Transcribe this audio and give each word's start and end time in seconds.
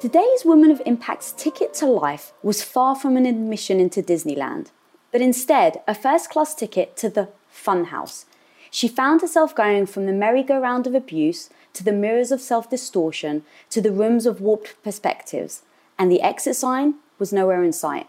Today's 0.00 0.44
Woman 0.44 0.70
of 0.70 0.82
Impact's 0.84 1.32
ticket 1.32 1.72
to 1.74 1.86
life 1.86 2.32
was 2.42 2.62
far 2.62 2.94
from 2.94 3.16
an 3.16 3.24
admission 3.24 3.80
into 3.80 4.02
Disneyland, 4.02 4.66
but 5.12 5.22
instead 5.22 5.80
a 5.86 5.94
first 5.94 6.28
class 6.28 6.54
ticket 6.54 6.96
to 6.98 7.08
the 7.08 7.28
funhouse. 7.50 8.26
She 8.70 8.88
found 8.88 9.22
herself 9.22 9.54
going 9.54 9.86
from 9.86 10.06
the 10.06 10.12
merry-go-round 10.12 10.86
of 10.86 10.94
abuse 10.94 11.48
to 11.72 11.84
the 11.84 11.92
mirrors 11.92 12.32
of 12.32 12.40
self 12.40 12.68
distortion 12.68 13.44
to 13.70 13.80
the 13.80 13.92
rooms 13.92 14.26
of 14.26 14.40
warped 14.40 14.74
perspectives, 14.82 15.62
and 15.98 16.10
the 16.10 16.20
exit 16.20 16.56
sign 16.56 16.96
was 17.18 17.32
nowhere 17.32 17.62
in 17.62 17.72
sight. 17.72 18.08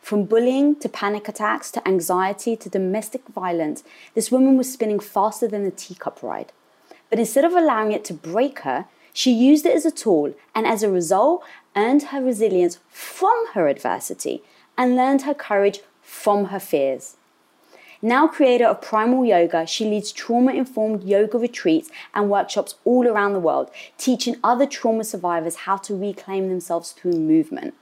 From 0.00 0.24
bullying 0.24 0.74
to 0.80 0.88
panic 0.88 1.28
attacks 1.28 1.70
to 1.72 1.86
anxiety 1.86 2.56
to 2.56 2.68
domestic 2.68 3.28
violence, 3.28 3.84
this 4.14 4.32
woman 4.32 4.56
was 4.56 4.72
spinning 4.72 5.00
faster 5.00 5.46
than 5.46 5.64
a 5.64 5.70
teacup 5.70 6.22
ride. 6.22 6.52
But 7.10 7.18
instead 7.18 7.44
of 7.44 7.52
allowing 7.52 7.92
it 7.92 8.04
to 8.06 8.14
break 8.14 8.60
her, 8.60 8.86
she 9.14 9.32
used 9.32 9.64
it 9.64 9.74
as 9.74 9.86
a 9.86 9.90
tool 9.90 10.34
and 10.54 10.66
as 10.66 10.82
a 10.82 10.90
result 10.90 11.42
earned 11.74 12.02
her 12.04 12.22
resilience 12.22 12.78
from 12.90 13.46
her 13.54 13.68
adversity 13.68 14.42
and 14.76 14.96
learned 14.96 15.22
her 15.22 15.32
courage 15.32 15.80
from 16.02 16.46
her 16.46 16.60
fears. 16.60 17.16
Now 18.02 18.26
creator 18.26 18.66
of 18.66 18.82
Primal 18.82 19.24
Yoga, 19.24 19.66
she 19.66 19.86
leads 19.86 20.12
trauma 20.12 20.52
informed 20.52 21.04
yoga 21.04 21.38
retreats 21.38 21.88
and 22.12 22.28
workshops 22.28 22.74
all 22.84 23.08
around 23.08 23.32
the 23.32 23.40
world, 23.40 23.70
teaching 23.96 24.36
other 24.44 24.66
trauma 24.66 25.04
survivors 25.04 25.64
how 25.64 25.78
to 25.78 25.96
reclaim 25.96 26.50
themselves 26.50 26.92
through 26.92 27.12
movement. 27.12 27.72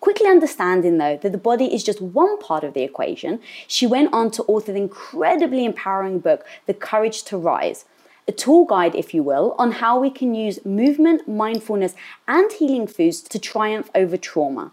Quickly 0.00 0.28
understanding, 0.28 0.98
though, 0.98 1.18
that 1.18 1.32
the 1.32 1.36
body 1.38 1.74
is 1.74 1.82
just 1.82 2.00
one 2.00 2.38
part 2.38 2.64
of 2.64 2.74
the 2.74 2.82
equation, 2.82 3.40
she 3.66 3.86
went 3.86 4.14
on 4.14 4.30
to 4.30 4.44
author 4.44 4.72
the 4.72 4.78
incredibly 4.78 5.64
empowering 5.64 6.20
book, 6.20 6.46
The 6.66 6.74
Courage 6.74 7.24
to 7.24 7.36
Rise, 7.36 7.86
a 8.28 8.32
tool 8.32 8.64
guide, 8.64 8.94
if 8.94 9.14
you 9.14 9.22
will, 9.22 9.54
on 9.58 9.72
how 9.72 10.00
we 10.00 10.10
can 10.10 10.34
use 10.34 10.64
movement, 10.64 11.28
mindfulness, 11.28 11.94
and 12.26 12.50
healing 12.52 12.86
foods 12.86 13.20
to 13.22 13.38
triumph 13.38 13.90
over 13.94 14.16
trauma. 14.16 14.72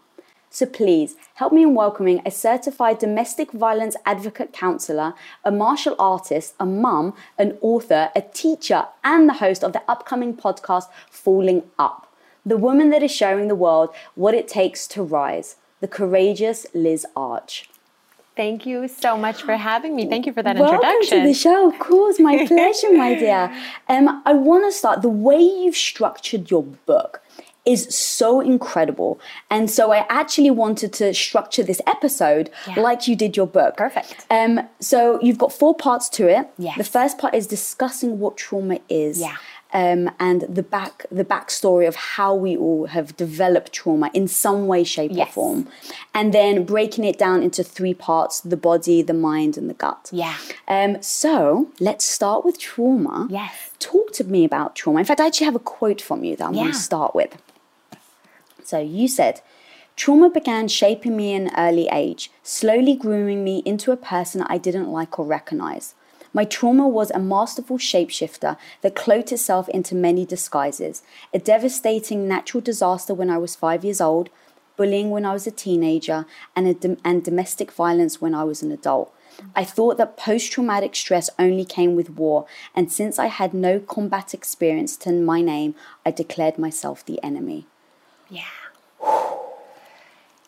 So 0.50 0.66
please 0.66 1.16
help 1.36 1.52
me 1.52 1.64
in 1.64 1.74
welcoming 1.74 2.22
a 2.26 2.32
certified 2.32 3.00
domestic 3.00 3.52
violence 3.52 3.96
advocate 4.06 4.54
counselor, 4.54 5.16
a 5.44 5.52
martial 5.52 5.96
artist, 5.98 6.54
a 6.60 6.66
mum, 6.66 7.16
an 7.40 7.58
author, 7.62 8.12
a 8.16 8.22
teacher, 8.22 8.86
and 9.04 9.28
the 9.28 9.34
host 9.34 9.64
of 9.64 9.74
the 9.74 9.82
upcoming 9.88 10.36
podcast, 10.36 10.90
Falling 11.10 11.64
Up. 11.80 12.12
The 12.46 12.58
woman 12.58 12.90
that 12.92 13.02
is 13.02 13.12
showing 13.12 13.48
the 13.48 13.56
world 13.56 13.90
what 14.16 14.36
it 14.36 14.48
takes 14.48 14.88
to 14.90 15.02
rise, 15.02 15.56
the 15.80 15.88
courageous 15.88 16.68
Liz 16.74 17.06
Arch. 17.16 17.70
Thank 18.36 18.66
you 18.66 18.88
so 18.88 19.16
much 19.16 19.44
for 19.44 19.56
having 19.56 19.96
me. 19.96 20.08
Thank 20.10 20.26
you 20.26 20.34
for 20.34 20.42
that 20.42 20.58
Welcome 20.58 20.76
introduction. 20.82 21.22
to 21.22 21.28
the 21.28 21.34
show. 21.34 21.70
Of 21.70 21.78
course, 21.80 22.20
my 22.20 22.46
pleasure, 22.48 22.92
my 22.94 23.14
dear. 23.16 23.54
Um, 23.90 24.24
I 24.26 24.34
want 24.34 24.66
to 24.66 24.72
start 24.78 25.02
the 25.04 25.10
way 25.10 25.40
you've 25.40 25.76
structured 25.76 26.50
your 26.50 26.64
book 26.64 27.22
is 27.66 27.96
so 27.96 28.42
incredible. 28.42 29.20
And 29.50 29.70
so 29.72 29.94
I 29.94 30.06
actually 30.10 30.52
wanted 30.52 30.92
to 30.94 31.14
structure 31.14 31.64
this 31.64 31.80
episode 31.88 32.50
Yeah. 32.68 32.82
like 32.82 33.08
you 33.08 33.16
did 33.16 33.38
your 33.38 33.48
book. 33.48 33.78
Perfect. 33.78 34.26
Um, 34.30 34.68
so 34.82 35.18
you've 35.22 35.38
got 35.38 35.54
four 35.54 35.74
parts 35.74 36.10
to 36.10 36.28
it. 36.28 36.48
Yes. 36.58 36.78
The 36.78 36.84
first 36.84 37.18
part 37.20 37.34
is 37.36 37.48
discussing 37.48 38.20
what 38.20 38.36
trauma 38.36 38.80
is. 38.90 39.22
Yeah. 39.22 39.38
Um, 39.76 40.12
and 40.20 40.42
the 40.42 40.62
back 40.62 41.08
the 41.12 41.26
backstory 41.26 41.88
of 41.88 41.96
how 41.96 42.36
we 42.36 42.56
all 42.56 42.86
have 42.86 43.18
developed 43.18 43.74
trauma 43.74 44.12
in 44.14 44.28
some 44.28 44.68
way, 44.68 44.84
shape, 44.84 45.12
or 45.18 45.26
form, 45.26 45.68
and 46.14 46.32
then 46.32 46.64
breaking 46.64 47.06
it 47.06 47.18
down 47.18 47.42
into 47.42 47.64
three 47.64 47.96
parts: 47.96 48.40
the 48.42 48.56
body, 48.56 49.02
the 49.02 49.16
mind, 49.16 49.58
and 49.58 49.70
the 49.72 49.74
gut. 49.74 50.10
Yeah. 50.12 50.38
Um, 50.68 51.02
so 51.02 51.72
let's 51.80 52.06
start 52.06 52.46
with 52.46 52.60
trauma. 52.60 53.28
Yes. 53.32 53.72
Talk 53.80 54.14
to 54.14 54.24
me 54.24 54.46
about 54.46 54.76
trauma. 54.76 55.00
In 55.00 55.06
fact, 55.06 55.20
I 55.20 55.26
actually 55.26 55.46
have 55.46 55.56
a 55.56 55.60
quote 55.60 56.02
from 56.02 56.24
you 56.24 56.36
that 56.36 56.46
I'm 56.46 56.54
going 56.54 56.68
to 56.68 56.74
start 56.74 57.16
with. 57.16 57.36
So 58.64 58.80
you 58.80 59.08
said, 59.08 59.42
trauma 59.96 60.30
began 60.30 60.68
shaping 60.68 61.18
me 61.18 61.34
in 61.34 61.48
an 61.48 61.54
early 61.58 61.90
age, 61.92 62.32
slowly 62.44 62.96
grooming 62.96 63.44
me 63.44 63.64
into 63.66 63.92
a 63.92 63.98
person 63.98 64.44
I 64.44 64.58
didn't 64.58 64.90
like 64.90 65.20
or 65.20 65.26
recognize. 65.26 65.96
My 66.34 66.46
trauma 66.46 66.88
was 66.88 67.12
a 67.12 67.20
masterful 67.20 67.78
shapeshifter 67.78 68.58
that 68.82 68.96
cloaked 68.96 69.32
itself 69.32 69.70
into 69.70 69.94
many 69.94 70.26
disguises. 70.26 71.04
A 71.34 71.40
devastating 71.40 72.28
natural 72.28 72.62
disaster 72.62 73.14
when 73.14 73.30
I 73.30 73.38
was 73.38 73.56
five 73.56 73.86
years 73.86 74.02
old, 74.02 74.30
bullying 74.76 75.12
when 75.12 75.26
I 75.26 75.34
was 75.34 75.46
a 75.46 75.52
teenager, 75.52 76.26
and, 76.56 76.80
dom- 76.80 76.98
and 77.06 77.24
domestic 77.24 77.72
violence 77.72 78.20
when 78.20 78.34
I 78.34 78.44
was 78.44 78.64
an 78.64 78.72
adult. 78.72 79.14
I 79.56 79.64
thought 79.64 79.98
that 79.98 80.18
post 80.18 80.52
traumatic 80.52 80.96
stress 80.96 81.30
only 81.38 81.66
came 81.66 81.96
with 81.96 82.10
war, 82.10 82.46
and 82.76 82.92
since 82.92 83.20
I 83.20 83.28
had 83.28 83.54
no 83.54 83.80
combat 83.80 84.34
experience 84.34 84.98
to 84.98 85.12
my 85.12 85.42
name, 85.42 85.76
I 86.06 86.12
declared 86.12 86.58
myself 86.58 87.06
the 87.06 87.24
enemy. 87.24 87.66
Yeah. 88.30 88.44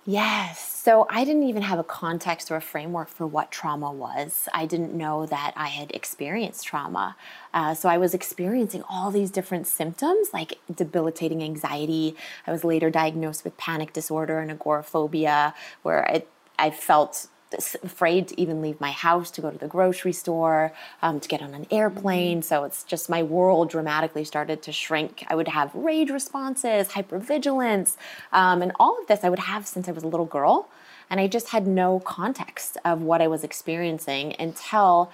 Yes. 0.05 0.74
So 0.85 1.07
I 1.09 1.25
didn't 1.25 1.49
even 1.49 1.63
have 1.63 1.79
a 1.79 1.83
context 1.83 2.51
or 2.51 2.57
a 2.57 2.61
framework 2.61 3.07
for 3.07 3.25
what 3.25 3.49
trauma 3.49 3.91
was. 3.91 4.47
I 4.53 4.67
didn't 4.67 4.93
know 4.93 5.25
that 5.25 5.53
I 5.55 5.69
had 5.69 5.89
experienced 5.95 6.67
trauma. 6.67 7.15
Uh, 7.55 7.73
so 7.73 7.89
I 7.89 7.97
was 7.97 8.13
experiencing 8.13 8.83
all 8.87 9.09
these 9.09 9.31
different 9.31 9.65
symptoms 9.65 10.27
like 10.31 10.59
debilitating 10.71 11.41
anxiety. 11.41 12.15
I 12.45 12.51
was 12.51 12.63
later 12.63 12.91
diagnosed 12.91 13.43
with 13.43 13.57
panic 13.57 13.93
disorder 13.93 14.37
and 14.37 14.51
agoraphobia, 14.51 15.55
where 15.81 16.07
I, 16.07 16.23
I 16.59 16.69
felt 16.69 17.29
afraid 17.53 18.27
to 18.29 18.39
even 18.39 18.61
leave 18.61 18.79
my 18.81 18.91
house 18.91 19.31
to 19.31 19.41
go 19.41 19.51
to 19.51 19.57
the 19.57 19.67
grocery 19.67 20.13
store, 20.13 20.73
um, 21.01 21.19
to 21.19 21.27
get 21.27 21.41
on 21.41 21.53
an 21.53 21.67
airplane. 21.71 22.41
So 22.41 22.63
it's 22.63 22.83
just 22.83 23.09
my 23.09 23.23
world 23.23 23.69
dramatically 23.69 24.23
started 24.23 24.61
to 24.63 24.71
shrink. 24.71 25.25
I 25.27 25.35
would 25.35 25.47
have 25.47 25.73
rage 25.73 26.09
responses, 26.09 26.89
hypervigilance, 26.89 27.95
um, 28.33 28.61
and 28.61 28.71
all 28.79 28.99
of 28.99 29.07
this 29.07 29.23
I 29.23 29.29
would 29.29 29.39
have 29.39 29.67
since 29.67 29.87
I 29.87 29.91
was 29.91 30.03
a 30.03 30.07
little 30.07 30.25
girl. 30.25 30.69
And 31.09 31.19
I 31.19 31.27
just 31.27 31.49
had 31.49 31.67
no 31.67 31.99
context 31.99 32.77
of 32.83 33.01
what 33.01 33.21
I 33.21 33.27
was 33.27 33.43
experiencing 33.43 34.35
until 34.39 35.11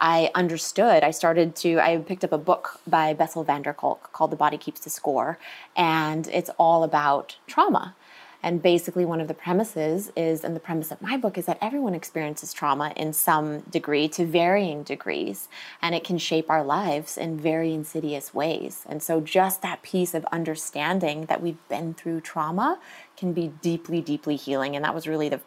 I 0.00 0.30
understood. 0.34 1.04
I 1.04 1.10
started 1.10 1.54
to, 1.56 1.78
I 1.78 1.96
picked 1.98 2.24
up 2.24 2.32
a 2.32 2.38
book 2.38 2.80
by 2.86 3.12
Bessel 3.12 3.44
van 3.44 3.62
der 3.62 3.72
Kolk 3.72 4.12
called 4.12 4.32
The 4.32 4.36
Body 4.36 4.58
Keeps 4.58 4.80
the 4.80 4.90
Score, 4.90 5.38
and 5.76 6.26
it's 6.28 6.50
all 6.58 6.82
about 6.84 7.36
trauma. 7.46 7.94
And 8.42 8.60
basically, 8.60 9.04
one 9.04 9.20
of 9.20 9.28
the 9.28 9.34
premises 9.34 10.10
is, 10.16 10.42
and 10.42 10.56
the 10.56 10.60
premise 10.60 10.90
of 10.90 11.00
my 11.00 11.16
book 11.16 11.38
is 11.38 11.46
that 11.46 11.58
everyone 11.60 11.94
experiences 11.94 12.52
trauma 12.52 12.92
in 12.96 13.12
some 13.12 13.60
degree 13.60 14.08
to 14.08 14.26
varying 14.26 14.82
degrees, 14.82 15.48
and 15.80 15.94
it 15.94 16.04
can 16.04 16.18
shape 16.18 16.50
our 16.50 16.64
lives 16.64 17.16
in 17.16 17.38
very 17.38 17.72
insidious 17.72 18.34
ways. 18.34 18.84
And 18.88 19.02
so, 19.02 19.20
just 19.20 19.62
that 19.62 19.82
piece 19.82 20.14
of 20.14 20.24
understanding 20.32 21.26
that 21.26 21.40
we've 21.40 21.68
been 21.68 21.94
through 21.94 22.22
trauma 22.22 22.80
can 23.16 23.32
be 23.32 23.48
deeply, 23.62 24.00
deeply 24.00 24.36
healing. 24.36 24.74
And 24.74 24.84
that 24.84 24.94
was 24.94 25.06
really 25.06 25.28
the 25.28 25.40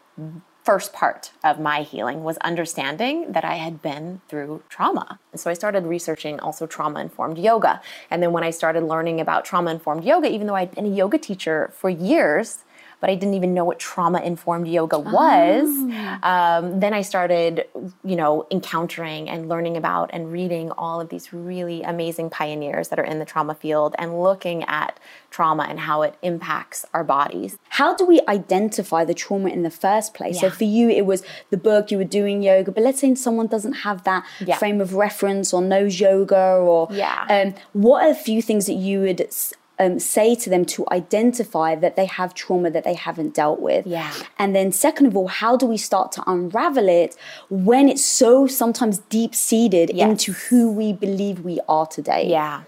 first 0.66 0.92
part 0.92 1.30
of 1.44 1.60
my 1.60 1.82
healing 1.82 2.24
was 2.24 2.36
understanding 2.38 3.30
that 3.30 3.44
I 3.44 3.54
had 3.54 3.80
been 3.80 4.20
through 4.28 4.64
trauma. 4.68 5.20
And 5.30 5.40
so 5.40 5.48
I 5.48 5.54
started 5.54 5.86
researching 5.86 6.40
also 6.40 6.66
trauma 6.66 7.00
informed 7.00 7.38
yoga. 7.38 7.80
And 8.10 8.20
then 8.20 8.32
when 8.32 8.42
I 8.42 8.50
started 8.50 8.82
learning 8.82 9.20
about 9.20 9.44
trauma 9.44 9.70
informed 9.70 10.02
yoga, 10.02 10.28
even 10.28 10.48
though 10.48 10.56
I'd 10.56 10.74
been 10.74 10.86
a 10.86 10.88
yoga 10.88 11.18
teacher 11.18 11.70
for 11.72 11.88
years, 11.88 12.64
but 13.00 13.10
I 13.10 13.14
didn't 13.14 13.34
even 13.34 13.54
know 13.54 13.64
what 13.64 13.78
trauma 13.78 14.20
informed 14.20 14.68
yoga 14.68 14.98
was. 14.98 15.68
Um, 16.22 16.80
then 16.80 16.94
I 16.94 17.02
started, 17.02 17.66
you 18.04 18.16
know, 18.16 18.46
encountering 18.50 19.28
and 19.28 19.48
learning 19.48 19.76
about 19.76 20.10
and 20.12 20.32
reading 20.32 20.70
all 20.72 21.00
of 21.00 21.08
these 21.10 21.32
really 21.32 21.82
amazing 21.82 22.30
pioneers 22.30 22.88
that 22.88 22.98
are 22.98 23.04
in 23.04 23.18
the 23.18 23.24
trauma 23.24 23.54
field 23.54 23.94
and 23.98 24.22
looking 24.22 24.64
at 24.64 24.98
trauma 25.30 25.66
and 25.68 25.80
how 25.80 26.02
it 26.02 26.14
impacts 26.22 26.84
our 26.94 27.04
bodies. 27.04 27.58
How 27.68 27.94
do 27.94 28.06
we 28.06 28.20
identify 28.28 29.04
the 29.04 29.14
trauma 29.14 29.50
in 29.50 29.62
the 29.62 29.70
first 29.70 30.14
place? 30.14 30.40
So 30.40 30.50
for 30.50 30.64
you, 30.64 30.88
it 30.88 31.04
was 31.06 31.22
the 31.50 31.56
book, 31.56 31.90
you 31.90 31.98
were 31.98 32.04
doing 32.04 32.42
yoga, 32.42 32.72
but 32.72 32.82
let's 32.82 33.00
say 33.00 33.14
someone 33.14 33.46
doesn't 33.46 33.74
have 33.74 34.04
that 34.04 34.24
Yeah. 34.44 34.56
frame 34.56 34.80
of 34.80 34.94
reference 34.94 35.52
or 35.52 35.60
knows 35.60 36.00
yoga 36.00 36.56
or 36.56 36.88
Yeah. 36.90 37.26
um, 37.28 37.54
what 37.72 38.04
are 38.04 38.10
a 38.10 38.14
few 38.14 38.40
things 38.40 38.66
that 38.66 38.74
you 38.74 39.00
would 39.00 39.26
um, 39.78 39.98
say 39.98 40.34
to 40.36 40.50
them 40.50 40.64
to 40.66 40.86
identify 40.90 41.74
that 41.74 41.96
they 41.96 42.06
have 42.06 42.34
trauma 42.34 42.70
that 42.70 42.84
they 42.84 42.94
haven't 42.94 43.34
dealt 43.34 43.60
with? 43.60 43.86
Yeah. 43.86 44.12
And 44.38 44.54
then 44.56 44.72
second 44.72 45.06
of 45.06 45.16
all, 45.16 45.28
how 45.28 45.56
do 45.56 45.66
we 45.66 45.76
start 45.76 46.12
to 46.12 46.22
unravel 46.26 46.88
it 46.88 47.16
when 47.50 47.88
it's 47.88 48.04
so 48.04 48.46
sometimes 48.46 48.98
deep 48.98 49.34
seated 49.34 49.90
Yes. 49.94 50.08
into 50.10 50.32
who 50.32 50.70
we 50.72 50.92
believe 50.92 51.40
we 51.40 51.60
are 51.68 51.86
today? 51.86 52.26
Yeah. 52.28 52.62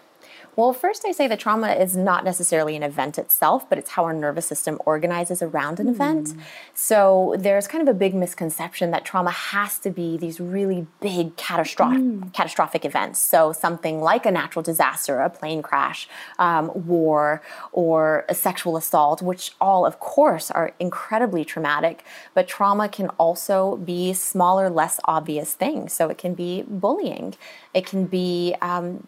Well, 0.58 0.72
first, 0.72 1.04
I 1.06 1.12
say 1.12 1.28
that 1.28 1.38
trauma 1.38 1.70
is 1.70 1.96
not 1.96 2.24
necessarily 2.24 2.74
an 2.74 2.82
event 2.82 3.16
itself, 3.16 3.68
but 3.68 3.78
it's 3.78 3.90
how 3.90 4.02
our 4.06 4.12
nervous 4.12 4.44
system 4.44 4.80
organizes 4.84 5.40
around 5.40 5.78
an 5.78 5.86
event. 5.86 6.34
So 6.74 7.36
there's 7.38 7.68
kind 7.68 7.80
of 7.80 7.86
a 7.86 7.96
big 7.96 8.12
misconception 8.12 8.90
that 8.90 9.04
trauma 9.04 9.30
has 9.30 9.78
to 9.78 9.90
be 9.90 10.16
these 10.16 10.40
really 10.40 10.88
big 11.00 11.36
catastrophic, 11.36 12.32
catastrophic 12.32 12.84
events. 12.84 13.20
So 13.20 13.52
something 13.52 14.00
like 14.00 14.26
a 14.26 14.32
natural 14.32 14.64
disaster, 14.64 15.20
a 15.20 15.30
plane 15.30 15.62
crash, 15.62 16.08
um, 16.40 16.72
war, 16.74 17.40
or 17.70 18.24
a 18.28 18.34
sexual 18.34 18.76
assault, 18.76 19.22
which 19.22 19.52
all, 19.60 19.86
of 19.86 20.00
course, 20.00 20.50
are 20.50 20.72
incredibly 20.80 21.44
traumatic. 21.44 22.04
But 22.34 22.48
trauma 22.48 22.88
can 22.88 23.10
also 23.10 23.76
be 23.76 24.12
smaller, 24.12 24.68
less 24.70 24.98
obvious 25.04 25.54
things. 25.54 25.92
So 25.92 26.08
it 26.08 26.18
can 26.18 26.34
be 26.34 26.64
bullying. 26.66 27.36
It 27.74 27.86
can 27.86 28.06
be 28.06 28.56
um, 28.60 29.06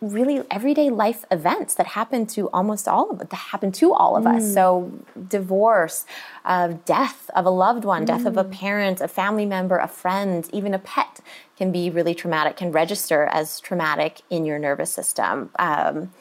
really 0.00 0.42
everyday 0.50 0.88
life 0.88 1.24
events 1.30 1.74
that 1.74 1.88
happen 1.88 2.26
to 2.26 2.48
almost 2.50 2.88
all 2.88 3.10
of 3.10 3.18
that 3.18 3.32
happen 3.32 3.70
to 3.72 3.92
all 3.92 4.16
of 4.16 4.26
us. 4.26 4.54
So, 4.54 4.90
divorce, 5.28 6.06
uh, 6.44 6.74
death 6.84 7.30
of 7.34 7.44
a 7.44 7.50
loved 7.50 7.84
one, 7.84 8.04
death 8.04 8.24
of 8.24 8.36
a 8.36 8.44
parent, 8.44 9.00
a 9.00 9.08
family 9.08 9.46
member, 9.46 9.76
a 9.76 9.88
friend, 9.88 10.48
even 10.52 10.72
a 10.74 10.78
pet 10.78 11.20
can 11.56 11.70
be 11.70 11.90
really 11.90 12.14
traumatic, 12.14 12.56
can 12.56 12.72
register 12.72 13.24
as 13.24 13.60
traumatic 13.60 14.22
in 14.30 14.44
your 14.44 14.58
nervous 14.58 14.90
system. 14.90 15.50
Um, 15.58 16.12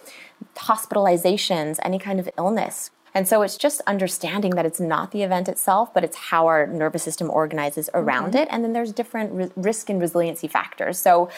hospitalizations, 0.56 1.80
any 1.84 2.00
kind 2.00 2.20
of 2.20 2.30
illness. 2.38 2.92
And 3.14 3.28
so 3.28 3.42
it's 3.42 3.58
just 3.58 3.82
understanding 3.88 4.52
that 4.52 4.66
it's 4.66 4.80
not 4.80 5.12
the 5.12 5.24
event 5.24 5.50
itself, 5.50 5.94
but 5.94 6.04
it's 6.04 6.16
how 6.16 6.48
our 6.48 6.68
nervous 6.68 7.04
system 7.04 7.30
organizes 7.32 7.90
around 7.94 8.36
it. 8.36 8.48
And 8.52 8.64
then 8.64 8.74
there's 8.74 8.92
different 8.92 9.32
ri- 9.34 9.52
risk 9.56 9.90
and 9.90 10.00
resiliency 10.00 10.48
factors. 10.48 11.00
So 11.00 11.30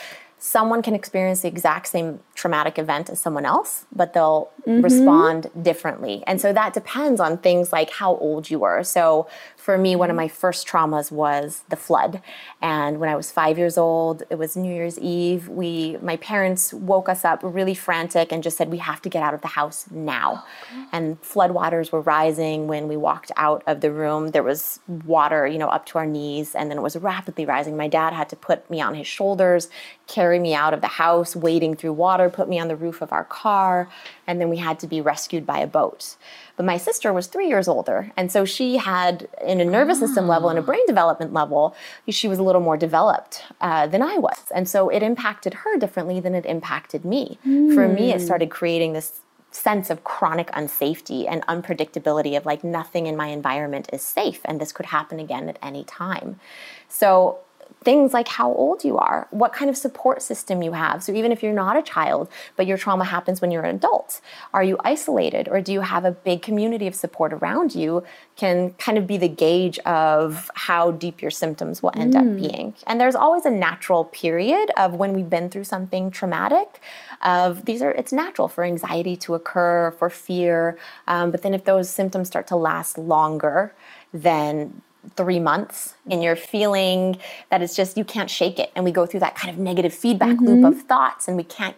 someone 0.44 0.82
can 0.82 0.96
experience 0.96 1.42
the 1.42 1.48
exact 1.48 1.88
same 1.88 2.20
traumatic 2.34 2.80
event 2.80 3.12
as 3.12 3.20
someone 3.20 3.46
else, 3.46 3.86
but 3.96 4.14
they'll 4.14 4.50
mm-hmm. 4.68 4.82
respond 4.82 5.52
differently. 5.62 6.24
And 6.26 6.42
so 6.42 6.52
that 6.52 6.74
depends 6.74 7.20
on 7.20 7.38
things 7.38 7.72
like 7.72 7.92
how 7.92 8.16
old 8.16 8.50
you 8.50 8.58
were. 8.58 8.84
So 8.84 9.28
for 9.62 9.78
me, 9.78 9.96
one 9.96 10.10
of 10.10 10.16
my 10.16 10.28
first 10.28 10.68
traumas 10.68 11.12
was 11.12 11.64
the 11.70 11.76
flood. 11.76 12.20
And 12.64 13.00
when 13.00 13.10
I 13.10 13.16
was 13.16 13.30
five 13.30 13.60
years 13.60 13.78
old, 13.78 14.24
it 14.32 14.40
was 14.40 14.58
New 14.58 14.74
Year's 14.74 14.98
Eve. 14.98 15.50
We, 15.50 15.98
my 16.02 16.18
parents 16.18 16.74
woke 16.74 17.08
us 17.08 17.24
up 17.24 17.42
really 17.44 17.76
frantic 17.76 18.32
and 18.32 18.42
just 18.42 18.58
said, 18.58 18.72
we 18.72 18.80
have 18.80 19.04
to 19.04 19.10
get 19.10 19.22
out 19.22 19.36
of 19.36 19.42
the 19.42 19.50
house 19.50 19.86
now. 19.92 20.44
and 20.92 21.22
floodwaters 21.22 21.92
were 21.92 22.02
rising 22.02 22.68
when 22.68 22.88
we 22.88 22.98
walked 22.98 23.32
out 23.38 23.62
of 23.68 23.82
the 23.82 23.92
room. 23.92 24.30
There 24.30 24.42
was 24.42 24.80
water, 25.06 25.46
you 25.46 25.60
know, 25.60 25.70
up 25.70 25.86
to 25.88 26.00
our 26.00 26.08
knees, 26.08 26.56
and 26.56 26.72
then 26.72 26.80
it 26.80 26.82
was 26.82 26.96
rapidly 26.96 27.46
rising. 27.46 27.78
My 27.78 27.88
dad 27.88 28.14
had 28.14 28.30
to 28.30 28.36
put 28.36 28.68
me 28.70 28.82
on 28.82 28.96
his 28.96 29.06
shoulders, 29.06 29.70
carry 30.08 30.40
me 30.40 30.56
out 30.56 30.74
of 30.74 30.82
the 30.82 30.88
house, 30.88 31.36
wading 31.36 31.76
through 31.76 31.94
water, 31.94 32.32
put 32.32 32.50
me 32.50 32.60
on 32.60 32.68
the 32.68 32.76
roof 32.76 33.02
of 33.02 33.12
our 33.14 33.26
car, 33.26 33.90
and 34.26 34.42
then 34.42 34.50
we 34.50 34.58
had 34.58 34.80
to 34.80 34.88
be 34.88 35.02
rescued 35.02 35.46
by 35.46 35.60
a 35.60 35.68
boat. 35.68 36.16
But 36.56 36.66
my 36.66 36.78
sister 36.78 37.14
was 37.14 37.28
three 37.28 37.48
years 37.48 37.68
older, 37.68 38.12
and 38.18 38.32
so 38.32 38.46
she 38.46 38.78
had, 38.78 39.28
in 39.46 39.60
a 39.60 39.66
nervous 39.66 40.00
system 40.00 40.28
level 40.28 40.50
and 40.50 40.60
a 40.60 40.62
brain 40.62 40.86
development 40.86 41.34
level, 41.34 41.76
she 42.10 42.28
was 42.28 42.40
a 42.40 42.44
little 42.44 42.62
more 42.62 42.78
developed 42.78 43.44
uh, 43.62 43.88
than 43.88 44.02
I 44.02 44.18
was. 44.18 44.38
And 44.54 44.68
so 44.68 44.90
it 44.90 45.04
impacted 45.04 45.54
her 45.54 45.78
differently 45.78 46.20
than 46.20 46.36
it 46.36 46.46
impacted 46.46 47.06
me. 47.06 47.40
For 47.44 47.88
me, 47.88 48.14
it 48.14 48.22
started 48.22 48.50
creating 48.50 48.94
this 48.94 49.22
sense 49.52 49.90
of 49.90 50.04
chronic 50.04 50.48
unsafety 50.52 51.26
and 51.30 51.46
unpredictability 51.48 52.38
of 52.38 52.46
like 52.46 52.64
nothing 52.64 53.06
in 53.08 53.18
my 53.18 53.28
environment 53.28 53.90
is 53.92 54.02
safe 54.02 54.40
and 54.46 54.60
this 54.60 54.72
could 54.72 54.88
happen 54.88 55.20
again 55.20 55.50
at 55.50 55.60
any 55.62 55.84
time. 55.84 56.40
So 56.88 57.40
things 57.84 58.14
like 58.14 58.28
how 58.28 58.54
old 58.54 58.84
you 58.84 58.98
are, 58.98 59.28
what 59.32 59.54
kind 59.54 59.70
of 59.70 59.78
support 59.78 60.22
system 60.22 60.62
you 60.62 60.74
have. 60.74 61.04
So 61.04 61.14
even 61.14 61.32
if 61.32 61.42
you're 61.42 61.54
not 61.54 61.78
a 61.78 61.82
child, 61.82 62.30
but 62.56 62.68
your 62.68 62.78
trauma 62.78 63.06
happens 63.06 63.42
when 63.42 63.52
you're 63.52 63.64
an 63.64 63.76
adult, 63.76 64.22
are 64.54 64.64
you 64.64 64.78
isolated 64.84 65.48
or 65.50 65.62
do 65.62 65.74
you 65.74 65.82
have 65.82 66.06
a 66.06 66.12
big 66.12 66.42
community 66.42 66.88
of 66.88 66.96
support 66.96 67.34
around 67.34 67.74
you 67.74 68.04
can 68.36 68.72
kind 68.74 68.98
of 68.98 69.06
be 69.06 69.18
the 69.18 69.28
gauge 69.28 69.80
of 69.80 70.50
how 70.56 70.92
deep 70.92 71.22
your 71.22 71.32
symptoms 71.32 71.84
will 71.84 71.92
end 71.96 72.16
up 72.16 72.26
being. 72.36 72.74
And 72.88 73.00
there's 73.00 73.16
always 73.16 73.46
a 73.46 73.52
natural 73.52 74.06
period 74.06 74.72
of 74.78 74.96
when 74.96 75.14
we've 75.14 75.30
been 75.30 75.50
through 75.50 75.66
something 75.66 76.12
traumatic 76.12 76.82
of 77.24 77.66
these 77.66 77.82
are 77.82 77.92
it's 77.92 78.12
natural 78.12 78.48
for 78.48 78.64
anxiety 78.64 79.16
to 79.18 79.36
occur, 79.36 79.92
for 79.92 80.10
fear, 80.10 80.78
um, 81.08 81.32
but 81.32 81.42
then 81.44 81.54
if 81.54 81.66
those 81.66 81.90
symptoms 81.90 82.28
start 82.28 82.48
to 82.48 82.56
last 82.56 82.98
longer, 82.98 83.76
then 84.14 84.82
three 85.16 85.40
months 85.40 85.96
and 86.10 86.24
you're 86.24 86.36
feeling 86.36 87.18
that 87.50 87.62
it's 87.62 87.76
just 87.76 87.98
you 87.98 88.04
can't 88.04 88.30
shake 88.30 88.60
it 88.60 88.72
and 88.76 88.86
we 88.86 88.92
go 88.92 89.06
through 89.06 89.20
that 89.20 89.36
kind 89.36 89.52
of 89.52 89.60
negative 89.60 89.94
feedback 89.94 90.40
loop 90.40 90.64
of 90.64 90.74
mm-hmm. 90.74 90.88
thoughts 90.88 91.28
and 91.28 91.36
we 91.38 91.44
can't 91.44 91.76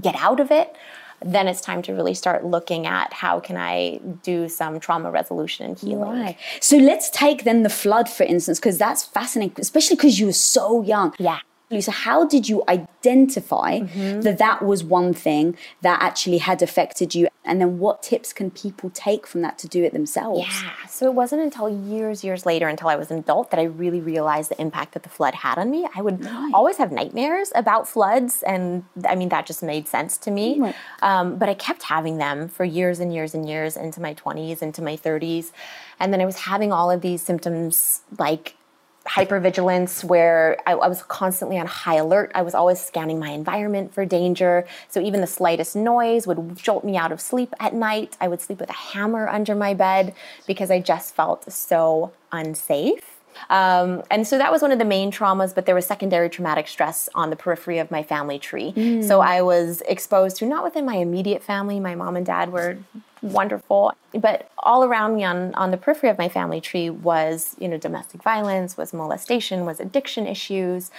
get 0.00 0.14
out 0.16 0.40
of 0.40 0.50
it 0.50 0.76
then 1.24 1.48
it's 1.48 1.62
time 1.62 1.80
to 1.80 1.94
really 1.94 2.12
start 2.12 2.44
looking 2.44 2.86
at 2.86 3.10
how 3.14 3.40
can 3.40 3.56
i 3.56 3.98
do 4.22 4.46
some 4.46 4.78
trauma 4.78 5.10
resolution 5.10 5.64
and 5.64 5.78
healing 5.78 6.16
Right. 6.16 6.36
So 6.60 6.76
let's 6.76 7.10
take 7.10 7.44
then 7.44 7.62
the 7.62 7.68
flood, 7.70 8.08
for 8.08 8.24
instance, 8.24 8.58
because 8.58 8.78
that's 8.78 9.04
fascinating, 9.04 9.56
especially 9.58 9.96
because 9.96 10.18
you 10.18 10.26
were 10.26 10.32
so 10.32 10.82
young. 10.82 11.14
Yeah. 11.18 11.40
So 11.80 11.90
how 11.90 12.26
did 12.26 12.48
you 12.48 12.62
identify 12.68 13.80
Mm-hmm. 13.80 14.22
that 14.22 14.38
that 14.38 14.62
was 14.62 14.82
one 14.82 15.14
thing 15.14 15.56
that 15.82 16.02
actually 16.02 16.38
had 16.38 16.60
affected 16.60 17.14
you? 17.14 17.28
And 17.44 17.60
then 17.60 17.78
what 17.78 18.02
tips 18.02 18.32
can 18.32 18.50
people 18.50 18.90
take 18.90 19.26
from 19.28 19.42
that 19.42 19.58
to 19.58 19.68
do 19.68 19.84
it 19.84 19.92
themselves? 19.92 20.40
Yeah. 20.40 20.72
So 20.88 21.06
it 21.06 21.14
wasn't 21.14 21.42
until 21.42 21.68
years, 21.68 22.24
years 22.24 22.44
later, 22.44 22.66
until 22.66 22.88
I 22.88 22.96
was 22.96 23.10
an 23.12 23.18
adult, 23.18 23.50
that 23.52 23.60
I 23.60 23.64
really 23.64 24.00
realized 24.00 24.50
the 24.50 24.60
impact 24.60 24.94
that 24.94 25.04
the 25.04 25.08
flood 25.08 25.34
had 25.34 25.56
on 25.56 25.70
me. 25.70 25.86
I 25.94 26.02
would 26.02 26.26
always 26.52 26.78
have 26.78 26.90
nightmares 26.90 27.52
about 27.54 27.86
floods, 27.86 28.42
and 28.42 28.84
I 29.08 29.14
mean 29.14 29.28
that 29.28 29.46
just 29.46 29.62
made 29.62 29.86
sense 29.86 30.18
to 30.18 30.30
me. 30.32 30.58
Right. 30.58 30.74
Um, 31.02 31.36
but 31.38 31.48
I 31.48 31.54
kept 31.54 31.84
having 31.84 32.18
them 32.18 32.48
for 32.48 32.64
years 32.64 32.98
and 32.98 33.14
years 33.14 33.34
and 33.34 33.48
years 33.48 33.76
into 33.76 34.00
my 34.00 34.14
twenties, 34.14 34.62
into 34.62 34.82
my 34.82 34.96
thirties, 34.96 35.52
and 36.00 36.12
then 36.12 36.20
I 36.20 36.26
was 36.26 36.38
having 36.40 36.72
all 36.72 36.90
of 36.90 37.00
these 37.02 37.22
symptoms 37.22 38.02
like 38.18 38.56
hypervigilance 39.06 40.04
where 40.04 40.58
I, 40.66 40.72
I 40.72 40.88
was 40.88 41.02
constantly 41.04 41.58
on 41.58 41.66
high 41.66 41.96
alert. 41.96 42.32
I 42.34 42.42
was 42.42 42.54
always 42.54 42.80
scanning 42.80 43.18
my 43.18 43.30
environment 43.30 43.94
for 43.94 44.04
danger. 44.04 44.66
So 44.88 45.00
even 45.00 45.20
the 45.20 45.26
slightest 45.26 45.76
noise 45.76 46.26
would 46.26 46.56
jolt 46.56 46.84
me 46.84 46.96
out 46.96 47.12
of 47.12 47.20
sleep 47.20 47.54
at 47.60 47.74
night. 47.74 48.16
I 48.20 48.28
would 48.28 48.40
sleep 48.40 48.60
with 48.60 48.70
a 48.70 48.74
hammer 48.74 49.28
under 49.28 49.54
my 49.54 49.74
bed 49.74 50.14
because 50.46 50.70
I 50.70 50.80
just 50.80 51.14
felt 51.14 51.50
so 51.50 52.12
unsafe. 52.32 53.15
Um, 53.50 54.02
and 54.10 54.26
so 54.26 54.38
that 54.38 54.50
was 54.50 54.62
one 54.62 54.72
of 54.72 54.78
the 54.78 54.84
main 54.84 55.10
traumas, 55.10 55.54
but 55.54 55.66
there 55.66 55.74
was 55.74 55.86
secondary 55.86 56.28
traumatic 56.30 56.68
stress 56.68 57.08
on 57.14 57.30
the 57.30 57.36
periphery 57.36 57.78
of 57.78 57.90
my 57.90 58.02
family 58.02 58.38
tree. 58.38 58.72
So 59.02 59.20
I 59.20 59.42
was 59.42 59.82
exposed 59.88 60.36
to 60.38 60.46
not 60.46 60.64
within 60.64 60.84
my 60.84 60.96
immediate 60.96 61.42
family, 61.42 61.80
my 61.80 61.94
mom 61.94 62.16
and 62.16 62.26
dad 62.26 62.52
were 62.52 62.78
wonderful, 63.22 63.92
but 64.12 64.50
all 64.58 64.84
around 64.84 65.16
me 65.16 65.24
on, 65.24 65.54
on 65.54 65.70
the 65.70 65.76
periphery 65.76 66.10
of 66.10 66.18
my 66.18 66.28
family 66.28 66.60
tree 66.60 66.90
was, 66.90 67.56
you 67.58 67.68
know, 67.68 67.76
domestic 67.78 68.22
violence, 68.22 68.76
was 68.76 68.92
molestation, 68.92 69.64
was 69.64 69.80
addiction 69.80 70.26
issues. 70.26 70.90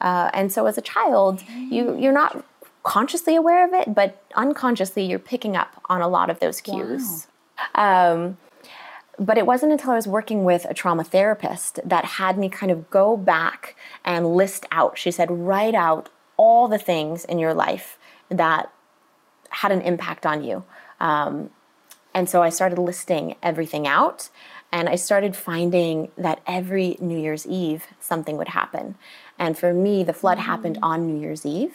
Uh, 0.00 0.30
and 0.32 0.52
so 0.52 0.66
as 0.66 0.78
a 0.78 0.82
child, 0.82 1.42
you, 1.70 1.96
you're 1.98 2.12
not 2.12 2.44
consciously 2.82 3.36
aware 3.36 3.66
of 3.66 3.72
it, 3.74 3.94
but 3.94 4.22
unconsciously 4.36 5.04
you're 5.04 5.18
picking 5.18 5.56
up 5.56 5.80
on 5.88 6.00
a 6.00 6.08
lot 6.08 6.30
of 6.30 6.38
those 6.40 6.60
cues. 6.60 7.26
Um, 7.74 8.38
but 9.18 9.38
it 9.38 9.46
wasn't 9.46 9.72
until 9.72 9.92
I 9.92 9.96
was 9.96 10.06
working 10.06 10.44
with 10.44 10.66
a 10.66 10.74
trauma 10.74 11.04
therapist 11.04 11.80
that 11.84 12.04
had 12.04 12.38
me 12.38 12.48
kind 12.48 12.70
of 12.70 12.90
go 12.90 13.16
back 13.16 13.76
and 14.04 14.34
list 14.34 14.66
out. 14.70 14.98
She 14.98 15.10
said, 15.10 15.30
write 15.30 15.74
out 15.74 16.08
all 16.36 16.68
the 16.68 16.78
things 16.78 17.24
in 17.24 17.38
your 17.38 17.54
life 17.54 17.98
that 18.28 18.70
had 19.50 19.72
an 19.72 19.80
impact 19.80 20.26
on 20.26 20.44
you. 20.44 20.64
Um, 21.00 21.50
and 22.14 22.28
so 22.28 22.42
I 22.42 22.50
started 22.50 22.78
listing 22.78 23.36
everything 23.42 23.86
out. 23.86 24.28
And 24.72 24.88
I 24.88 24.96
started 24.96 25.36
finding 25.36 26.10
that 26.18 26.40
every 26.46 26.96
New 27.00 27.18
Year's 27.18 27.46
Eve, 27.46 27.86
something 28.00 28.36
would 28.36 28.48
happen. 28.48 28.96
And 29.38 29.56
for 29.56 29.72
me, 29.72 30.02
the 30.02 30.12
flood 30.12 30.38
happened 30.38 30.78
on 30.82 31.06
New 31.06 31.18
Year's 31.20 31.46
Eve. 31.46 31.74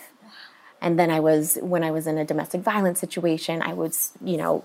And 0.81 0.99
then 0.99 1.09
I 1.09 1.19
was, 1.19 1.57
when 1.61 1.83
I 1.83 1.91
was 1.91 2.05
in 2.05 2.17
a 2.17 2.25
domestic 2.25 2.61
violence 2.61 2.99
situation, 2.99 3.61
I 3.61 3.73
was, 3.73 4.11
you 4.23 4.35
know, 4.35 4.63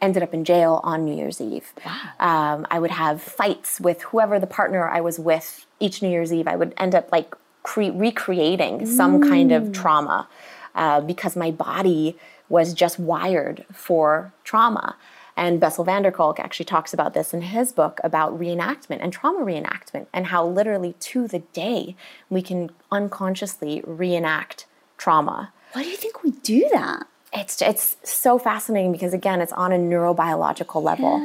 ended 0.00 0.22
up 0.22 0.32
in 0.32 0.44
jail 0.44 0.80
on 0.84 1.04
New 1.04 1.14
Year's 1.14 1.40
Eve. 1.40 1.72
Um, 2.20 2.66
I 2.70 2.78
would 2.78 2.92
have 2.92 3.20
fights 3.20 3.80
with 3.80 4.02
whoever 4.02 4.38
the 4.38 4.46
partner 4.46 4.88
I 4.88 5.00
was 5.00 5.18
with 5.18 5.66
each 5.80 6.02
New 6.02 6.08
Year's 6.08 6.32
Eve. 6.32 6.46
I 6.46 6.56
would 6.56 6.74
end 6.76 6.94
up 6.94 7.10
like 7.10 7.34
cre- 7.62 7.92
recreating 7.92 8.86
some 8.86 9.20
kind 9.20 9.50
of 9.52 9.72
trauma 9.72 10.28
uh, 10.74 11.00
because 11.00 11.34
my 11.34 11.50
body 11.50 12.16
was 12.48 12.74
just 12.74 12.98
wired 12.98 13.64
for 13.72 14.32
trauma. 14.44 14.96
And 15.36 15.58
Bessel 15.58 15.84
van 15.84 16.02
der 16.02 16.12
Kolk 16.12 16.38
actually 16.38 16.66
talks 16.66 16.94
about 16.94 17.12
this 17.14 17.34
in 17.34 17.42
his 17.42 17.72
book 17.72 18.00
about 18.04 18.38
reenactment 18.38 18.98
and 19.00 19.12
trauma 19.12 19.40
reenactment 19.40 20.06
and 20.12 20.26
how 20.26 20.46
literally 20.46 20.94
to 21.00 21.26
the 21.26 21.40
day 21.40 21.96
we 22.30 22.40
can 22.40 22.70
unconsciously 22.92 23.82
reenact 23.84 24.66
trauma 24.96 25.52
Why 25.72 25.82
do 25.82 25.88
you 25.88 25.96
think 25.96 26.22
we 26.22 26.30
do 26.30 26.68
that? 26.72 27.08
It's 27.34 27.60
it's 27.60 27.96
so 28.04 28.38
fascinating 28.38 28.92
because 28.92 29.12
again 29.12 29.40
it's 29.40 29.52
on 29.52 29.72
a 29.72 29.76
neurobiological 29.76 30.82
level. 30.82 31.18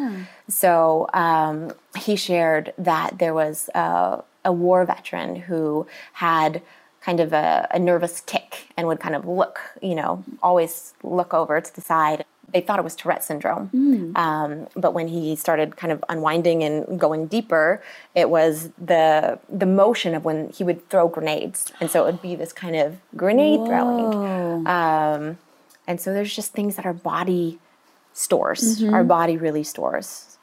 So 0.48 1.08
um, 1.14 1.72
he 1.98 2.16
shared 2.16 2.74
that 2.78 3.20
there 3.20 3.34
was 3.34 3.70
a, 3.76 4.24
a 4.44 4.52
war 4.52 4.84
veteran 4.86 5.36
who 5.36 5.86
had 6.14 6.62
kind 7.02 7.20
of 7.20 7.32
a, 7.32 7.68
a 7.72 7.80
nervous 7.80 8.22
tic 8.22 8.68
and 8.76 8.88
would 8.88 9.00
kind 9.00 9.16
of 9.16 9.26
look 9.26 9.60
you 9.82 9.96
know 9.96 10.24
always 10.42 10.94
look 11.04 11.34
over 11.34 11.62
to 11.62 11.76
the 11.76 11.82
side. 11.82 12.26
They 12.52 12.62
thought 12.62 12.80
it 12.80 12.84
was 12.84 12.96
Tourette 12.96 13.24
syndrome. 13.24 13.70
Um, 14.16 14.68
but 14.76 14.96
when 14.96 15.08
he 15.08 15.36
started 15.36 15.78
kind 15.78 15.94
of 15.94 16.04
unwinding 16.10 16.64
and 16.64 17.00
going 17.00 17.28
deeper, 17.28 17.84
it 18.16 18.32
was 18.32 18.72
the 18.84 19.38
the 19.48 19.68
motion 19.68 20.16
of 20.16 20.26
when 20.26 20.50
he 20.50 20.64
would 20.64 20.90
throw 20.90 21.08
grenades, 21.08 21.72
and 21.80 21.92
so 21.92 22.02
it 22.02 22.06
would 22.12 22.22
be 22.24 22.36
this 22.36 22.52
kind 22.52 22.76
of 22.76 22.98
grenade 23.16 23.60
throwing. 23.68 24.66
Um, 24.66 25.38
and 25.90 26.00
so 26.00 26.14
there's 26.14 26.34
just 26.34 26.54
things 26.54 26.76
that 26.78 26.86
our 26.86 26.94
body 26.94 27.60
stores. 28.14 28.80
Mm-hmm. 28.80 28.94
Our 28.94 29.04
body 29.04 29.36
really 29.38 29.64
stores. 29.64 30.38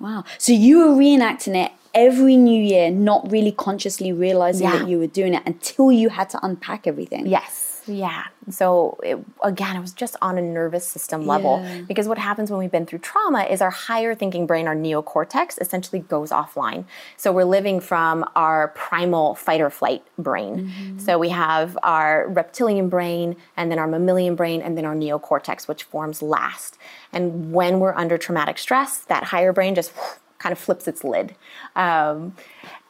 Wow. 0.00 0.24
So 0.38 0.52
you 0.52 0.78
were 0.80 0.94
reenacting 0.96 1.54
it 1.64 1.70
every 1.94 2.36
new 2.36 2.60
year, 2.62 2.90
not 2.90 3.30
really 3.30 3.52
consciously 3.52 4.12
realizing 4.12 4.66
Yeah. 4.66 4.78
that 4.78 4.88
you 4.88 4.98
were 4.98 5.06
doing 5.06 5.34
it 5.34 5.42
until 5.46 5.92
you 5.92 6.08
had 6.08 6.28
to 6.30 6.44
unpack 6.44 6.86
everything. 6.86 7.26
Yes. 7.26 7.69
Yeah. 7.86 8.24
So 8.50 8.98
it, 9.02 9.18
again, 9.42 9.76
it 9.76 9.80
was 9.80 9.92
just 9.92 10.16
on 10.22 10.38
a 10.38 10.42
nervous 10.42 10.86
system 10.86 11.26
level 11.26 11.60
Yeah. 11.62 11.82
because 11.82 12.08
what 12.08 12.18
happens 12.18 12.50
when 12.50 12.58
we've 12.58 12.70
been 12.70 12.86
through 12.86 13.00
trauma 13.00 13.44
is 13.44 13.60
our 13.60 13.70
higher 13.70 14.14
thinking 14.14 14.46
brain, 14.46 14.66
our 14.66 14.74
neocortex, 14.76 15.60
essentially 15.60 16.00
goes 16.00 16.30
offline. 16.30 16.84
So 17.16 17.32
we're 17.32 17.44
living 17.44 17.80
from 17.80 18.24
our 18.34 18.68
primal 18.68 19.34
fight 19.34 19.60
or 19.60 19.70
flight 19.70 20.02
brain. 20.18 20.96
So 20.98 21.18
we 21.18 21.28
have 21.30 21.78
our 21.82 22.28
reptilian 22.28 22.88
brain 22.88 23.36
and 23.56 23.70
then 23.70 23.78
our 23.78 23.86
mammalian 23.86 24.34
brain 24.34 24.62
and 24.62 24.76
then 24.76 24.84
our 24.84 24.94
neocortex, 24.94 25.68
which 25.68 25.82
forms 25.84 26.22
last. 26.22 26.78
And 27.12 27.52
when 27.52 27.80
we're 27.80 27.94
under 27.94 28.18
traumatic 28.18 28.58
stress, 28.58 28.98
that 28.98 29.24
higher 29.24 29.52
brain 29.52 29.74
just 29.74 29.92
kind 30.38 30.52
of 30.52 30.58
flips 30.58 30.88
its 30.88 31.04
lid. 31.04 31.34
Um, 31.76 32.34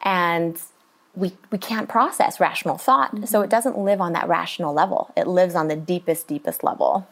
and 0.03 0.59
we, 1.15 1.33
we 1.51 1.57
can't 1.57 1.89
process 1.89 2.39
rational 2.39 2.77
thought. 2.77 3.13
Mm-hmm. 3.13 3.25
So 3.25 3.41
it 3.41 3.49
doesn't 3.49 3.77
live 3.77 4.01
on 4.01 4.13
that 4.13 4.27
rational 4.27 4.73
level. 4.73 5.11
It 5.15 5.27
lives 5.27 5.55
on 5.55 5.67
the 5.67 5.75
deepest, 5.75 6.27
deepest 6.27 6.63
level. 6.63 7.07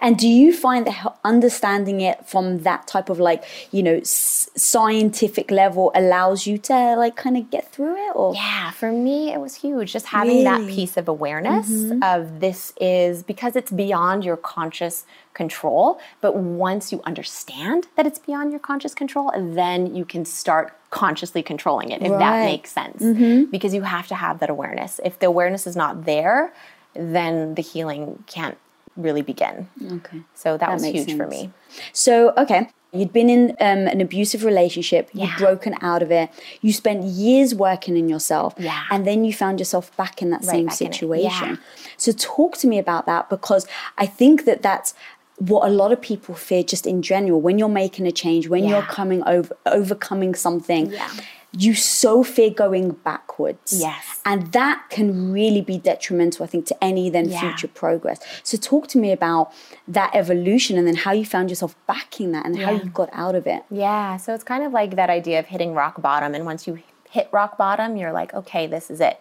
And 0.00 0.18
do 0.18 0.28
you 0.28 0.52
find 0.52 0.86
that 0.86 1.18
understanding 1.24 2.00
it 2.00 2.26
from 2.26 2.58
that 2.58 2.86
type 2.86 3.08
of 3.08 3.18
like, 3.18 3.44
you 3.70 3.82
know, 3.82 3.96
s- 3.96 4.50
scientific 4.54 5.50
level 5.50 5.90
allows 5.94 6.46
you 6.46 6.58
to 6.58 6.96
like 6.96 7.16
kind 7.16 7.36
of 7.36 7.50
get 7.50 7.72
through 7.72 7.96
it 7.96 8.12
or? 8.14 8.34
Yeah, 8.34 8.70
for 8.72 8.92
me, 8.92 9.32
it 9.32 9.40
was 9.40 9.56
huge. 9.56 9.92
Just 9.92 10.06
having 10.06 10.44
that 10.44 10.66
piece 10.68 10.96
of 10.96 11.08
awareness 11.08 11.70
mm-hmm. 11.70 12.02
of 12.02 12.40
this 12.40 12.72
is 12.80 13.22
because 13.22 13.56
it's 13.56 13.70
beyond 13.70 14.24
your 14.24 14.36
conscious 14.36 15.06
control. 15.34 15.98
But 16.20 16.36
once 16.36 16.92
you 16.92 17.00
understand 17.04 17.86
that 17.96 18.06
it's 18.06 18.18
beyond 18.18 18.50
your 18.50 18.60
conscious 18.60 18.94
control, 18.94 19.32
then 19.34 19.94
you 19.94 20.04
can 20.04 20.24
start 20.24 20.76
consciously 20.90 21.42
controlling 21.42 21.90
it, 21.90 22.02
if 22.02 22.10
that 22.10 22.44
makes 22.44 22.70
sense. 22.70 23.02
Mm-hmm. 23.02 23.50
Because 23.50 23.72
you 23.72 23.82
have 23.82 24.06
to 24.08 24.14
have 24.14 24.40
that 24.40 24.50
awareness. 24.50 25.00
If 25.02 25.18
the 25.18 25.26
awareness 25.26 25.66
is 25.66 25.74
not 25.74 26.04
there, 26.04 26.52
then 26.94 27.54
the 27.54 27.62
healing 27.62 28.22
can't 28.26 28.58
really 28.96 29.22
begin. 29.22 29.68
Okay. 29.84 30.22
So 30.34 30.52
that, 30.52 30.60
That 30.60 30.72
was 30.72 30.84
huge 30.84 31.16
for 31.16 31.26
me. 31.26 31.50
So, 31.92 32.32
okay, 32.36 32.68
you'd 32.92 33.12
been 33.12 33.30
in 33.30 33.50
um, 33.60 33.86
an 33.88 34.00
abusive 34.00 34.44
relationship, 34.44 35.08
yeah. 35.12 35.24
you'd 35.26 35.38
broken 35.38 35.74
out 35.80 36.02
of 36.02 36.10
it, 36.10 36.28
you 36.60 36.72
spent 36.72 37.04
years 37.04 37.54
working 37.54 37.96
in 37.96 38.08
yourself, 38.08 38.54
Yeah. 38.58 38.82
and 38.90 39.06
then 39.06 39.24
you 39.24 39.32
found 39.32 39.58
yourself 39.60 39.96
back 39.96 40.20
in 40.20 40.30
that 40.30 40.44
same 40.44 40.66
in 40.66 40.68
it, 40.68 40.72
situation. 40.74 41.48
yeah. 41.48 41.56
So, 41.96 42.12
talk 42.12 42.56
to 42.58 42.66
me 42.66 42.78
about 42.78 43.06
that 43.06 43.30
because 43.30 43.66
I 43.96 44.06
think 44.06 44.44
that 44.44 44.62
that's 44.62 44.94
what 45.38 45.66
a 45.66 45.70
lot 45.70 45.90
of 45.90 46.00
people 46.00 46.34
fear 46.34 46.62
just 46.62 46.86
in 46.86 47.02
general 47.02 47.40
when 47.40 47.58
you're 47.58 47.68
making 47.68 48.06
a 48.06 48.12
change 48.12 48.48
when 48.48 48.62
you're 48.64 48.82
coming 48.82 49.24
over 49.26 49.56
overcoming 49.66 50.34
something 50.36 50.92
Yeah. 50.92 51.10
You 51.54 51.74
so 51.74 52.22
fear 52.24 52.48
going 52.50 52.92
backwards 53.04 53.78
Yes. 53.78 54.20
and 54.24 54.52
that 54.52 54.84
can 54.88 55.32
really 55.32 55.60
be 55.60 55.76
detrimental 55.78 56.44
i 56.44 56.46
think 56.46 56.64
to 56.66 56.76
any 56.84 57.10
then 57.10 57.28
Yeah. 57.28 57.40
future 57.40 57.68
progress 57.68 58.18
so 58.42 58.56
talk 58.56 58.88
to 58.88 58.98
me 58.98 59.12
about 59.12 59.52
that 59.86 60.10
evolution 60.14 60.78
and 60.78 60.86
then 60.86 60.96
how 60.96 61.12
you 61.12 61.24
found 61.26 61.50
yourself 61.50 61.74
backing 61.86 62.32
that 62.32 62.46
and 62.46 62.58
how 62.58 62.70
you 62.72 62.88
got 62.90 63.10
out 63.12 63.34
of 63.34 63.46
it 63.46 63.62
Yeah, 63.70 64.16
so 64.16 64.32
it's 64.34 64.44
kind 64.44 64.62
of 64.64 64.72
like 64.72 64.96
that 64.96 65.10
idea 65.10 65.38
of 65.40 65.46
hitting 65.46 65.74
rock 65.74 66.00
bottom. 66.00 66.34
And 66.34 66.44
once 66.46 66.66
you 66.66 66.80
hit 67.12 67.28
rock 67.30 67.58
bottom, 67.58 67.98
you're 67.98 68.10
like, 68.10 68.32
okay, 68.32 68.66
this 68.66 68.90
is 68.90 68.98
it. 68.98 69.20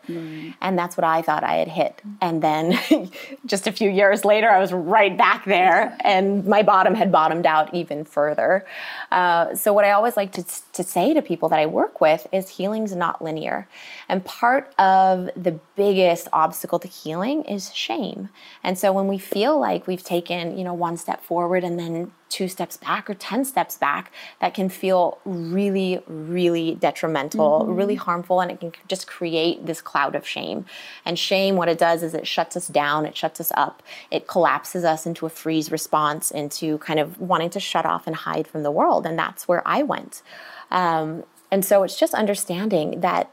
And 0.62 0.80
that's 0.80 0.96
what 0.96 1.04
I 1.04 1.22
thought 1.22 1.44
I 1.44 1.56
had 1.56 1.68
hit. 1.68 2.02
And 2.22 2.42
then 2.42 2.80
just 3.46 3.68
a 3.68 3.72
few 3.74 3.90
years 3.90 4.24
later, 4.24 4.50
I 4.50 4.60
was 4.60 4.72
right 4.72 5.18
back 5.18 5.44
there, 5.44 5.98
and 6.06 6.48
my 6.48 6.64
bottom 6.64 6.96
had 6.96 7.12
bottomed 7.12 7.46
out 7.46 7.74
even 7.74 8.06
further. 8.06 8.66
Uh, 9.12 9.54
so, 9.56 9.74
what 9.74 9.84
I 9.84 9.92
always 9.92 10.16
like 10.16 10.32
to, 10.32 10.46
to 10.72 10.84
say 10.84 11.14
to 11.14 11.22
people 11.22 11.50
that 11.50 11.60
I 11.60 11.66
work 11.66 12.00
with 12.00 12.28
is 12.32 12.48
healing's 12.48 12.96
not 12.96 13.22
linear. 13.22 13.68
And 14.08 14.24
part 14.24 14.74
of 14.80 15.30
the 15.36 15.60
biggest 15.76 16.30
obstacle 16.32 16.80
to 16.80 16.88
healing 16.88 17.44
is 17.44 17.76
shame. 17.76 18.30
And 18.64 18.80
so, 18.80 18.94
when 18.94 19.10
we 19.10 19.18
feel 19.18 19.60
like 19.60 19.86
we've 19.86 20.04
taken, 20.04 20.58
you 20.58 20.64
know, 20.64 20.74
one 20.74 20.96
step 20.96 21.22
forward 21.22 21.66
and 21.66 21.78
then 21.78 22.14
two 22.32 22.48
steps 22.48 22.78
back 22.78 23.10
or 23.10 23.14
10 23.14 23.46
steps 23.46 23.78
back, 23.78 24.12
that 24.40 24.54
can 24.54 24.70
feel 24.70 25.20
really, 25.26 26.02
really 26.08 26.76
detrimental, 26.76 27.66
really 27.68 27.96
harmful, 27.96 28.40
and 28.40 28.50
it 28.50 28.60
can 28.60 28.72
just 28.88 29.06
create 29.06 29.66
this 29.66 29.82
cloud 29.82 30.16
of 30.16 30.26
shame. 30.26 30.66
And 31.06 31.20
shame, 31.20 31.58
what 31.58 31.70
it 31.70 31.78
does 31.78 32.02
is 32.02 32.14
it 32.14 32.26
shuts 32.26 32.56
us 32.56 32.68
down, 32.68 33.06
it 33.06 33.16
shuts 33.16 33.40
us 33.40 33.52
up, 33.56 33.84
it 34.10 34.28
collapses 34.28 34.84
us 34.84 35.06
into 35.06 35.26
a 35.26 35.30
freeze 35.30 35.72
response, 35.72 36.32
into 36.32 36.78
kind 36.80 37.00
of 37.00 37.20
wanting 37.20 37.50
to 37.52 37.60
shut 37.60 37.86
off 37.86 38.08
and 38.08 38.16
hide 38.16 38.48
from 38.48 38.64
the 38.64 38.72
world. 38.72 39.06
And 39.06 39.20
that's 39.20 39.48
where 39.48 39.62
I 39.68 39.84
went. 39.84 40.24
Um, 40.72 41.26
and 41.52 41.66
so 41.66 41.84
it's 41.84 42.00
just 42.00 42.14
understanding 42.14 43.02
that 43.02 43.30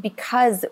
because 0.00 0.64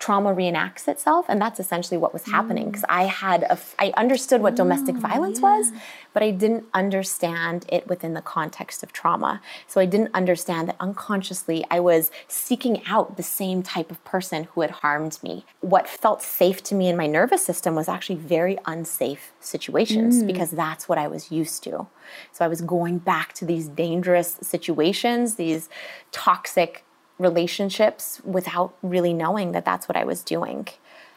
trauma 0.00 0.34
reenacts 0.34 0.88
itself 0.88 1.26
and 1.28 1.40
that's 1.40 1.60
essentially 1.60 1.98
what 1.98 2.12
was 2.12 2.24
happening 2.24 2.66
because 2.66 2.84
i 2.88 3.04
had 3.04 3.42
a 3.44 3.58
i 3.78 3.92
understood 3.98 4.40
what 4.40 4.56
domestic 4.56 4.96
ah, 4.96 5.08
violence 5.08 5.40
was 5.40 5.72
but 6.14 6.22
i 6.22 6.30
didn't 6.30 6.64
understand 6.72 7.66
it 7.68 7.86
within 7.86 8.14
the 8.14 8.22
context 8.22 8.82
of 8.82 8.92
trauma. 8.92 9.40
So 9.66 9.80
i 9.80 9.84
didn't 9.84 10.10
understand 10.14 10.68
that 10.68 10.76
unconsciously 10.80 11.64
i 11.70 11.78
was 11.78 12.10
seeking 12.28 12.82
out 12.86 13.18
the 13.18 13.22
same 13.22 13.62
type 13.62 13.90
of 13.90 14.02
person 14.04 14.44
who 14.52 14.62
had 14.62 14.70
harmed 14.70 15.18
me. 15.22 15.44
What 15.60 15.86
felt 15.86 16.22
safe 16.22 16.62
to 16.64 16.74
me 16.74 16.88
in 16.88 16.96
my 16.96 17.06
nervous 17.06 17.44
system 17.44 17.74
was 17.74 17.88
actually 17.88 18.16
very 18.16 18.58
unsafe 18.64 19.32
situations 19.38 20.22
mm. 20.22 20.26
because 20.26 20.50
that's 20.50 20.88
what 20.88 20.96
i 20.96 21.06
was 21.06 21.30
used 21.30 21.62
to. 21.64 21.86
So 22.32 22.44
i 22.44 22.48
was 22.48 22.62
going 22.62 22.98
back 22.98 23.34
to 23.34 23.44
these 23.44 23.68
dangerous 23.68 24.38
situations 24.40 25.34
these 25.34 25.68
toxic 26.10 26.84
relationships 27.20 28.20
without 28.24 28.74
really 28.82 29.12
knowing 29.12 29.52
that 29.52 29.64
that's 29.64 29.86
what 29.88 29.96
I 29.96 30.04
was 30.04 30.22
doing. 30.22 30.68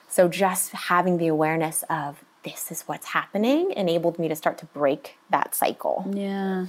So 0.09 0.27
just 0.27 0.71
having 0.73 1.17
the 1.17 1.27
awareness 1.27 1.83
of 1.89 2.23
this 2.43 2.71
is 2.71 2.83
what's 2.83 3.07
happening 3.07 3.71
enabled 3.71 4.19
me 4.19 4.27
to 4.27 4.35
start 4.35 4.57
to 4.59 4.65
break 4.67 5.17
that 5.29 5.55
cycle. 5.55 6.05
yeah 6.13 6.65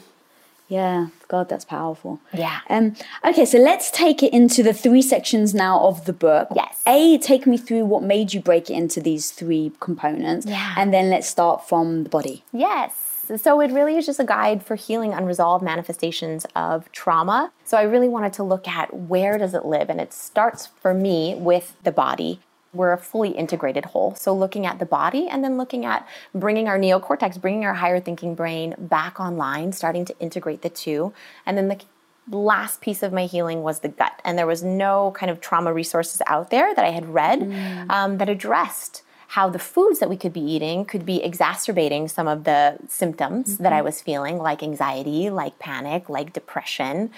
yeah 0.66 1.08
god 1.28 1.46
that's 1.50 1.64
powerful 1.66 2.20
Yeah. 2.32 2.60
um 2.70 2.94
okay 3.22 3.44
so 3.44 3.58
let's 3.58 3.90
take 3.90 4.22
it 4.22 4.32
into 4.32 4.62
the 4.62 4.72
three 4.72 5.02
sections 5.02 5.52
now 5.52 5.78
of 5.88 6.06
the 6.06 6.14
book 6.14 6.48
Yes. 6.56 6.80
a 6.86 7.18
take 7.18 7.46
me 7.46 7.58
through 7.58 7.84
what 7.84 8.02
made 8.02 8.32
you 8.32 8.40
break 8.40 8.70
it 8.70 8.74
into 8.74 8.98
these 9.02 9.30
three 9.30 9.72
components 9.78 10.46
Yeah. 10.46 10.74
and 10.78 10.88
then 10.94 11.10
let's 11.10 11.28
start 11.28 11.68
from 11.68 12.04
the 12.04 12.08
body 12.08 12.44
Yes. 12.50 12.92
So 13.36 13.60
it 13.60 13.70
really 13.70 13.96
is 13.96 14.06
just 14.06 14.20
a 14.20 14.24
guide 14.24 14.64
for 14.64 14.74
healing 14.74 15.12
unresolved 15.12 15.64
manifestations 15.64 16.46
of 16.54 16.90
trauma. 16.92 17.52
So 17.64 17.76
I 17.76 17.82
really 17.82 18.08
wanted 18.08 18.32
to 18.34 18.42
look 18.42 18.68
at 18.68 18.94
where 18.94 19.38
does 19.38 19.54
it 19.54 19.64
live 19.64 19.90
and 19.90 20.00
it 20.00 20.12
starts 20.12 20.66
for 20.66 20.94
me 20.94 21.34
with 21.34 21.76
the 21.84 21.92
body. 21.92 22.40
We're 22.72 22.92
a 22.92 22.98
fully 22.98 23.30
integrated 23.30 23.86
whole. 23.86 24.16
So 24.16 24.34
looking 24.34 24.66
at 24.66 24.80
the 24.80 24.86
body 24.86 25.28
and 25.28 25.44
then 25.44 25.56
looking 25.56 25.84
at 25.84 26.06
bringing 26.34 26.66
our 26.66 26.78
neocortex, 26.78 27.40
bringing 27.40 27.64
our 27.64 27.74
higher 27.74 28.00
thinking 28.00 28.34
brain 28.34 28.74
back 28.78 29.20
online, 29.20 29.72
starting 29.72 30.04
to 30.06 30.18
integrate 30.18 30.62
the 30.62 30.70
two. 30.70 31.12
And 31.46 31.56
then 31.56 31.68
the 31.68 32.36
last 32.36 32.80
piece 32.80 33.02
of 33.02 33.12
my 33.12 33.26
healing 33.26 33.62
was 33.62 33.80
the 33.80 33.88
gut. 33.88 34.20
And 34.24 34.36
there 34.36 34.46
was 34.46 34.64
no 34.64 35.12
kind 35.12 35.30
of 35.30 35.40
trauma 35.40 35.72
resources 35.72 36.20
out 36.26 36.50
there 36.50 36.74
that 36.74 36.84
I 36.84 36.90
had 36.90 37.06
read 37.14 37.42
um, 37.88 38.18
that 38.18 38.28
addressed 38.28 39.03
how 39.34 39.48
the 39.48 39.58
foods 39.58 39.98
that 39.98 40.08
we 40.08 40.16
could 40.16 40.32
be 40.32 40.40
eating 40.40 40.84
could 40.84 41.04
be 41.04 41.20
exacerbating 41.20 42.06
some 42.06 42.28
of 42.28 42.44
the 42.44 42.76
symptoms 42.86 43.58
that 43.58 43.72
I 43.72 43.78
mm-hmm. 43.78 43.86
was 43.86 44.00
feeling, 44.00 44.38
like 44.38 44.62
anxiety, 44.62 45.28
like 45.28 45.58
panic, 45.58 46.08
like 46.08 46.32
depression, 46.32 47.10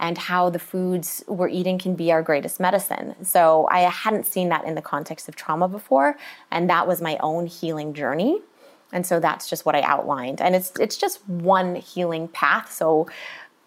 and 0.00 0.16
how 0.16 0.48
the 0.48 0.58
foods 0.58 1.22
we're 1.28 1.50
eating 1.50 1.78
can 1.78 1.94
be 1.94 2.10
our 2.10 2.22
greatest 2.22 2.58
medicine. 2.58 3.22
So 3.22 3.68
I 3.70 3.80
hadn't 3.80 4.24
seen 4.24 4.48
that 4.48 4.64
in 4.64 4.76
the 4.76 4.80
context 4.80 5.28
of 5.28 5.36
trauma 5.36 5.68
before, 5.68 6.16
and 6.50 6.70
that 6.70 6.88
was 6.88 7.02
my 7.02 7.18
own 7.20 7.46
healing 7.46 7.92
journey. 7.92 8.40
And 8.90 9.04
so 9.04 9.20
that's 9.20 9.46
just 9.50 9.66
what 9.66 9.76
I 9.76 9.82
outlined. 9.82 10.40
And 10.40 10.54
it's 10.56 10.72
it's 10.80 10.96
just 10.96 11.28
one 11.28 11.74
healing 11.74 12.28
path. 12.28 12.72
So 12.72 13.08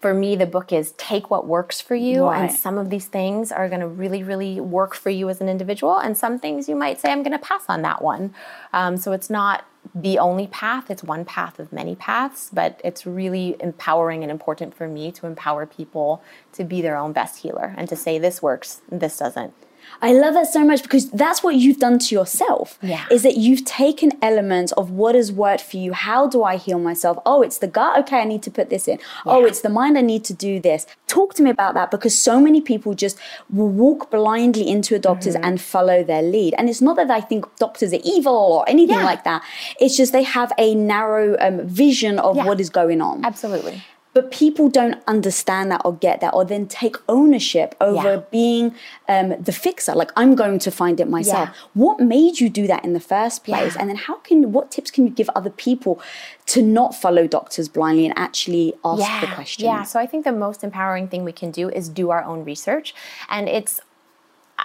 for 0.01 0.13
me, 0.15 0.36
the 0.36 0.48
book 0.48 0.74
is 0.74 0.93
take 0.93 1.29
what 1.29 1.46
works 1.46 1.79
for 1.79 1.96
you. 1.96 2.25
Right. 2.25 2.50
And 2.50 2.51
some 2.51 2.77
of 2.77 2.89
these 2.89 3.05
things 3.05 3.51
are 3.51 3.70
going 3.70 3.81
to 3.81 3.88
really, 3.88 4.24
really 4.24 4.60
work 4.60 4.96
for 4.96 5.12
you 5.12 5.29
as 5.29 5.41
an 5.41 5.48
individual. 5.48 5.98
And 5.98 6.17
some 6.17 6.39
things 6.39 6.67
you 6.67 6.75
might 6.75 7.00
say, 7.00 7.12
I'm 7.12 7.22
going 7.22 7.38
to 7.38 7.39
pass 7.39 7.65
on 7.70 7.84
that 7.84 8.01
one. 8.01 8.34
Um, 8.74 8.98
so 8.98 9.12
it's 9.12 9.29
not 9.29 9.63
the 9.96 10.20
only 10.20 10.48
path, 10.48 10.91
it's 10.91 11.03
one 11.03 11.25
path 11.25 11.60
of 11.60 11.74
many 11.74 11.96
paths, 11.96 12.50
but 12.53 12.79
it's 12.84 13.05
really 13.05 13.55
empowering 13.60 14.24
and 14.24 14.31
important 14.31 14.75
for 14.75 14.88
me 14.88 15.12
to 15.12 15.25
empower 15.25 15.65
people 15.65 16.24
to 16.53 16.63
be 16.63 16.81
their 16.81 16.98
own 16.98 17.13
best 17.13 17.41
healer 17.41 17.74
and 17.77 17.89
to 17.89 17.96
say, 17.96 18.20
this 18.20 18.41
works, 18.41 18.81
this 18.91 19.17
doesn't. 19.17 19.53
I 20.01 20.13
love 20.13 20.33
that 20.36 20.48
so 20.48 20.63
much 20.65 20.83
because 20.83 21.10
that's 21.12 21.43
what 21.43 21.55
you've 21.55 21.79
done 21.79 22.00
to 22.00 22.15
yourself. 22.15 22.77
Yeah. 22.81 23.05
Is 23.12 23.24
that 23.24 23.38
you've 23.38 23.65
taken 23.65 24.12
elements 24.21 24.71
of 24.74 24.91
what 24.91 25.15
has 25.15 25.31
worked 25.31 25.62
for 25.62 25.77
you. 25.77 25.93
How 25.93 26.27
do 26.27 26.43
I 26.43 26.57
heal 26.57 26.79
myself? 26.79 27.17
Oh, 27.25 27.41
it's 27.41 27.57
the 27.60 27.67
gut. 27.67 28.00
Okay, 28.01 28.19
I 28.19 28.24
need 28.25 28.43
to 28.43 28.51
put 28.51 28.69
this 28.69 28.88
in. 28.88 29.00
Oh, 29.25 29.45
it's 29.45 29.62
the 29.62 29.69
mind. 29.69 29.98
I 29.98 30.01
need 30.01 30.24
to 30.25 30.33
do 30.33 30.60
this. 30.60 30.86
Talk 31.07 31.33
to 31.36 31.43
me 31.43 31.50
about 31.50 31.74
that 31.74 31.91
because 31.91 32.17
so 32.17 32.39
many 32.39 32.62
people 32.62 32.93
just 32.93 33.17
will 33.50 33.67
walk 33.69 34.10
blindly 34.12 34.67
into 34.67 34.95
a 34.95 35.00
doctor's 35.00 35.36
Mm-hmm. 35.36 35.43
and 35.45 35.62
follow 35.62 36.03
their 36.03 36.21
lead. 36.21 36.55
And 36.57 36.67
it's 36.69 36.81
not 36.81 36.95
that 36.98 37.10
I 37.12 37.21
think 37.21 37.45
doctors 37.57 37.93
are 37.93 38.00
evil 38.03 38.33
or 38.33 38.67
anything 38.67 38.98
Yeah. 38.98 39.05
like 39.05 39.24
that. 39.24 39.43
It's 39.79 39.95
just 39.95 40.12
they 40.13 40.24
have 40.24 40.51
a 40.57 40.74
narrow 40.75 41.38
um, 41.39 41.67
vision 41.67 42.19
of 42.19 42.36
Yeah. 42.38 42.45
what 42.45 42.60
is 42.60 42.69
going 42.69 43.01
on. 43.01 43.24
Absolutely. 43.24 43.83
But 44.13 44.30
people 44.32 44.68
don't 44.70 44.98
understand 45.08 45.72
that 45.72 45.82
or 45.86 45.94
get 45.96 46.20
that 46.22 46.34
or 46.34 46.44
then 46.44 46.68
take 46.68 46.96
ownership 47.08 47.75
over 47.80 48.13
Yeah. 48.15 48.22
being 48.32 48.75
um, 49.08 49.30
the 49.41 49.51
fixer 49.51 49.94
like 49.96 50.12
i'm 50.15 50.36
going 50.36 50.60
to 50.60 50.72
find 50.72 51.00
it 51.00 51.08
myself 51.10 51.50
Yeah. 51.50 51.56
what 51.74 52.00
made 52.00 52.39
you 52.41 52.50
do 52.50 52.68
that 52.68 52.84
in 52.84 52.94
the 52.94 53.00
first 53.00 53.44
place 53.44 53.74
Yeah. 53.75 53.82
and 53.82 53.89
then 53.89 53.96
how 53.98 54.15
can 54.18 54.51
what 54.51 54.72
tips 54.72 54.91
can 54.91 55.06
you 55.08 55.12
give 55.12 55.30
other 55.36 55.50
people 55.50 56.01
to 56.48 56.62
not 56.62 56.94
follow 56.96 57.27
doctors 57.27 57.70
blindly 57.70 58.06
and 58.06 58.13
actually 58.18 58.74
ask 58.84 59.22
the 59.22 59.27
questions 59.27 59.63
Yeah, 59.65 59.84
so 59.84 60.00
I 60.00 60.06
think 60.06 60.25
the 60.25 60.32
most 60.34 60.63
empowering 60.63 61.08
thing 61.08 61.24
we 61.24 61.32
can 61.32 61.51
do 61.51 61.70
is 61.70 61.88
do 61.88 62.10
our 62.10 62.24
own 62.24 62.44
research. 62.44 62.94
And 63.30 63.48
it's, 63.48 63.80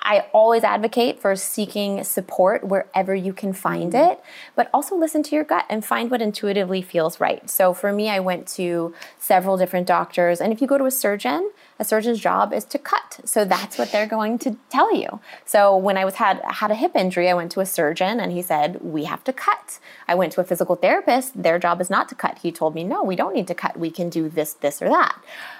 I 0.09 0.27
always 0.33 0.63
advocate 0.63 1.21
for 1.21 1.35
seeking 1.35 2.05
support 2.05 2.63
wherever 2.63 3.13
you 3.13 3.33
can 3.33 3.53
find 3.53 3.93
Mm. 3.93 4.13
it, 4.13 4.21
but 4.55 4.71
also 4.73 4.95
listen 4.95 5.25
to 5.25 5.35
your 5.35 5.43
gut 5.45 5.65
and 5.69 5.85
find 5.85 6.11
what 6.13 6.23
intuitively 6.23 6.81
feels 6.81 7.21
right. 7.21 7.51
So 7.51 7.75
for 7.75 7.93
me, 7.93 8.09
I 8.09 8.21
went 8.21 8.47
to 8.55 8.95
several 9.19 9.57
different 9.57 9.89
doctors. 9.89 10.41
And 10.41 10.53
if 10.53 10.61
you 10.63 10.69
go 10.69 10.79
to 10.79 10.85
a 10.85 10.93
surgeon, 10.93 11.51
a 11.79 11.85
surgeon's 11.85 12.21
job 12.21 12.53
is 12.53 12.65
to 12.65 12.79
cut. 12.79 13.21
So 13.25 13.45
that's 13.45 13.79
what 13.79 13.93
they're 13.93 14.07
going 14.07 14.39
to 14.39 14.57
tell 14.71 14.95
you. 14.95 15.21
So 15.45 15.77
when 15.77 15.97
I 15.97 16.05
was 16.05 16.15
had 16.15 16.41
had 16.45 16.71
a 16.71 16.75
hip 16.75 16.93
injury, 16.95 17.29
I 17.29 17.35
went 17.35 17.53
to 17.53 17.61
a 17.61 17.67
surgeon 17.67 18.19
and 18.21 18.33
he 18.33 18.43
said, 18.43 18.81
"We 18.83 19.05
have 19.05 19.23
to 19.25 19.33
cut." 19.33 19.79
I 20.09 20.15
went 20.15 20.33
to 20.33 20.41
a 20.41 20.45
physical 20.45 20.77
therapist. 20.77 21.43
Their 21.43 21.59
job 21.59 21.81
is 21.81 21.91
not 21.91 22.09
to 22.09 22.15
cut. 22.15 22.39
He 22.39 22.51
told 22.53 22.75
me, 22.75 22.85
"No, 22.85 23.03
we 23.03 23.17
don't 23.17 23.35
need 23.35 23.49
to 23.49 23.55
cut. 23.55 23.79
We 23.79 23.91
can 23.91 24.09
do 24.09 24.29
this, 24.29 24.55
this, 24.55 24.81
or 24.81 24.89
that." 24.89 25.17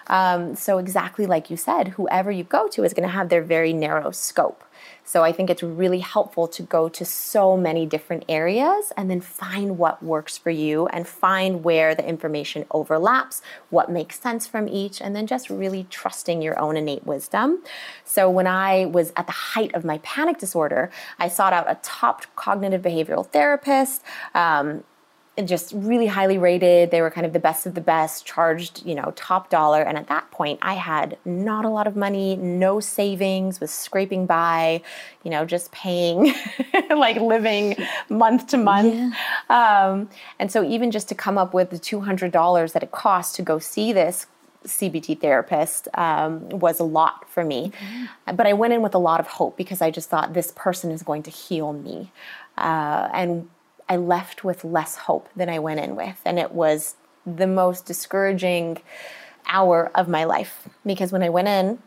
Um, 0.07 0.55
so 0.55 0.79
exactly 0.79 1.27
like 1.27 1.51
you 1.51 1.57
said, 1.57 1.89
whoever 1.89 2.31
you 2.31 2.45
go 2.45 2.69
to 2.69 2.85
is 2.85 2.95
going 2.95 3.09
to 3.09 3.15
have 3.15 3.29
their 3.29 3.43
very 3.43 3.73
narrow 3.73 4.11
scope. 4.11 4.63
So 5.07 5.23
I 5.23 5.33
think 5.33 5.49
it's 5.49 5.63
really 5.63 6.01
helpful 6.01 6.49
to 6.49 6.63
go 6.63 6.89
to 6.89 7.05
so 7.05 7.57
many 7.57 7.87
different 7.87 8.25
areas 8.29 8.93
and 8.97 9.09
then 9.09 9.21
find 9.21 9.79
what 9.79 10.03
works 10.03 10.37
for 10.37 10.51
you 10.51 10.89
and 10.89 11.07
find 11.07 11.63
where 11.65 11.95
the 11.95 12.07
information 12.07 12.67
overlaps, 12.73 13.41
what 13.71 13.89
makes 13.91 14.19
sense 14.21 14.47
from 14.49 14.69
each, 14.69 15.01
and 15.01 15.15
then 15.15 15.27
just 15.27 15.49
really 15.49 15.87
trusting 15.91 16.43
your 16.43 16.59
own 16.59 16.77
innate 16.77 17.07
wisdom. 17.07 17.63
So 18.05 18.29
when 18.29 18.49
I 18.49 18.87
was 18.87 19.13
at 19.17 19.27
the 19.27 19.33
height 19.33 19.73
of 19.75 19.85
my 19.85 19.99
panic 19.99 20.39
disorder, 20.39 20.91
I 21.21 21.29
sought 21.29 21.53
out 21.53 21.71
a 21.71 21.79
top 21.83 22.27
cognitive 22.35 22.83
behavioral 22.83 23.27
therapist. 23.27 24.03
Um, 24.35 24.83
just 25.45 25.73
really 25.75 26.07
highly 26.07 26.39
rated. 26.39 26.91
They 26.91 27.03
were 27.03 27.11
kind 27.11 27.27
of 27.27 27.33
the 27.33 27.39
best 27.39 27.67
of 27.67 27.75
the 27.75 27.81
best, 27.81 28.25
charged, 28.25 28.85
you 28.87 28.95
know, 28.95 29.13
top 29.17 29.51
dollar. 29.51 29.83
And 29.83 29.99
at 29.99 30.09
that 30.09 30.31
point, 30.31 30.59
I 30.63 30.75
had 30.75 31.19
not 31.25 31.65
a 31.65 31.69
lot 31.69 31.87
of 31.87 31.95
money, 31.95 32.37
no 32.37 32.81
savings, 32.81 33.61
was 33.61 33.71
scraping 33.71 34.27
by, 34.27 34.83
you 35.25 35.31
know, 35.31 35.45
just 35.45 35.71
paying, 35.73 36.35
like 36.91 37.17
living 37.17 37.77
month 38.09 38.47
to 38.49 38.57
month. 38.57 39.15
Um, 39.51 40.09
and 40.39 40.51
so 40.51 40.65
even 40.65 40.91
just 40.91 41.09
to 41.11 41.15
come 41.15 41.37
up 41.37 41.53
with 41.53 41.71
the 41.71 41.79
$200 41.79 42.73
that 42.73 42.83
it 42.83 42.93
cost 42.93 43.37
to 43.37 43.43
go 43.43 43.59
see 43.59 43.93
this 43.93 44.27
CBT 44.65 45.21
therapist 45.21 45.87
um, 45.95 46.49
was 46.49 46.81
a 46.81 46.85
lot 46.85 47.29
for 47.29 47.45
me. 47.45 47.73
But 48.27 48.47
I 48.47 48.53
went 48.53 48.73
in 48.73 48.83
with 48.83 48.95
a 48.95 48.99
lot 48.99 49.21
of 49.21 49.27
hope 49.27 49.57
because 49.57 49.81
I 49.83 49.91
just 49.91 50.09
thought 50.09 50.33
this 50.33 50.53
person 50.57 50.91
is 50.91 51.03
going 51.03 51.23
to 51.25 51.31
heal 51.31 51.73
me. 51.73 52.11
Uh, 52.57 53.09
and 53.13 53.49
I 53.89 53.97
left 53.97 54.45
with 54.45 54.65
less 54.65 54.97
hope 54.97 55.29
than 55.37 55.49
I 55.49 55.59
went 55.59 55.81
in 55.81 55.97
with. 55.97 56.21
And 56.25 56.39
it 56.39 56.53
was 56.53 56.97
the 57.25 57.47
most 57.47 57.87
discouraging 57.87 58.79
hour 59.47 59.91
of 59.95 60.09
my 60.09 60.25
life 60.25 60.69
because 60.85 61.13
when 61.13 61.23
I 61.23 61.29
went 61.29 61.49
in, 61.49 61.79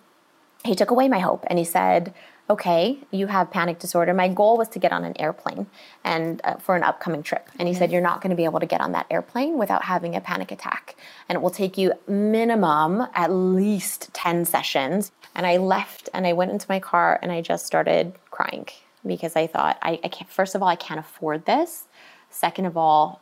he 0.64 0.76
took 0.76 0.92
away 0.92 1.08
my 1.08 1.20
hope 1.20 1.46
and 1.48 1.58
he 1.58 1.66
said, 1.66 2.14
okay, 2.50 2.98
you 3.12 3.28
have 3.28 3.52
panic 3.52 3.78
disorder. 3.78 4.14
My 4.14 4.28
goal 4.28 4.58
was 4.58 4.68
to 4.70 4.80
get 4.80 4.92
on 4.92 5.04
an 5.04 5.14
airplane 5.20 5.68
and 6.04 6.42
uh, 6.44 6.56
for 6.56 6.76
an 6.76 6.84
upcoming 6.84 7.22
trip. 7.22 7.48
And 7.60 7.68
he 7.68 7.76
said, 7.76 7.92
you're 7.92 8.02
not 8.02 8.22
going 8.22 8.32
to 8.32 8.36
be 8.36 8.46
able 8.46 8.60
to 8.60 8.66
get 8.66 8.82
on 8.82 8.92
that 8.94 9.06
airplane 9.12 9.58
without 9.58 9.84
having 9.84 10.16
a 10.16 10.22
panic 10.22 10.52
attack. 10.52 10.96
And 11.28 11.36
it 11.36 11.42
will 11.42 11.52
take 11.52 11.78
you 11.78 11.94
minimum 12.08 13.08
at 13.14 13.32
least 13.32 14.12
10 14.14 14.46
sessions. 14.46 15.12
And 15.36 15.46
I 15.46 15.58
left 15.58 16.10
and 16.14 16.26
I 16.26 16.34
went 16.34 16.52
into 16.52 16.66
my 16.70 16.80
car 16.80 17.20
and 17.22 17.32
I 17.32 17.42
just 17.42 17.68
started 17.68 18.14
crying 18.32 18.68
because 19.06 19.36
I 19.36 19.46
thought, 19.46 19.78
I, 19.82 20.00
I 20.04 20.08
can't, 20.08 20.30
first 20.30 20.56
of 20.56 20.64
all, 20.64 20.68
I 20.68 20.76
can't 20.76 21.00
afford 21.00 21.46
this. 21.46 21.88
Second 22.30 22.66
of 22.66 22.78
all, 22.78 23.22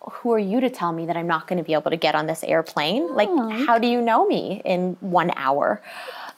who 0.00 0.32
are 0.32 0.38
you 0.38 0.60
to 0.60 0.70
tell 0.70 0.92
me 0.92 1.06
that 1.06 1.16
I'm 1.16 1.26
not 1.26 1.46
going 1.46 1.58
to 1.58 1.64
be 1.64 1.72
able 1.72 1.90
to 1.90 1.96
get 1.96 2.14
on 2.14 2.26
this 2.26 2.44
airplane? 2.44 3.14
Like, 3.14 3.28
how 3.66 3.78
do 3.78 3.88
you 3.88 4.00
know 4.00 4.26
me 4.26 4.62
in 4.64 4.96
one 5.00 5.32
hour? 5.36 5.82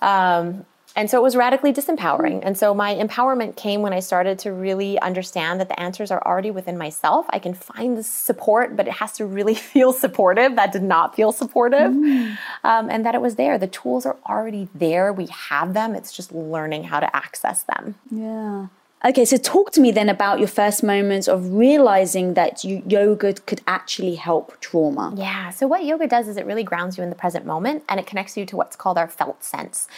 Um, 0.01 0.65
and 0.97 1.09
so 1.09 1.19
it 1.19 1.23
was 1.23 1.37
radically 1.37 1.73
disempowering. 1.73 2.41
And 2.43 2.59
so 2.59 2.75
my 2.75 2.95
empowerment 2.97 3.57
came 3.57 3.81
when 3.81 3.93
I 3.93 4.01
started 4.01 4.41
to 4.41 4.53
really 4.53 4.99
understand 4.99 5.61
that 5.61 5.69
the 5.69 5.79
answers 5.79 6.11
are 6.11 6.21
already 6.27 6.51
within 6.51 6.77
myself. 6.77 7.27
I 7.31 7.39
can 7.39 7.55
find 7.55 7.97
the 7.97 8.03
support, 8.03 8.77
but 8.77 8.89
it 8.89 8.95
has 8.95 9.13
to 9.13 9.27
really 9.27 9.55
feel 9.73 9.93
supportive. 9.93 10.57
That 10.57 10.73
did 10.73 10.83
not 10.83 11.15
feel 11.15 11.31
supportive. 11.31 11.93
Um, 11.93 12.91
and 12.91 13.07
that 13.07 13.15
it 13.15 13.21
was 13.21 13.37
there. 13.37 13.57
The 13.57 13.69
tools 13.69 14.05
are 14.05 14.17
already 14.27 14.69
there. 14.75 15.13
We 15.13 15.27
have 15.27 15.75
them. 15.75 15.95
It's 15.95 16.13
just 16.13 16.33
learning 16.33 16.85
how 16.85 16.99
to 16.99 17.17
access 17.17 17.63
them. 17.63 17.95
Yeah. 18.11 18.67
Okay, 19.03 19.25
so 19.25 19.39
talk 19.39 19.73
to 19.73 19.81
me 19.81 19.93
then 19.93 20.11
about 20.11 20.41
your 20.41 20.49
first 20.49 20.83
moments 20.83 21.27
of 21.27 21.55
realizing 21.55 22.35
that 22.35 22.65
you, 22.65 22.83
yoga 22.87 23.33
could 23.33 23.63
actually 23.67 24.17
help 24.17 24.61
trauma. 24.61 25.15
Yeah. 25.17 25.49
So 25.49 25.67
what 25.67 25.85
yoga 25.85 26.07
does 26.07 26.29
is 26.29 26.37
it 26.37 26.45
really 26.45 26.65
grounds 26.65 26.99
you 26.99 27.03
in 27.03 27.09
the 27.09 27.17
present 27.17 27.47
moment 27.47 27.83
and 27.89 27.99
it 27.99 28.07
connects 28.07 28.37
you 28.37 28.45
to 28.45 28.57
what's 28.57 28.77
called 28.77 28.99
our 28.99 29.09
felt 29.09 29.43
sense. 29.43 29.89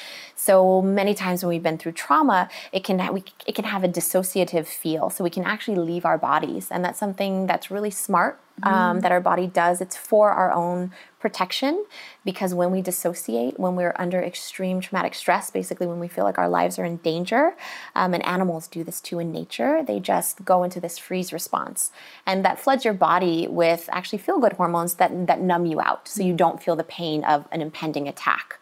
So 0.42 0.82
many 0.82 1.14
times 1.14 1.44
when 1.44 1.50
we've 1.50 1.62
been 1.62 1.78
through 1.78 1.92
trauma, 1.92 2.48
it 2.72 2.82
can 2.82 2.96
we, 3.14 3.22
it 3.46 3.54
can 3.54 3.64
have 3.64 3.84
a 3.84 3.88
dissociative 3.88 4.66
feel. 4.66 5.08
So 5.08 5.22
we 5.22 5.30
can 5.30 5.44
actually 5.44 5.76
leave 5.76 6.04
our 6.04 6.18
bodies, 6.18 6.68
and 6.72 6.84
that's 6.84 6.98
something 6.98 7.46
that's 7.46 7.70
really 7.70 7.92
smart 7.92 8.40
um, 8.64 9.00
that 9.00 9.12
our 9.12 9.20
body 9.20 9.46
does. 9.46 9.80
It's 9.80 9.96
for 9.96 10.32
our 10.32 10.52
own 10.52 10.90
protection 11.20 11.84
because 12.24 12.54
when 12.54 12.72
we 12.72 12.82
dissociate, 12.82 13.60
when 13.60 13.76
we're 13.76 13.94
under 13.96 14.20
extreme 14.20 14.80
traumatic 14.80 15.14
stress, 15.14 15.48
basically 15.48 15.86
when 15.86 16.00
we 16.00 16.08
feel 16.08 16.24
like 16.24 16.38
our 16.38 16.48
lives 16.48 16.76
are 16.76 16.84
in 16.84 16.96
danger, 16.96 17.54
um, 17.94 18.12
and 18.12 18.26
animals 18.26 18.66
do 18.66 18.82
this 18.82 19.00
too 19.00 19.20
in 19.20 19.30
nature, 19.30 19.84
they 19.84 20.00
just 20.00 20.44
go 20.44 20.64
into 20.64 20.80
this 20.80 20.98
freeze 20.98 21.32
response, 21.32 21.92
and 22.26 22.44
that 22.44 22.58
floods 22.58 22.84
your 22.84 22.94
body 22.94 23.46
with 23.46 23.88
actually 23.92 24.18
feel 24.18 24.40
good 24.40 24.54
hormones 24.54 24.94
that 24.94 25.28
that 25.28 25.40
numb 25.40 25.66
you 25.66 25.80
out, 25.80 26.08
so 26.08 26.20
you 26.24 26.34
don't 26.34 26.60
feel 26.60 26.74
the 26.74 26.82
pain 26.82 27.22
of 27.22 27.46
an 27.52 27.62
impending 27.62 28.08
attack. 28.08 28.58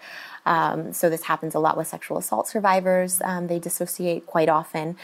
Um, 0.51 0.93
so 0.93 1.09
this 1.09 1.23
happens 1.23 1.55
a 1.55 1.61
lot 1.61 1.77
with 1.77 1.87
sexual 1.87 2.19
assault 2.19 2.49
survivors. 2.49 3.21
Um, 3.23 3.47
they 3.47 3.61
dissociate 3.61 4.27
quite 4.27 4.49
often, 4.49 4.97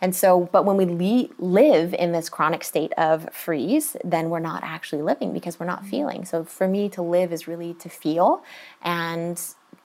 and 0.00 0.14
so. 0.14 0.48
But 0.52 0.64
when 0.64 0.76
we 0.76 0.86
le- 0.86 1.28
live 1.38 1.92
in 1.94 2.12
this 2.12 2.28
chronic 2.28 2.62
state 2.62 2.92
of 2.96 3.28
freeze, 3.32 3.96
then 4.04 4.30
we're 4.30 4.46
not 4.52 4.62
actually 4.62 5.02
living 5.02 5.32
because 5.32 5.58
we're 5.58 5.72
not 5.74 5.84
feeling. 5.84 6.24
So 6.24 6.44
for 6.44 6.68
me, 6.68 6.88
to 6.90 7.02
live 7.02 7.32
is 7.32 7.48
really 7.48 7.74
to 7.74 7.88
feel, 7.88 8.28
and 8.80 9.36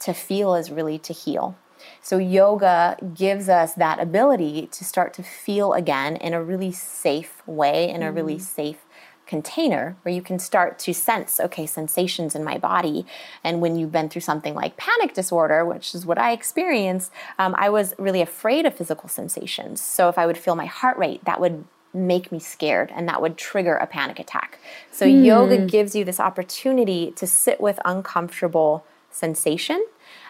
to 0.05 0.13
feel 0.13 0.53
is 0.55 0.69
really 0.71 0.99
to 0.99 1.13
heal. 1.13 1.55
So 2.01 2.17
yoga 2.17 2.97
gives 3.13 3.49
us 3.49 3.73
that 3.75 3.99
ability 3.99 4.67
to 4.71 4.83
start 4.83 5.13
to 5.15 5.23
feel 5.23 5.73
again 5.73 6.15
in 6.17 6.33
a 6.33 6.43
really 6.43 6.71
safe 6.71 7.41
way, 7.47 7.89
in 7.89 8.01
a 8.03 8.11
really 8.11 8.39
safe 8.39 8.81
container 9.27 9.95
where 10.01 10.13
you 10.13 10.21
can 10.21 10.39
start 10.39 10.79
to 10.79 10.93
sense 10.93 11.39
okay 11.39 11.65
sensations 11.65 12.35
in 12.35 12.43
my 12.43 12.57
body. 12.57 13.05
And 13.43 13.61
when 13.61 13.75
you've 13.75 13.91
been 13.91 14.09
through 14.09 14.21
something 14.21 14.53
like 14.53 14.77
panic 14.77 15.13
disorder 15.13 15.65
which 15.65 15.93
is 15.93 16.05
what 16.05 16.17
i 16.17 16.31
experienced 16.31 17.11
um, 17.37 17.55
i 17.57 17.69
was 17.69 17.93
really 17.97 18.21
afraid 18.21 18.65
of 18.65 18.75
physical 18.75 19.09
sensations. 19.09 19.81
So 19.81 20.09
if 20.09 20.17
i 20.17 20.25
would 20.25 20.37
feel 20.37 20.55
my 20.55 20.65
heart 20.65 20.97
rate 20.97 21.23
that 21.25 21.39
would 21.39 21.65
make 21.93 22.31
me 22.31 22.39
scared 22.39 22.91
and 22.95 23.07
that 23.07 23.21
would 23.21 23.37
trigger 23.37 23.75
a 23.75 23.87
panic 23.87 24.19
attack. 24.19 24.59
So 24.91 25.05
yoga 25.05 25.65
gives 25.65 25.95
you 25.95 26.03
this 26.03 26.19
opportunity 26.19 27.11
to 27.11 27.25
sit 27.25 27.59
with 27.59 27.79
uncomfortable 27.85 28.85
sensation 29.09 29.83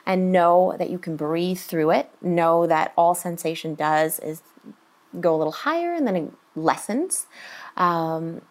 and 0.06 0.32
know 0.32 0.76
that 0.78 0.90
you 0.90 0.98
can 0.98 1.18
breathe 1.18 1.60
through 1.60 1.90
it 1.92 2.10
know 2.22 2.66
that 2.68 2.94
all 2.96 3.14
sensation 3.14 3.76
does 3.76 4.20
is 4.20 4.42
go 5.20 5.36
a 5.36 5.38
little 5.38 5.54
higher 5.54 5.94
and 5.94 6.08
then 6.08 6.16
it 6.16 6.32
lessens. 6.56 7.28
Um, 7.76 8.42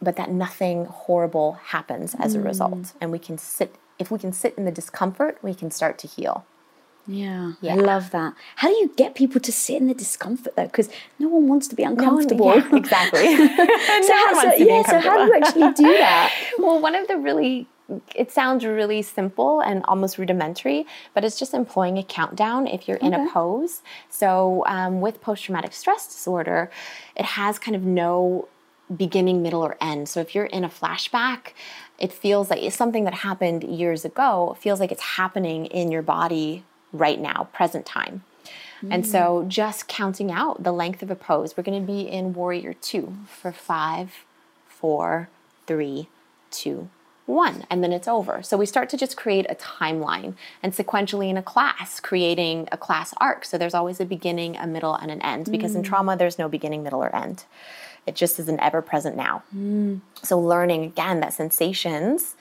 but 0.00 0.16
that 0.16 0.30
nothing 0.30 0.84
horrible 0.86 1.52
happens 1.64 2.14
as 2.18 2.34
a 2.34 2.40
result 2.40 2.92
and 3.00 3.10
we 3.10 3.18
can 3.18 3.38
sit 3.38 3.74
if 3.98 4.10
we 4.10 4.18
can 4.18 4.32
sit 4.32 4.54
in 4.58 4.64
the 4.64 4.70
discomfort 4.70 5.38
we 5.42 5.54
can 5.54 5.70
start 5.70 5.98
to 5.98 6.06
heal 6.06 6.44
Yeah, 7.06 7.52
Yeah. 7.60 7.74
I 7.74 7.76
love 7.76 8.10
that. 8.10 8.34
How 8.56 8.68
do 8.68 8.74
you 8.74 8.90
get 8.96 9.14
people 9.14 9.40
to 9.40 9.52
sit 9.52 9.76
in 9.80 9.86
the 9.86 9.94
discomfort 9.94 10.56
though? 10.56 10.66
Because 10.66 10.88
no 11.18 11.28
one 11.28 11.46
wants 11.46 11.68
to 11.68 11.76
be 11.76 11.84
uncomfortable. 11.84 12.46
No, 12.46 12.56
Yeah, 12.56 12.76
exactly 12.82 13.36
so 13.36 14.12
how, 14.22 14.42
so, 14.42 14.54
yeah, 14.58 14.82
so 14.82 14.98
how 14.98 15.16
do 15.18 15.24
you 15.24 15.34
actually 15.40 15.72
do 15.72 15.92
that? 15.98 16.32
well 16.58 16.80
one 16.80 16.94
of 16.94 17.06
the 17.08 17.16
really 17.16 17.68
it 18.14 18.32
sounds 18.32 18.64
really 18.64 19.00
simple 19.02 19.60
and 19.60 19.84
almost 19.84 20.18
rudimentary, 20.18 20.86
but 21.14 21.24
it's 21.24 21.38
just 21.38 21.54
employing 21.54 21.98
a 21.98 22.02
countdown 22.02 22.66
if 22.66 22.88
you're 22.88 22.96
in 22.96 23.14
a 23.14 23.30
pose. 23.30 23.80
So, 24.10 24.64
um, 24.66 25.00
with 25.00 25.20
post 25.20 25.44
traumatic 25.44 25.72
stress 25.72 26.06
disorder, 26.06 26.68
it 27.14 27.24
has 27.24 27.58
kind 27.60 27.76
of 27.76 27.84
no 27.84 28.48
beginning, 28.94 29.42
middle, 29.42 29.62
or 29.64 29.76
end. 29.80 30.08
So, 30.08 30.20
if 30.20 30.34
you're 30.34 30.46
in 30.46 30.64
a 30.64 30.68
flashback, 30.68 31.52
it 31.98 32.12
feels 32.12 32.50
like 32.50 32.62
it's 32.62 32.76
something 32.76 33.04
that 33.04 33.14
happened 33.14 33.64
years 33.64 34.04
ago, 34.04 34.54
it 34.56 34.62
feels 34.62 34.80
like 34.80 34.92
it's 34.92 35.02
happening 35.02 35.66
in 35.66 35.90
your 35.90 36.02
body 36.02 36.64
right 36.92 37.20
now, 37.20 37.48
present 37.52 37.86
time. 37.86 38.22
And 38.90 39.06
so, 39.06 39.42
mm. 39.42 39.48
just 39.48 39.88
counting 39.88 40.30
out 40.30 40.62
the 40.62 40.72
length 40.72 41.02
of 41.02 41.10
a 41.10 41.16
pose, 41.16 41.56
we're 41.56 41.64
going 41.64 41.80
to 41.80 41.86
be 41.86 42.02
in 42.02 42.34
Warrior 42.34 42.74
Two 42.74 43.16
for 43.26 43.50
five, 43.50 44.24
four, 44.68 45.28
three, 45.66 46.08
two, 46.50 46.90
one, 47.26 47.66
and 47.68 47.82
then 47.82 47.92
it's 47.92 48.06
over. 48.06 48.42
So 48.42 48.56
we 48.56 48.66
start 48.66 48.88
to 48.90 48.96
just 48.96 49.16
create 49.16 49.46
a 49.48 49.54
timeline 49.56 50.34
and 50.62 50.72
sequentially 50.72 51.28
in 51.28 51.36
a 51.36 51.42
class, 51.42 52.00
creating 52.00 52.68
a 52.70 52.76
class 52.76 53.12
arc. 53.18 53.44
So 53.44 53.58
there's 53.58 53.74
always 53.74 54.00
a 54.00 54.04
beginning, 54.04 54.56
a 54.56 54.66
middle, 54.66 54.94
and 54.94 55.10
an 55.10 55.20
end 55.22 55.50
because 55.50 55.74
in 55.74 55.82
mm. 55.82 55.86
trauma, 55.86 56.16
there's 56.16 56.38
no 56.38 56.48
beginning, 56.48 56.82
middle, 56.82 57.02
or 57.02 57.14
end. 57.14 57.44
It 58.06 58.14
just 58.14 58.38
is 58.38 58.48
an 58.48 58.60
ever 58.60 58.82
present 58.82 59.16
now. 59.16 59.42
Hmm. 59.50 59.96
So 60.22 60.38
learning 60.38 60.84
again 60.84 61.20
that 61.20 61.32
sensations 61.32 62.36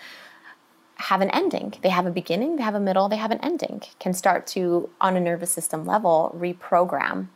have 0.97 1.21
an 1.21 1.29
ending. 1.31 1.73
They 1.81 1.89
have 1.89 2.05
a 2.05 2.11
beginning, 2.11 2.55
they 2.55 2.63
have 2.63 2.75
a 2.75 2.79
middle, 2.79 3.09
they 3.09 3.17
have 3.17 3.31
an 3.31 3.39
ending. 3.43 3.81
Can 3.99 4.13
start 4.13 4.47
to, 4.47 4.89
on 5.01 5.17
a 5.17 5.19
nervous 5.19 5.51
system 5.51 5.85
level, 5.85 6.35
reprogram 6.37 7.27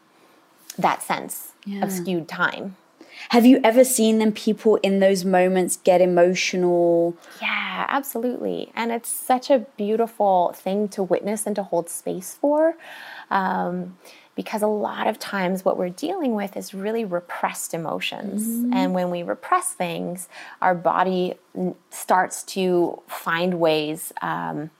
that 0.77 1.03
sense 1.03 1.53
of 1.81 1.91
skewed 1.91 2.27
time. 2.27 2.77
Have 3.29 3.45
you 3.45 3.59
ever 3.63 3.83
seen 3.83 4.17
them 4.17 4.31
people 4.31 4.77
in 4.77 4.99
those 4.99 5.25
moments 5.25 5.77
get 5.77 6.01
emotional? 6.01 7.15
Yeah, 7.41 7.85
absolutely. 7.87 8.71
And 8.75 8.91
it's 8.91 9.09
such 9.09 9.49
a 9.49 9.59
beautiful 9.77 10.53
thing 10.55 10.87
to 10.89 11.03
witness 11.03 11.45
and 11.45 11.55
to 11.55 11.63
hold 11.63 11.89
space 11.89 12.37
for. 12.39 12.75
Um, 13.29 13.97
because 14.35 14.61
a 14.61 14.67
lot 14.67 15.05
of 15.05 15.19
times 15.19 15.65
what 15.65 15.77
we're 15.77 15.89
dealing 15.89 16.33
with 16.33 16.55
is 16.55 16.73
really 16.73 17.03
repressed 17.03 17.73
emotions. 17.73 18.73
And 18.73 18.93
when 18.93 19.09
we 19.09 19.21
repress 19.21 19.73
things, 19.73 20.29
our 20.61 20.73
body 20.73 21.35
starts 21.89 22.43
to 22.43 23.01
find 23.07 23.59
ways. 23.59 24.13
Um, 24.21 24.71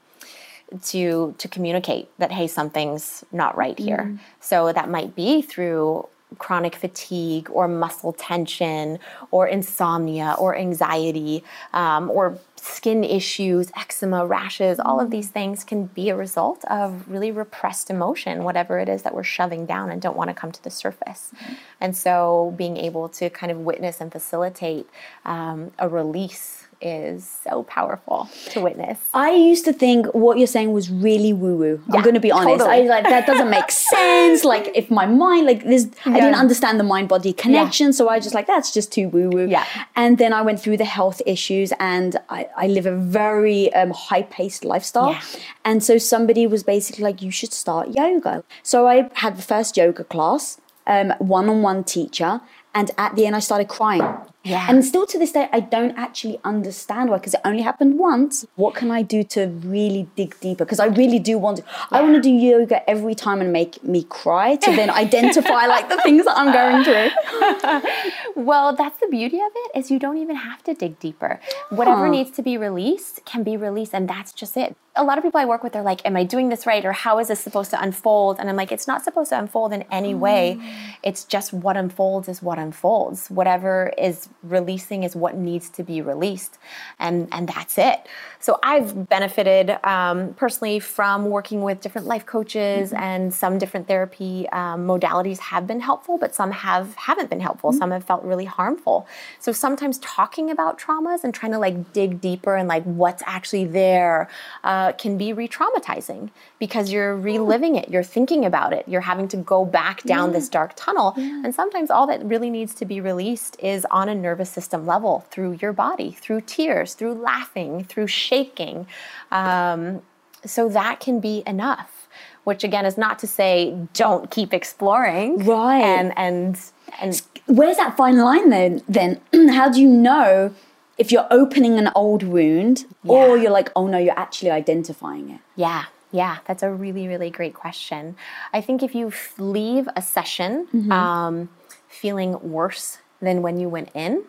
to 0.84 1.34
to 1.36 1.48
communicate 1.48 2.08
that 2.18 2.30
hey 2.30 2.46
something's 2.46 3.24
not 3.32 3.56
right 3.56 3.76
here 3.76 4.16
so 4.38 4.72
that 4.72 4.88
might 4.88 5.16
be 5.16 5.42
through 5.42 6.06
chronic 6.38 6.76
fatigue 6.76 7.48
or 7.50 7.66
muscle 7.68 8.12
tension 8.12 8.98
or 9.30 9.46
insomnia 9.46 10.34
or 10.38 10.56
anxiety 10.56 11.42
um, 11.72 12.10
or 12.10 12.38
skin 12.56 13.02
issues 13.02 13.70
eczema 13.76 14.26
rashes 14.26 14.78
all 14.78 15.00
of 15.00 15.10
these 15.10 15.28
things 15.28 15.64
can 15.64 15.86
be 15.86 16.10
a 16.10 16.16
result 16.16 16.62
of 16.66 17.08
really 17.08 17.30
repressed 17.30 17.90
emotion 17.90 18.44
whatever 18.44 18.78
it 18.78 18.88
is 18.88 19.02
that 19.02 19.14
we're 19.14 19.22
shoving 19.22 19.66
down 19.66 19.90
and 19.90 20.02
don't 20.02 20.16
want 20.16 20.28
to 20.28 20.34
come 20.34 20.52
to 20.52 20.62
the 20.62 20.70
surface. 20.70 21.32
And 21.80 21.96
so 21.96 22.54
being 22.56 22.76
able 22.76 23.08
to 23.10 23.30
kind 23.30 23.50
of 23.50 23.58
witness 23.58 24.00
and 24.00 24.10
facilitate 24.10 24.88
um, 25.24 25.70
a 25.78 25.88
release 25.88 26.59
is 26.80 27.40
so 27.44 27.62
powerful 27.64 28.28
to 28.50 28.60
witness 28.60 28.98
I 29.12 29.30
used 29.32 29.64
to 29.64 29.72
think 29.72 30.06
what 30.14 30.38
you're 30.38 30.46
saying 30.46 30.72
was 30.72 30.90
really 30.90 31.32
woo 31.32 31.56
woo. 31.56 31.82
I'm 31.92 32.02
going 32.02 32.14
to 32.14 32.20
be 32.20 32.30
honest. 32.30 32.62
I 32.62 32.78
totally. 32.78 32.88
like 32.88 33.04
that 33.04 33.26
doesn't 33.26 33.50
make 33.50 33.70
sense. 33.94 34.44
Like 34.44 34.70
if 34.74 34.90
my 34.90 35.06
mind, 35.06 35.46
like 35.46 35.64
this, 35.64 35.88
I 36.06 36.20
didn't 36.20 36.36
understand 36.36 36.78
the 36.78 36.84
mind 36.84 37.08
body 37.08 37.32
connection. 37.32 37.92
So 37.92 38.08
I 38.08 38.20
just 38.20 38.34
like 38.34 38.46
that's 38.46 38.72
just 38.72 38.92
too 38.92 39.08
woo 39.08 39.30
woo. 39.30 39.46
Yeah. 39.46 39.66
And 39.96 40.18
then 40.18 40.32
I 40.32 40.42
went 40.42 40.60
through 40.60 40.76
the 40.76 40.84
health 40.84 41.20
issues, 41.26 41.72
and 41.78 42.16
I, 42.28 42.48
I 42.56 42.66
live 42.66 42.86
a 42.86 42.96
very 42.96 43.72
um, 43.74 43.90
high 43.90 44.22
paced 44.22 44.64
lifestyle. 44.64 45.12
Yeah. 45.12 45.22
And 45.64 45.82
so 45.82 45.98
somebody 45.98 46.46
was 46.46 46.62
basically 46.62 47.04
like, 47.04 47.22
you 47.22 47.30
should 47.30 47.52
start 47.52 47.90
yoga. 47.90 48.44
So 48.62 48.86
I 48.86 49.10
had 49.14 49.36
the 49.36 49.42
first 49.42 49.76
yoga 49.76 50.04
class, 50.04 50.60
one 50.86 51.48
on 51.48 51.62
one 51.62 51.84
teacher, 51.84 52.40
and 52.74 52.90
at 52.96 53.16
the 53.16 53.26
end 53.26 53.36
I 53.36 53.40
started 53.40 53.68
crying. 53.68 54.16
Yeah. 54.42 54.66
And 54.70 54.82
still 54.84 55.06
to 55.06 55.18
this 55.18 55.32
day, 55.32 55.48
I 55.52 55.60
don't 55.60 55.96
actually 55.98 56.40
understand 56.44 57.10
why, 57.10 57.18
because 57.18 57.34
it 57.34 57.40
only 57.44 57.62
happened 57.62 57.98
once. 57.98 58.46
What 58.56 58.74
can 58.74 58.90
I 58.90 59.02
do 59.02 59.22
to 59.24 59.46
really 59.46 60.08
dig 60.16 60.38
deeper? 60.40 60.64
Because 60.64 60.80
I 60.80 60.86
really 60.86 61.18
do 61.18 61.36
want 61.38 61.58
to. 61.58 61.64
I 61.90 62.00
want 62.00 62.14
to 62.14 62.22
do 62.22 62.30
yoga 62.30 62.88
every 62.88 63.14
time 63.14 63.42
and 63.42 63.52
make 63.52 63.84
me 63.84 64.04
cry 64.04 64.56
to 64.56 64.70
then 64.74 64.88
identify 65.04 65.66
like 65.66 65.90
the 65.90 66.00
things 66.02 66.24
that 66.24 66.38
I'm 66.38 66.52
going 66.52 66.84
through. 66.84 68.30
Well, 68.40 68.74
that's 68.74 68.98
the 69.00 69.08
beauty 69.08 69.36
of 69.36 69.52
it 69.54 69.78
is 69.78 69.90
you 69.90 69.98
don't 69.98 70.16
even 70.16 70.34
have 70.34 70.62
to 70.64 70.72
dig 70.72 70.98
deeper. 70.98 71.40
Whatever 71.68 72.08
needs 72.08 72.30
to 72.32 72.42
be 72.42 72.56
released 72.56 73.22
can 73.26 73.42
be 73.42 73.54
released 73.56 73.94
and 73.94 74.08
that's 74.08 74.32
just 74.32 74.56
it. 74.56 74.74
A 74.96 75.04
lot 75.04 75.18
of 75.18 75.24
people 75.24 75.38
I 75.38 75.44
work 75.44 75.62
with 75.62 75.76
are 75.76 75.82
like, 75.82 76.04
am 76.06 76.16
I 76.16 76.24
doing 76.24 76.48
this 76.48 76.66
right 76.66 76.84
or 76.84 76.92
how 76.92 77.18
is 77.18 77.28
this 77.28 77.38
supposed 77.38 77.70
to 77.70 77.80
unfold? 77.80 78.38
And 78.38 78.48
I'm 78.48 78.56
like, 78.56 78.72
it's 78.72 78.86
not 78.86 79.04
supposed 79.04 79.28
to 79.28 79.38
unfold 79.38 79.74
in 79.74 79.82
any 79.90 80.14
way. 80.14 80.56
Mm. 80.58 80.72
It's 81.02 81.24
just 81.24 81.52
what 81.52 81.76
unfolds 81.76 82.28
is 82.28 82.42
what 82.42 82.58
unfolds. 82.58 83.28
Whatever 83.30 83.92
is 83.98 84.29
releasing 84.42 85.02
is 85.02 85.14
what 85.14 85.36
needs 85.36 85.68
to 85.70 85.82
be 85.82 86.00
released. 86.02 86.58
And 86.98 87.28
and 87.32 87.48
that's 87.48 87.78
it. 87.78 88.06
So 88.38 88.58
I've 88.62 89.08
benefited 89.08 89.76
um, 89.84 90.34
personally 90.34 90.80
from 90.80 91.26
working 91.26 91.62
with 91.62 91.80
different 91.80 92.06
life 92.06 92.24
coaches 92.24 92.92
and 92.92 93.32
some 93.32 93.58
different 93.58 93.86
therapy 93.86 94.48
um, 94.50 94.86
modalities 94.86 95.38
have 95.38 95.66
been 95.66 95.80
helpful, 95.80 96.18
but 96.18 96.34
some 96.34 96.50
have 96.50 96.94
haven't 96.94 97.28
been 97.30 97.40
helpful. 97.40 97.72
Some 97.72 97.90
have 97.90 98.04
felt 98.04 98.24
really 98.24 98.46
harmful. 98.46 99.06
So 99.38 99.52
sometimes 99.52 99.98
talking 99.98 100.50
about 100.50 100.78
traumas 100.78 101.24
and 101.24 101.34
trying 101.34 101.52
to 101.52 101.58
like 101.58 101.92
dig 101.92 102.20
deeper 102.20 102.56
and 102.56 102.68
like 102.68 102.84
what's 102.84 103.22
actually 103.26 103.66
there 103.66 104.28
uh, 104.64 104.92
can 104.92 105.18
be 105.18 105.32
re-traumatizing 105.32 106.30
because 106.58 106.90
you're 106.92 107.16
reliving 107.16 107.76
it, 107.76 107.88
you're 107.88 108.02
thinking 108.02 108.44
about 108.44 108.72
it, 108.72 108.86
you're 108.88 109.00
having 109.00 109.28
to 109.28 109.36
go 109.36 109.64
back 109.64 110.02
down 110.04 110.32
this 110.32 110.48
dark 110.48 110.72
tunnel. 110.76 111.14
And 111.16 111.54
sometimes 111.54 111.90
all 111.90 112.06
that 112.06 112.24
really 112.24 112.50
needs 112.50 112.74
to 112.74 112.84
be 112.84 113.00
released 113.00 113.56
is 113.60 113.86
on 113.90 114.08
a 114.08 114.14
nervous 114.20 114.50
system 114.50 114.86
level 114.86 115.26
through 115.30 115.58
your 115.60 115.72
body, 115.72 116.12
through 116.12 116.42
tears, 116.42 116.94
through 116.94 117.14
laughing, 117.14 117.84
through 117.84 118.06
shaking. 118.06 118.86
Um, 119.32 120.02
so 120.44 120.68
that 120.68 121.00
can 121.00 121.20
be 121.20 121.42
enough. 121.46 122.08
Which 122.44 122.64
again 122.64 122.86
is 122.86 122.96
not 122.96 123.18
to 123.20 123.26
say 123.26 123.76
don't 123.92 124.30
keep 124.30 124.54
exploring, 124.54 125.44
Right. 125.44 125.82
And 125.82 126.16
and 126.16 126.58
and 127.00 127.22
Where's 127.46 127.76
that 127.76 127.96
fine 127.96 128.16
line 128.18 128.48
then? 128.50 128.82
Then 128.88 129.20
how 129.50 129.68
do 129.68 129.80
you 129.80 129.88
know 129.88 130.54
if 130.98 131.10
you're 131.10 131.26
opening 131.30 131.78
an 131.78 131.90
old 131.94 132.22
wound 132.22 132.86
or 133.06 133.36
you're 133.36 133.50
like, 133.50 133.70
oh 133.74 133.86
no, 133.88 133.98
you're 133.98 134.18
actually 134.18 134.50
identifying 134.50 135.30
it? 135.30 135.40
Yeah, 135.56 135.84
yeah, 136.12 136.38
that's 136.46 136.62
a 136.62 136.70
really, 136.70 137.08
really 137.08 137.30
great 137.30 137.54
question. 137.54 138.16
I 138.52 138.60
think 138.60 138.82
if 138.82 138.94
you 138.94 139.08
f- 139.08 139.34
leave 139.38 139.88
a 139.96 140.02
session 140.02 140.90
um, 140.92 141.48
feeling 141.88 142.38
worse 142.40 142.98
than 143.20 143.42
when 143.42 143.58
you 143.58 143.68
went 143.68 143.90
in, 143.94 144.24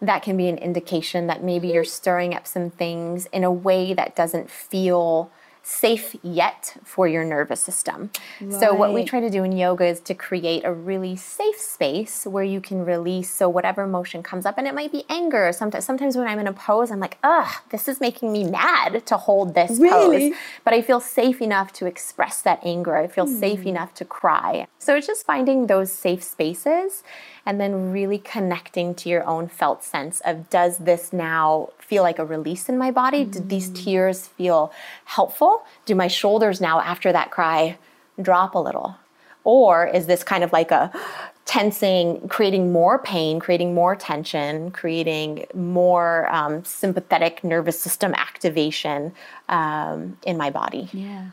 that 0.00 0.22
can 0.22 0.36
be 0.36 0.48
an 0.48 0.58
indication 0.58 1.28
that 1.28 1.42
maybe 1.42 1.68
you're 1.68 1.84
stirring 1.84 2.34
up 2.34 2.46
some 2.46 2.70
things 2.70 3.26
in 3.26 3.44
a 3.44 3.52
way 3.52 3.94
that 3.94 4.16
doesn't 4.16 4.50
feel 4.50 5.30
safe 5.62 6.16
yet 6.22 6.76
for 6.82 7.06
your 7.06 7.24
nervous 7.24 7.60
system. 7.60 8.10
So 8.50 8.74
what 8.74 8.92
we 8.92 9.04
try 9.04 9.20
to 9.20 9.30
do 9.30 9.44
in 9.44 9.52
yoga 9.52 9.86
is 9.86 10.00
to 10.00 10.14
create 10.14 10.64
a 10.64 10.72
really 10.72 11.14
safe 11.14 11.56
space 11.56 12.26
where 12.26 12.42
you 12.42 12.60
can 12.60 12.84
release 12.84 13.30
so 13.30 13.48
whatever 13.48 13.82
emotion 13.82 14.24
comes 14.24 14.44
up 14.44 14.58
and 14.58 14.66
it 14.66 14.74
might 14.74 14.90
be 14.90 15.04
anger. 15.08 15.52
Sometimes 15.52 15.84
sometimes 15.84 16.16
when 16.16 16.26
I'm 16.26 16.40
in 16.40 16.48
a 16.48 16.52
pose 16.52 16.90
I'm 16.90 16.98
like, 16.98 17.18
"Ugh, 17.22 17.48
this 17.70 17.86
is 17.86 18.00
making 18.00 18.32
me 18.32 18.42
mad 18.44 19.06
to 19.06 19.16
hold 19.16 19.54
this 19.54 19.78
Really? 19.78 20.30
pose." 20.30 20.38
But 20.64 20.74
I 20.74 20.82
feel 20.82 20.98
safe 20.98 21.40
enough 21.40 21.72
to 21.74 21.86
express 21.86 22.42
that 22.42 22.58
anger. 22.64 22.96
I 22.96 23.06
feel 23.06 23.28
safe 23.28 23.62
hmm. 23.62 23.68
enough 23.68 23.94
to 23.94 24.04
cry. 24.04 24.66
So 24.78 24.96
it's 24.96 25.06
just 25.06 25.24
finding 25.24 25.68
those 25.68 25.92
safe 25.92 26.24
spaces 26.24 27.04
and 27.44 27.60
then 27.60 27.92
really 27.92 28.18
connecting 28.18 28.94
to 28.94 29.08
your 29.08 29.24
own 29.24 29.48
felt 29.48 29.82
sense 29.82 30.20
of 30.24 30.48
does 30.50 30.78
this 30.78 31.12
now 31.12 31.70
feel 31.78 32.02
like 32.02 32.18
a 32.18 32.24
release 32.24 32.68
in 32.68 32.78
my 32.78 32.90
body? 32.90 33.24
Did 33.24 33.48
these 33.48 33.70
tears 33.70 34.28
feel 34.28 34.72
helpful? 35.04 35.64
Do 35.84 35.94
my 35.94 36.08
shoulders 36.08 36.60
now 36.60 36.80
after 36.80 37.12
that 37.12 37.30
cry 37.30 37.76
drop 38.20 38.54
a 38.54 38.58
little? 38.58 38.96
Or 39.44 39.86
is 39.86 40.06
this 40.06 40.22
kind 40.22 40.44
of 40.44 40.52
like 40.52 40.70
a 40.70 40.92
tensing, 41.44 42.28
creating 42.28 42.72
more 42.72 42.98
pain, 43.00 43.40
creating 43.40 43.74
more 43.74 43.96
tension, 43.96 44.70
creating 44.70 45.46
more 45.54 46.32
um, 46.32 46.64
sympathetic 46.64 47.42
nervous 47.42 47.78
system 47.78 48.14
activation 48.14 49.12
um, 49.48 50.16
in 50.24 50.36
my 50.36 50.50
body? 50.50 50.88
Yeah. 50.92 51.30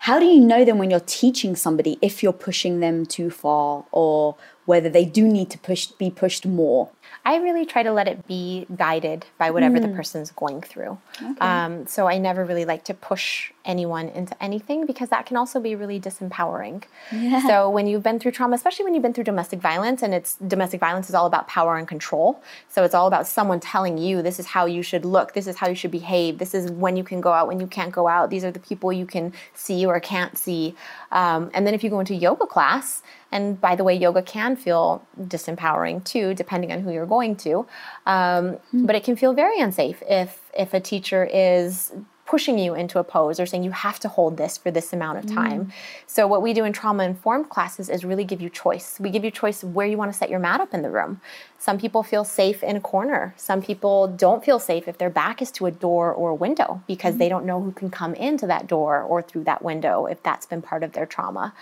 How 0.00 0.18
do 0.18 0.26
you 0.26 0.40
know 0.40 0.64
then 0.64 0.78
when 0.78 0.90
you're 0.90 1.00
teaching 1.00 1.56
somebody 1.56 1.98
if 2.02 2.22
you're 2.22 2.32
pushing 2.32 2.80
them 2.80 3.06
too 3.06 3.30
far 3.30 3.84
or 3.92 4.36
whether 4.66 4.88
they 4.88 5.04
do 5.04 5.26
need 5.26 5.50
to 5.50 5.58
push 5.58 5.86
be 5.86 6.10
pushed 6.10 6.46
more? 6.46 6.90
I 7.26 7.36
really 7.36 7.64
try 7.64 7.82
to 7.82 7.92
let 7.92 8.06
it 8.06 8.26
be 8.26 8.66
guided 8.76 9.24
by 9.38 9.50
whatever 9.50 9.80
the 9.80 9.88
person's 9.88 10.30
going 10.30 10.60
through. 10.60 10.98
Um, 11.40 11.86
so 11.86 12.06
I 12.06 12.18
never 12.18 12.44
really 12.44 12.66
like 12.66 12.84
to 12.84 12.94
push 12.94 13.50
anyone 13.64 14.10
into 14.10 14.42
anything 14.42 14.84
because 14.84 15.08
that 15.08 15.24
can 15.24 15.38
also 15.38 15.58
be 15.58 15.74
really 15.74 15.98
disempowering. 15.98 16.84
yeah. 17.10 17.46
So 17.46 17.70
when 17.70 17.86
you've 17.86 18.02
been 18.02 18.18
through 18.18 18.32
trauma, 18.32 18.56
especially 18.56 18.84
when 18.84 18.92
you've 18.92 19.02
been 19.02 19.14
through 19.14 19.24
domestic 19.24 19.60
violence, 19.60 20.02
and 20.02 20.12
it's 20.12 20.36
domestic 20.36 20.80
violence 20.80 21.08
is 21.08 21.14
all 21.14 21.26
about 21.26 21.48
power 21.48 21.78
and 21.78 21.88
control. 21.88 22.42
So 22.68 22.84
it's 22.84 22.94
all 22.94 23.06
about 23.06 23.26
someone 23.26 23.58
telling 23.58 23.96
you 23.96 24.20
this 24.20 24.38
is 24.38 24.46
how 24.46 24.66
you 24.66 24.82
should 24.82 25.06
look, 25.06 25.32
this 25.32 25.46
is 25.46 25.56
how 25.56 25.68
you 25.68 25.74
should 25.74 25.92
behave, 25.92 26.38
this 26.38 26.52
is 26.52 26.70
when 26.70 26.94
you 26.96 27.04
can 27.04 27.22
go 27.22 27.32
out, 27.32 27.48
when 27.48 27.58
you 27.58 27.66
can't 27.66 27.92
go 27.92 28.06
out. 28.06 28.28
These 28.28 28.44
are 28.44 28.50
the 28.50 28.60
people 28.60 28.92
you 28.92 29.06
can 29.06 29.32
see 29.54 29.86
or 29.86 29.98
can't 30.00 30.36
see. 30.36 30.74
Um, 31.10 31.50
and 31.54 31.66
then 31.66 31.72
if 31.72 31.82
you 31.82 31.88
go 31.88 32.00
into 32.00 32.14
yoga 32.14 32.46
class, 32.46 33.02
and 33.34 33.60
by 33.60 33.74
the 33.74 33.82
way, 33.82 33.94
yoga 33.96 34.22
can 34.22 34.54
feel 34.54 35.04
disempowering 35.20 36.04
too, 36.04 36.34
depending 36.34 36.70
on 36.70 36.80
who 36.80 36.92
you're 36.92 37.04
going 37.04 37.34
to. 37.36 37.66
Um, 38.06 38.52
hmm. 38.70 38.86
But 38.86 38.94
it 38.94 39.02
can 39.02 39.16
feel 39.16 39.34
very 39.34 39.58
unsafe 39.60 40.02
if 40.08 40.40
if 40.56 40.72
a 40.72 40.80
teacher 40.80 41.24
is 41.24 41.92
pushing 42.26 42.58
you 42.58 42.74
into 42.74 42.98
a 42.98 43.04
pose 43.04 43.38
or 43.38 43.44
saying 43.44 43.62
you 43.62 43.70
have 43.70 44.00
to 44.00 44.08
hold 44.08 44.38
this 44.38 44.56
for 44.56 44.70
this 44.70 44.92
amount 44.92 45.18
of 45.18 45.26
time. 45.26 45.64
Hmm. 45.64 45.70
So 46.06 46.26
what 46.26 46.42
we 46.42 46.54
do 46.54 46.64
in 46.64 46.72
trauma 46.72 47.04
informed 47.04 47.50
classes 47.50 47.90
is 47.90 48.04
really 48.04 48.24
give 48.24 48.40
you 48.40 48.48
choice. 48.48 48.98
We 48.98 49.10
give 49.10 49.24
you 49.24 49.30
choice 49.30 49.62
of 49.62 49.74
where 49.74 49.86
you 49.86 49.98
want 49.98 50.12
to 50.12 50.16
set 50.16 50.30
your 50.30 50.38
mat 50.38 50.60
up 50.60 50.72
in 50.72 50.82
the 50.82 50.90
room. 50.90 51.20
Some 51.58 51.76
people 51.78 52.02
feel 52.02 52.24
safe 52.24 52.62
in 52.62 52.76
a 52.76 52.80
corner. 52.80 53.34
Some 53.36 53.60
people 53.60 54.08
don't 54.08 54.44
feel 54.44 54.58
safe 54.58 54.88
if 54.88 54.96
their 54.96 55.10
back 55.10 55.42
is 55.42 55.50
to 55.52 55.66
a 55.66 55.70
door 55.70 56.12
or 56.12 56.30
a 56.30 56.34
window 56.34 56.82
because 56.86 57.14
hmm. 57.14 57.18
they 57.18 57.28
don't 57.28 57.44
know 57.44 57.60
who 57.60 57.72
can 57.72 57.90
come 57.90 58.14
into 58.14 58.46
that 58.46 58.68
door 58.68 59.02
or 59.02 59.20
through 59.20 59.44
that 59.44 59.62
window 59.62 60.06
if 60.06 60.22
that's 60.22 60.46
been 60.46 60.62
part 60.62 60.82
of 60.82 60.92
their 60.92 61.06
trauma. 61.06 61.52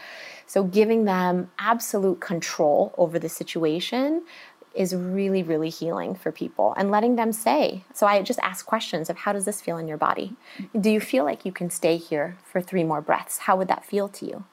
So 0.53 0.65
giving 0.65 1.07
them 1.07 1.51
absolute 1.59 2.21
control 2.21 2.95
over 2.99 3.19
the 3.19 3.31
situation 3.31 4.23
is 4.75 4.95
really, 4.95 5.43
really 5.43 5.71
healing 5.71 6.15
for 6.15 6.31
people 6.31 6.75
and 6.77 6.91
letting 6.91 7.17
them 7.17 7.33
say. 7.33 7.85
So 7.95 8.07
I 8.07 8.21
just 8.21 8.38
ask 8.43 8.67
questions 8.67 9.09
of 9.09 9.17
how 9.17 9.33
does 9.33 9.47
this 9.47 9.62
feel 9.62 9.79
in 9.79 9.88
your 9.88 9.97
body? 9.97 10.37
Do 10.79 10.91
you 10.91 11.01
feel 11.01 11.25
like 11.25 11.47
you 11.47 11.53
can 11.53 11.71
stay 11.71 11.97
here 11.97 12.37
for 12.45 12.61
three 12.61 12.85
more 12.85 13.01
breaths? 13.01 13.38
How 13.38 13.57
would 13.57 13.69
that 13.69 13.87
feel 13.87 14.11
to 14.11 14.27
you? 14.27 14.45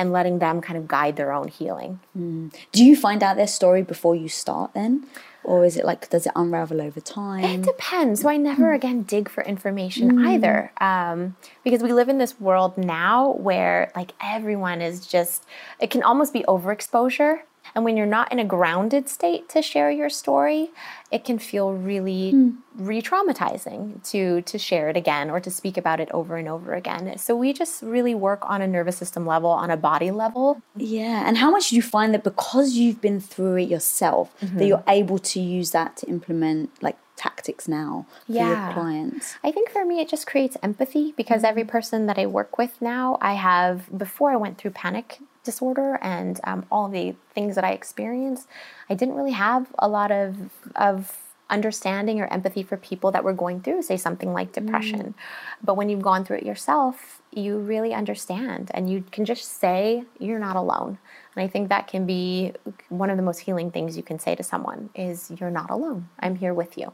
And 0.00 0.12
letting 0.12 0.38
them 0.38 0.60
kind 0.60 0.78
of 0.78 0.88
guide 0.88 1.16
their 1.16 1.32
own 1.32 1.48
healing. 1.48 2.00
Hmm. 2.14 2.48
Do 2.72 2.82
you 2.82 2.96
find 2.96 3.22
out 3.22 3.36
their 3.36 3.46
story 3.46 3.82
before 3.82 4.14
you 4.16 4.28
start 4.28 4.72
then? 4.72 5.06
Or 5.42 5.64
is 5.64 5.76
it 5.76 5.84
like, 5.84 6.08
does 6.10 6.26
it 6.26 6.32
unravel 6.36 6.80
over 6.80 7.00
time? 7.00 7.44
It 7.44 7.62
depends. 7.62 8.20
So 8.22 8.28
I 8.28 8.36
never 8.36 8.68
hmm. 8.70 8.76
again 8.76 9.02
dig 9.02 9.28
for 9.28 9.42
information 9.44 10.10
hmm. 10.10 10.26
either, 10.26 10.72
um, 10.80 11.36
because 11.64 11.82
we 11.82 11.92
live 11.92 12.08
in 12.08 12.18
this 12.18 12.38
world 12.40 12.76
now 12.78 13.32
where 13.32 13.90
like 13.94 14.12
everyone 14.22 14.80
is 14.80 15.06
just. 15.06 15.44
It 15.78 15.90
can 15.90 16.02
almost 16.02 16.32
be 16.32 16.42
overexposure, 16.54 17.40
and 17.74 17.84
when 17.84 17.96
you're 17.96 18.06
not 18.06 18.30
in 18.32 18.38
a 18.38 18.44
grounded 18.44 19.08
state 19.08 19.48
to 19.50 19.62
share 19.62 19.90
your 19.90 20.08
story, 20.10 20.70
it 21.10 21.24
can 21.24 21.38
feel 21.38 21.72
really 21.72 22.52
re-traumatizing 22.76 24.02
to 24.10 24.42
to 24.42 24.58
share 24.58 24.88
it 24.88 24.96
again 24.96 25.30
or 25.30 25.40
to 25.40 25.50
speak 25.50 25.76
about 25.76 26.00
it 26.00 26.10
over 26.12 26.36
and 26.36 26.48
over 26.48 26.74
again. 26.74 27.16
So 27.18 27.34
we 27.36 27.52
just 27.52 27.82
really 27.82 28.14
work 28.14 28.42
on 28.48 28.62
a 28.62 28.66
nervous 28.66 28.96
system 28.96 29.26
level, 29.26 29.50
on 29.50 29.70
a 29.70 29.76
body 29.76 30.10
level. 30.10 30.60
Yeah, 30.76 31.26
and 31.26 31.36
how 31.38 31.50
much 31.50 31.70
do 31.70 31.76
you 31.76 31.82
find 31.82 32.14
that 32.14 32.24
because 32.24 32.74
you've 32.74 33.00
been 33.00 33.20
through 33.20 33.56
it 33.56 33.68
yourself, 33.68 34.28
Mm-hmm. 34.40 34.58
that 34.58 34.66
you're 34.66 34.84
able 34.88 35.18
to 35.18 35.40
use 35.40 35.70
that 35.72 35.96
to 35.98 36.06
implement 36.08 36.70
like 36.82 36.96
tactics 37.16 37.68
now 37.68 38.06
for 38.26 38.32
your 38.32 38.42
Yeah. 38.56 38.72
clients? 38.72 39.36
I 39.44 39.50
think 39.52 39.70
for 39.70 39.84
me, 39.84 40.00
it 40.00 40.08
just 40.08 40.26
creates 40.26 40.56
empathy 40.62 41.12
because 41.16 41.44
every 41.44 41.64
person 41.64 42.06
that 42.06 42.18
I 42.18 42.26
work 42.26 42.56
with 42.58 42.80
now, 42.80 43.18
I 43.20 43.34
have, 43.34 43.96
before 43.96 44.30
I 44.32 44.36
went 44.36 44.56
through 44.58 44.70
panic 44.72 45.18
disorder 45.44 45.98
and 46.02 46.40
um, 46.44 46.66
all 46.70 46.86
of 46.86 46.92
the 46.92 47.14
things 47.34 47.54
that 47.54 47.64
I 47.64 47.72
experienced, 47.72 48.46
I 48.88 48.94
didn't 48.94 49.14
really 49.14 49.32
have 49.32 49.68
a 49.78 49.88
lot 49.88 50.10
of, 50.10 50.50
of 50.76 51.16
understanding 51.48 52.20
or 52.20 52.26
empathy 52.32 52.62
for 52.62 52.76
people 52.76 53.10
that 53.10 53.24
were 53.24 53.32
going 53.32 53.60
through, 53.60 53.82
say, 53.82 53.96
something 53.96 54.32
like 54.32 54.52
depression. 54.52 55.14
But 55.62 55.76
when 55.76 55.88
you've 55.88 56.02
gone 56.02 56.24
through 56.24 56.38
it 56.38 56.44
yourself, 56.44 57.20
you 57.32 57.58
really 57.58 57.92
understand 57.92 58.70
and 58.74 58.90
you 58.90 59.04
can 59.10 59.24
just 59.24 59.58
say, 59.60 60.04
you're 60.18 60.38
not 60.38 60.56
alone. 60.56 60.98
And 61.34 61.44
I 61.44 61.48
think 61.48 61.68
that 61.68 61.86
can 61.88 62.06
be 62.06 62.52
one 62.88 63.10
of 63.10 63.16
the 63.16 63.22
most 63.22 63.40
healing 63.40 63.70
things 63.70 63.96
you 63.96 64.02
can 64.02 64.18
say 64.18 64.34
to 64.34 64.42
someone 64.42 64.90
is 64.94 65.30
you're 65.40 65.50
not 65.50 65.70
alone. 65.70 66.08
I'm 66.20 66.36
here 66.36 66.54
with 66.54 66.78
you. 66.78 66.92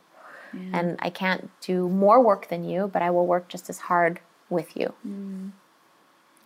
And 0.75 0.97
I 1.01 1.11
can't 1.11 1.51
do 1.61 1.89
more 1.89 2.23
work 2.23 2.49
than 2.49 2.65
you, 2.65 2.89
but 2.93 3.03
I 3.03 3.11
will 3.11 3.27
work 3.27 3.49
just 3.49 3.69
as 3.69 3.79
hard 3.79 4.21
with 4.49 4.77
you. 4.77 4.95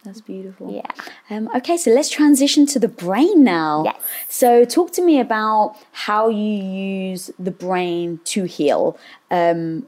That's 0.05 0.21
beautiful. 0.21 0.73
Yeah. 0.73 0.91
Um, 1.29 1.51
okay, 1.55 1.77
so 1.77 1.91
let's 1.91 2.09
transition 2.09 2.65
to 2.67 2.79
the 2.79 2.89
brain 2.89 3.45
now. 3.45 3.83
Yes. 3.85 3.97
So, 4.29 4.65
talk 4.65 4.93
to 4.93 5.03
me 5.03 5.21
about 5.21 5.77
how 5.93 6.29
you 6.31 6.53
use 6.63 7.31
the 7.39 7.51
brain 7.51 8.21
to 8.25 8.45
heal 8.45 8.99
um, 9.31 9.87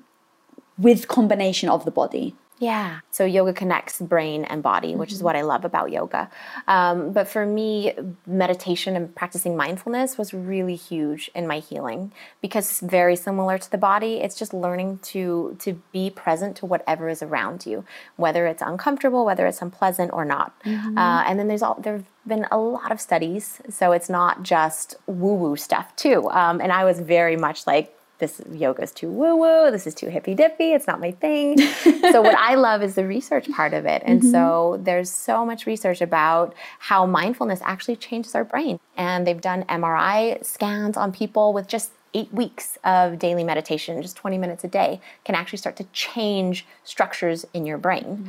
with 0.76 1.08
combination 1.08 1.68
of 1.70 1.84
the 1.84 1.90
body. 1.90 2.34
Yeah. 2.62 3.00
So 3.10 3.24
yoga 3.24 3.52
connects 3.52 4.00
brain 4.00 4.44
and 4.44 4.62
body, 4.62 4.94
which 4.94 5.10
is 5.10 5.20
what 5.20 5.34
I 5.34 5.42
love 5.42 5.64
about 5.64 5.90
yoga. 5.90 6.30
Um, 6.68 7.12
but 7.12 7.26
for 7.26 7.44
me, 7.44 7.92
meditation 8.24 8.94
and 8.94 9.12
practicing 9.12 9.56
mindfulness 9.56 10.16
was 10.16 10.32
really 10.32 10.76
huge 10.76 11.28
in 11.34 11.48
my 11.48 11.58
healing 11.58 12.12
because 12.40 12.78
very 12.78 13.16
similar 13.16 13.58
to 13.58 13.68
the 13.68 13.78
body, 13.78 14.18
it's 14.18 14.36
just 14.36 14.54
learning 14.54 15.00
to 15.10 15.56
to 15.58 15.82
be 15.90 16.08
present 16.08 16.56
to 16.58 16.66
whatever 16.66 17.08
is 17.08 17.20
around 17.20 17.66
you, 17.66 17.84
whether 18.14 18.46
it's 18.46 18.62
uncomfortable, 18.62 19.24
whether 19.24 19.48
it's 19.48 19.60
unpleasant 19.60 20.12
or 20.12 20.24
not. 20.24 20.54
Uh, 20.96 21.24
and 21.26 21.40
then 21.40 21.48
there's 21.48 21.62
all 21.62 21.80
there've 21.82 22.06
been 22.28 22.46
a 22.52 22.58
lot 22.58 22.92
of 22.92 23.00
studies, 23.00 23.60
so 23.70 23.90
it's 23.90 24.08
not 24.08 24.44
just 24.44 24.94
woo 25.08 25.34
woo 25.34 25.56
stuff 25.56 25.96
too. 25.96 26.30
Um, 26.30 26.60
and 26.60 26.70
I 26.70 26.84
was 26.84 27.00
very 27.00 27.36
much 27.36 27.66
like 27.66 27.92
this 28.22 28.40
yoga 28.52 28.82
is 28.82 28.92
too 28.92 29.10
woo 29.10 29.36
woo, 29.36 29.70
this 29.72 29.84
is 29.84 29.94
too 29.94 30.06
hippy 30.06 30.34
dippy, 30.34 30.72
it's 30.72 30.86
not 30.86 31.00
my 31.00 31.10
thing. 31.10 31.58
so, 32.12 32.22
what 32.22 32.38
I 32.38 32.54
love 32.54 32.80
is 32.82 32.94
the 32.94 33.04
research 33.04 33.50
part 33.50 33.74
of 33.74 33.84
it. 33.84 34.00
And 34.06 34.24
so, 34.24 34.74
mm-hmm. 34.74 34.84
there's 34.84 35.10
so 35.10 35.44
much 35.44 35.66
research 35.66 36.00
about 36.00 36.54
how 36.78 37.04
mindfulness 37.04 37.60
actually 37.64 37.96
changes 37.96 38.34
our 38.36 38.44
brain. 38.44 38.78
And 38.96 39.26
they've 39.26 39.40
done 39.40 39.64
MRI 39.64 40.42
scans 40.44 40.96
on 40.96 41.12
people 41.12 41.52
with 41.52 41.66
just 41.66 41.90
eight 42.14 42.32
weeks 42.32 42.78
of 42.84 43.18
daily 43.18 43.42
meditation, 43.42 44.00
just 44.02 44.16
20 44.16 44.36
minutes 44.36 44.64
a 44.64 44.68
day, 44.68 45.00
can 45.24 45.34
actually 45.34 45.58
start 45.58 45.76
to 45.76 45.84
change 45.92 46.66
structures 46.84 47.46
in 47.54 47.64
your 47.64 47.78
brain 47.78 48.28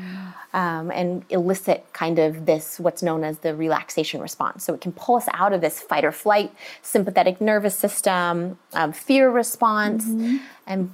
um, 0.54 0.89
and 0.91 1.26
elicit 1.30 1.86
kind 1.91 2.17
of 2.17 2.46
this, 2.46 2.80
what's 2.80 3.04
known 3.04 3.24
as 3.24 3.39
the 3.39 3.54
relaxation 3.54 4.22
response. 4.22 4.63
So 4.63 4.74
it 4.74 4.82
can 4.82 4.93
pull 4.93 5.15
us 5.15 5.28
out 5.34 5.52
of 5.52 5.62
this 5.62 5.82
fight 5.82 6.06
or 6.06 6.12
flight, 6.12 6.54
sympathetic 6.82 7.41
nervous 7.41 7.76
system, 7.76 8.58
um, 8.74 8.93
fear 8.93 9.30
response, 9.30 10.06
and 10.65 10.93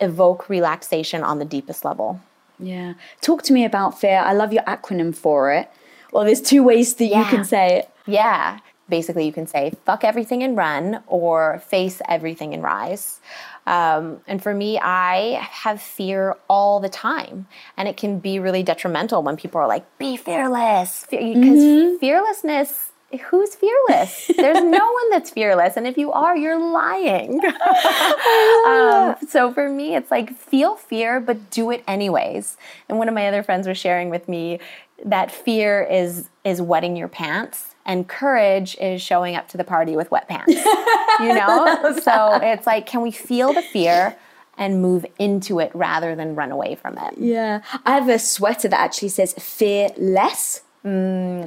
evoke 0.00 0.48
relaxation 0.48 1.22
on 1.22 1.38
the 1.38 1.44
deepest 1.44 1.84
level. 1.84 2.20
Yeah. 2.58 2.94
Talk 3.20 3.42
to 3.44 3.52
me 3.52 3.64
about 3.64 4.00
fear. 4.00 4.18
I 4.18 4.32
love 4.32 4.52
your 4.52 4.62
acronym 4.64 5.14
for 5.14 5.52
it. 5.52 5.70
Well, 6.12 6.24
there's 6.24 6.42
two 6.42 6.62
ways 6.62 6.94
that 6.94 7.06
you 7.06 7.24
can 7.24 7.44
say 7.44 7.78
it. 7.78 7.90
Yeah. 8.06 8.58
Basically, 8.90 9.24
you 9.24 9.32
can 9.32 9.46
say 9.46 9.72
fuck 9.86 10.04
everything 10.04 10.42
and 10.42 10.56
run 10.56 11.02
or 11.06 11.62
face 11.66 12.02
everything 12.08 12.52
and 12.52 12.62
rise. 12.62 13.20
Um, 13.66 14.20
and 14.26 14.42
for 14.42 14.52
me, 14.52 14.78
I 14.78 15.38
have 15.50 15.80
fear 15.80 16.36
all 16.48 16.80
the 16.80 16.88
time. 16.88 17.46
And 17.76 17.88
it 17.88 17.96
can 17.96 18.18
be 18.18 18.38
really 18.38 18.62
detrimental 18.62 19.22
when 19.22 19.36
people 19.36 19.60
are 19.60 19.68
like, 19.68 19.86
be 19.98 20.16
fearless. 20.16 21.06
Because 21.08 22.00
fearlessness, 22.00 22.90
who's 23.26 23.54
fearless? 23.54 24.30
There's 24.36 24.62
no 24.62 24.92
one 24.92 25.10
that's 25.10 25.30
fearless. 25.30 25.76
And 25.76 25.86
if 25.86 25.96
you 25.98 26.12
are, 26.12 26.36
you're 26.36 26.58
lying. 26.58 27.40
um, 28.66 29.16
so 29.28 29.52
for 29.52 29.68
me, 29.68 29.94
it's 29.94 30.10
like 30.10 30.36
feel 30.36 30.76
fear, 30.76 31.20
but 31.20 31.50
do 31.50 31.70
it 31.70 31.84
anyways. 31.86 32.56
And 32.88 32.98
one 32.98 33.08
of 33.08 33.14
my 33.14 33.28
other 33.28 33.42
friends 33.42 33.68
was 33.68 33.78
sharing 33.78 34.10
with 34.10 34.28
me 34.28 34.60
that 35.04 35.30
fear 35.30 35.82
is 35.82 36.28
is 36.44 36.60
wetting 36.60 36.94
your 36.94 37.08
pants 37.08 37.69
and 37.86 38.06
courage 38.08 38.76
is 38.80 39.00
showing 39.02 39.34
up 39.36 39.48
to 39.48 39.56
the 39.56 39.64
party 39.64 39.96
with 39.96 40.10
wet 40.10 40.28
pants. 40.28 40.52
you 41.20 41.32
know? 41.34 41.98
so 42.02 42.38
it's 42.42 42.66
like 42.66 42.86
can 42.86 43.00
we 43.02 43.10
feel 43.10 43.52
the 43.52 43.62
fear 43.62 44.16
and 44.58 44.82
move 44.82 45.06
into 45.18 45.58
it 45.58 45.70
rather 45.74 46.14
than 46.14 46.34
run 46.34 46.50
away 46.52 46.74
from 46.74 46.98
it? 46.98 47.14
Yeah. 47.18 47.62
I 47.86 47.92
have 47.94 48.08
a 48.08 48.18
sweater 48.18 48.68
that 48.68 48.78
actually 48.80 49.08
says 49.08 49.32
fear 49.34 49.88
less. 49.96 50.62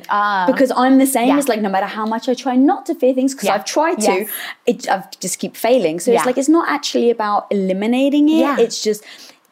Ah. 0.10 0.44
because 0.48 0.72
I'm 0.76 1.00
the 1.00 1.08
same. 1.08 1.28
Yeah. 1.30 1.38
It's 1.40 1.48
like 1.48 1.60
no 1.62 1.70
matter 1.70 1.88
how 1.88 2.06
much 2.06 2.30
I 2.30 2.34
try 2.36 2.56
not 2.56 2.86
to 2.88 2.96
fear 2.96 3.14
things, 3.14 3.34
because 3.34 3.48
Yeah. 3.48 3.56
I've 3.56 3.66
tried 3.66 4.00
to, 4.02 4.12
Yes. 4.12 4.30
it 4.66 4.90
I 4.90 5.04
just 5.20 5.40
keep 5.40 5.56
failing. 5.56 6.00
So 6.00 6.12
it's 6.12 6.26
like 6.26 6.38
it's 6.38 6.50
not 6.50 6.70
actually 6.70 7.10
about 7.10 7.48
eliminating 7.50 8.30
it. 8.30 8.38
Yeah. 8.40 8.60
It's 8.60 8.84
just 8.84 9.04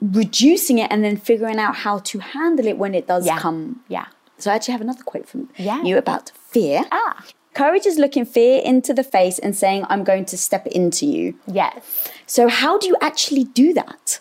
reducing 0.01 0.77
it 0.79 0.91
and 0.91 1.03
then 1.03 1.17
figuring 1.17 1.57
out 1.57 1.75
how 1.77 1.99
to 1.99 2.19
handle 2.19 2.67
it 2.67 2.77
when 2.77 2.93
it 2.95 3.07
does 3.07 3.25
Yeah. 3.25 3.37
come. 3.39 3.81
Yeah. 3.87 4.05
So 4.37 4.51
I 4.51 4.55
actually 4.55 4.73
have 4.73 4.81
another 4.81 5.03
quote 5.03 5.27
from 5.27 5.49
Yeah. 5.57 5.81
you 5.83 5.97
about 5.97 6.31
fear. 6.51 6.83
Ah. 6.91 7.25
Courage 7.53 7.85
is 7.85 7.97
looking 7.97 8.23
fear 8.25 8.61
into 8.63 8.93
the 8.93 9.03
face 9.03 9.37
and 9.37 9.55
saying, 9.55 9.85
I'm 9.89 10.03
going 10.03 10.25
to 10.25 10.37
step 10.37 10.67
into 10.67 11.05
you. 11.05 11.35
Yes. 11.47 12.09
So, 12.25 12.47
how 12.47 12.77
do 12.77 12.87
you 12.87 12.95
actually 13.01 13.43
do 13.43 13.73
that? 13.73 14.19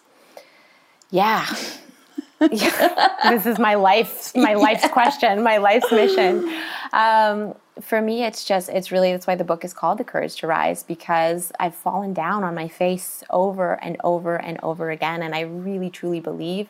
Yeah. 1.11 1.47
this 2.41 3.45
is 3.45 3.59
my 3.59 3.75
life, 3.75 4.35
my 4.35 4.55
life's 4.55 4.89
question, 4.93 5.43
my 5.43 5.59
life's 5.59 5.93
mission. 5.93 6.51
Um, 6.93 7.55
for 7.81 8.01
me, 8.01 8.25
it's 8.25 8.45
just, 8.45 8.69
it's 8.69 8.91
really, 8.91 9.13
that's 9.13 9.27
why 9.27 9.35
the 9.35 9.45
book 9.45 9.65
is 9.65 9.73
called 9.73 9.99
The 9.99 10.05
Courage 10.05 10.37
to 10.37 10.47
Rise, 10.47 10.83
because 10.83 11.53
I've 11.59 11.75
fallen 11.75 12.13
down 12.13 12.45
on 12.45 12.55
my 12.55 12.69
face 12.69 13.23
over 13.31 13.75
and 13.83 13.97
over 14.05 14.37
and 14.37 14.59
over 14.63 14.91
again. 14.91 15.23
And 15.23 15.35
I 15.35 15.41
really, 15.41 15.91
truly 15.91 16.21
believe 16.21 16.69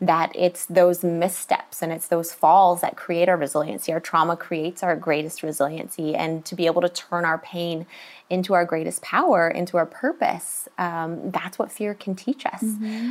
that 0.00 0.32
it's 0.34 0.66
those 0.66 1.04
missteps 1.04 1.82
and 1.82 1.92
it's 1.92 2.08
those 2.08 2.32
falls 2.32 2.80
that 2.80 2.96
create 2.96 3.28
our 3.28 3.36
resiliency. 3.36 3.92
Our 3.92 4.00
trauma 4.00 4.36
creates 4.36 4.82
our 4.82 4.96
greatest 4.96 5.42
resiliency. 5.42 6.14
And 6.14 6.44
to 6.46 6.54
be 6.54 6.66
able 6.66 6.82
to 6.82 6.88
turn 6.88 7.24
our 7.24 7.38
pain 7.38 7.86
into 8.28 8.54
our 8.54 8.64
greatest 8.64 9.02
power, 9.02 9.48
into 9.48 9.76
our 9.76 9.86
purpose, 9.86 10.68
um, 10.78 11.30
that's 11.30 11.58
what 11.58 11.70
fear 11.70 11.94
can 11.94 12.14
teach 12.14 12.46
us. 12.46 12.62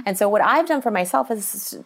And 0.05 0.17
so, 0.17 0.29
what 0.29 0.41
I've 0.41 0.67
done 0.67 0.81
for 0.81 0.91
myself 0.91 1.29
is 1.29 1.77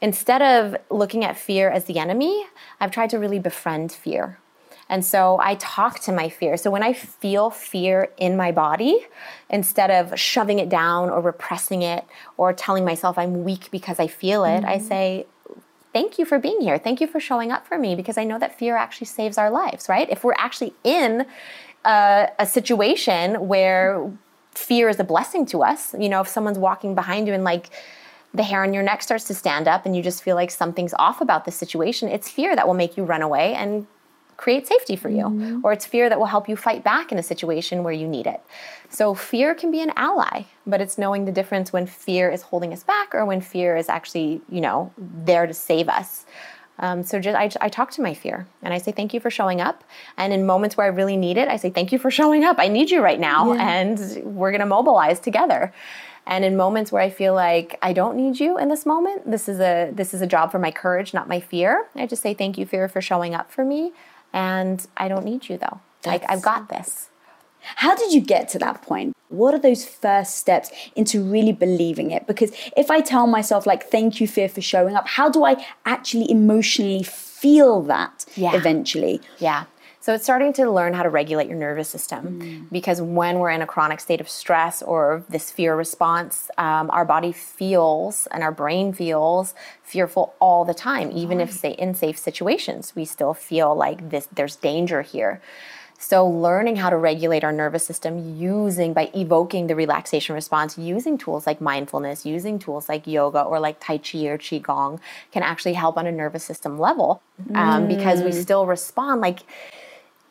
instead 0.00 0.42
of 0.42 0.76
looking 0.90 1.24
at 1.24 1.36
fear 1.36 1.68
as 1.70 1.84
the 1.84 1.98
enemy, 1.98 2.44
I've 2.80 2.90
tried 2.90 3.10
to 3.10 3.18
really 3.18 3.38
befriend 3.38 3.92
fear. 3.92 4.38
And 4.90 5.04
so 5.04 5.38
I 5.40 5.54
talk 5.54 6.00
to 6.00 6.12
my 6.12 6.28
fear. 6.28 6.56
So 6.56 6.68
when 6.68 6.82
I 6.82 6.92
feel 6.92 7.48
fear 7.48 8.10
in 8.18 8.36
my 8.36 8.50
body, 8.50 9.06
instead 9.48 9.88
of 9.88 10.18
shoving 10.18 10.58
it 10.58 10.68
down 10.68 11.08
or 11.10 11.20
repressing 11.20 11.82
it 11.82 12.04
or 12.36 12.52
telling 12.52 12.84
myself 12.84 13.16
I'm 13.16 13.44
weak 13.44 13.70
because 13.70 14.00
I 14.00 14.08
feel 14.08 14.44
it, 14.44 14.64
I 14.64 14.78
mm-hmm. 14.78 14.88
say, 14.88 15.26
thank 15.92 16.18
you 16.18 16.24
for 16.24 16.40
being 16.40 16.60
here. 16.60 16.76
Thank 16.76 17.00
you 17.00 17.06
for 17.06 17.20
showing 17.20 17.52
up 17.52 17.68
for 17.68 17.78
me 17.78 17.94
because 17.94 18.18
I 18.18 18.24
know 18.24 18.40
that 18.40 18.58
fear 18.58 18.76
actually 18.76 19.06
saves 19.06 19.38
our 19.38 19.48
lives, 19.48 19.88
right? 19.88 20.10
If 20.10 20.24
we're 20.24 20.34
actually 20.36 20.74
in 20.82 21.24
a, 21.84 22.28
a 22.40 22.46
situation 22.46 23.46
where 23.46 24.12
fear 24.56 24.88
is 24.88 24.98
a 24.98 25.04
blessing 25.04 25.46
to 25.46 25.62
us, 25.62 25.94
you 25.96 26.08
know, 26.08 26.20
if 26.20 26.28
someone's 26.28 26.58
walking 26.58 26.96
behind 26.96 27.28
you 27.28 27.32
and 27.32 27.44
like 27.44 27.70
the 28.34 28.42
hair 28.42 28.64
on 28.64 28.74
your 28.74 28.82
neck 28.82 29.02
starts 29.02 29.24
to 29.24 29.34
stand 29.34 29.68
up 29.68 29.86
and 29.86 29.94
you 29.94 30.02
just 30.02 30.24
feel 30.24 30.34
like 30.34 30.50
something's 30.50 30.94
off 30.94 31.20
about 31.20 31.44
the 31.44 31.52
situation, 31.52 32.08
it's 32.08 32.28
fear 32.28 32.56
that 32.56 32.66
will 32.66 32.74
make 32.74 32.96
you 32.96 33.04
run 33.04 33.22
away 33.22 33.54
and 33.54 33.86
create 34.40 34.66
safety 34.66 34.96
for 34.96 35.10
you, 35.10 35.24
mm-hmm. 35.24 35.60
or 35.62 35.72
it's 35.72 35.84
fear 35.84 36.08
that 36.08 36.18
will 36.18 36.32
help 36.34 36.48
you 36.48 36.56
fight 36.56 36.82
back 36.82 37.12
in 37.12 37.18
a 37.18 37.22
situation 37.22 37.84
where 37.84 37.92
you 37.92 38.08
need 38.08 38.26
it. 38.26 38.40
So, 38.88 39.14
fear 39.14 39.54
can 39.54 39.70
be 39.70 39.80
an 39.82 39.92
ally, 39.96 40.44
but 40.66 40.80
it's 40.80 40.96
knowing 40.96 41.26
the 41.26 41.32
difference 41.32 41.74
when 41.74 41.86
fear 41.86 42.30
is 42.30 42.40
holding 42.42 42.72
us 42.72 42.82
back 42.82 43.14
or 43.14 43.26
when 43.26 43.42
fear 43.42 43.76
is 43.76 43.90
actually, 43.90 44.40
you 44.48 44.62
know, 44.62 44.92
there 44.96 45.46
to 45.46 45.52
save 45.52 45.90
us. 45.90 46.24
Um, 46.78 47.02
so 47.02 47.20
just 47.20 47.36
I, 47.36 47.50
I, 47.66 47.68
talk 47.68 47.90
to 47.90 48.00
my 48.00 48.14
fear 48.14 48.46
and 48.62 48.72
I 48.72 48.78
say 48.78 48.90
thank 48.90 49.12
you 49.12 49.20
for 49.20 49.30
showing 49.30 49.60
up. 49.60 49.84
And 50.16 50.32
in 50.32 50.46
moments 50.46 50.78
where 50.78 50.86
I 50.86 50.88
really 50.88 51.18
need 51.18 51.36
it, 51.36 51.46
I 51.46 51.56
say 51.56 51.68
thank 51.68 51.92
you 51.92 51.98
for 51.98 52.10
showing 52.10 52.42
up. 52.42 52.56
I 52.58 52.68
need 52.68 52.90
you 52.90 53.02
right 53.02 53.20
now, 53.20 53.52
yeah. 53.52 53.68
and 53.70 53.98
we're 54.24 54.50
going 54.50 54.60
to 54.60 54.72
mobilize 54.78 55.20
together. 55.20 55.74
And 56.26 56.42
in 56.42 56.56
moments 56.56 56.90
where 56.90 57.02
I 57.02 57.10
feel 57.10 57.34
like 57.34 57.78
I 57.82 57.92
don't 57.92 58.16
need 58.16 58.40
you 58.40 58.56
in 58.56 58.68
this 58.68 58.86
moment, 58.86 59.30
this 59.30 59.46
is 59.46 59.60
a 59.60 59.90
this 59.92 60.14
is 60.14 60.22
a 60.22 60.26
job 60.26 60.50
for 60.50 60.58
my 60.58 60.70
courage, 60.70 61.12
not 61.12 61.28
my 61.28 61.40
fear. 61.40 61.86
I 61.94 62.06
just 62.06 62.22
say 62.22 62.32
thank 62.32 62.56
you, 62.56 62.64
fear, 62.64 62.88
for 62.88 63.02
showing 63.02 63.34
up 63.34 63.50
for 63.52 63.64
me. 63.64 63.92
And 64.32 64.86
I 64.96 65.08
don't 65.08 65.24
need 65.24 65.48
you 65.48 65.58
though. 65.58 65.80
That's, 66.02 66.22
like 66.22 66.30
I've 66.30 66.42
got 66.42 66.68
this. 66.68 67.08
How 67.62 67.94
did 67.94 68.12
you 68.12 68.20
get 68.20 68.48
to 68.50 68.58
that 68.60 68.82
point? 68.82 69.14
What 69.28 69.54
are 69.54 69.58
those 69.58 69.84
first 69.84 70.36
steps 70.36 70.70
into 70.96 71.22
really 71.22 71.52
believing 71.52 72.10
it? 72.10 72.26
Because 72.26 72.52
if 72.76 72.90
I 72.90 73.00
tell 73.00 73.26
myself, 73.26 73.66
like, 73.66 73.90
thank 73.90 74.20
you, 74.20 74.26
fear, 74.26 74.48
for 74.48 74.60
showing 74.60 74.96
up, 74.96 75.06
how 75.06 75.28
do 75.28 75.44
I 75.44 75.64
actually 75.84 76.30
emotionally 76.30 77.02
feel 77.02 77.82
that 77.82 78.24
yeah. 78.34 78.56
eventually? 78.56 79.20
Yeah. 79.38 79.64
So 80.02 80.14
it's 80.14 80.24
starting 80.24 80.54
to 80.54 80.70
learn 80.70 80.94
how 80.94 81.02
to 81.02 81.10
regulate 81.10 81.46
your 81.46 81.58
nervous 81.58 81.88
system 81.88 82.40
mm. 82.40 82.70
because 82.72 83.02
when 83.02 83.38
we're 83.38 83.50
in 83.50 83.60
a 83.60 83.66
chronic 83.66 84.00
state 84.00 84.20
of 84.20 84.30
stress 84.30 84.80
or 84.80 85.22
this 85.28 85.50
fear 85.50 85.76
response, 85.76 86.50
um, 86.56 86.90
our 86.90 87.04
body 87.04 87.32
feels 87.32 88.26
and 88.28 88.42
our 88.42 88.50
brain 88.50 88.94
feels 88.94 89.54
fearful 89.82 90.34
all 90.40 90.64
the 90.64 90.72
time. 90.72 91.10
Even 91.12 91.38
if, 91.38 91.52
say, 91.52 91.72
in 91.72 91.94
safe 91.94 92.16
situations, 92.16 92.96
we 92.96 93.04
still 93.04 93.34
feel 93.34 93.74
like 93.74 94.08
this. 94.08 94.26
There's 94.32 94.56
danger 94.56 95.02
here. 95.02 95.42
So, 96.02 96.26
learning 96.26 96.76
how 96.76 96.88
to 96.88 96.96
regulate 96.96 97.44
our 97.44 97.52
nervous 97.52 97.84
system 97.84 98.38
using 98.38 98.94
by 98.94 99.10
evoking 99.14 99.66
the 99.66 99.76
relaxation 99.76 100.34
response, 100.34 100.78
using 100.78 101.18
tools 101.18 101.46
like 101.46 101.60
mindfulness, 101.60 102.24
using 102.24 102.58
tools 102.58 102.88
like 102.88 103.06
yoga 103.06 103.42
or 103.42 103.60
like 103.60 103.78
Tai 103.80 103.98
Chi 103.98 104.20
or 104.24 104.38
Qigong 104.38 104.98
can 105.30 105.42
actually 105.42 105.74
help 105.74 105.98
on 105.98 106.06
a 106.06 106.12
nervous 106.12 106.42
system 106.42 106.78
level 106.78 107.20
um, 107.54 107.84
mm. 107.84 107.88
because 107.88 108.22
we 108.22 108.30
mm. 108.30 108.42
still 108.42 108.64
respond 108.64 109.20
like 109.20 109.40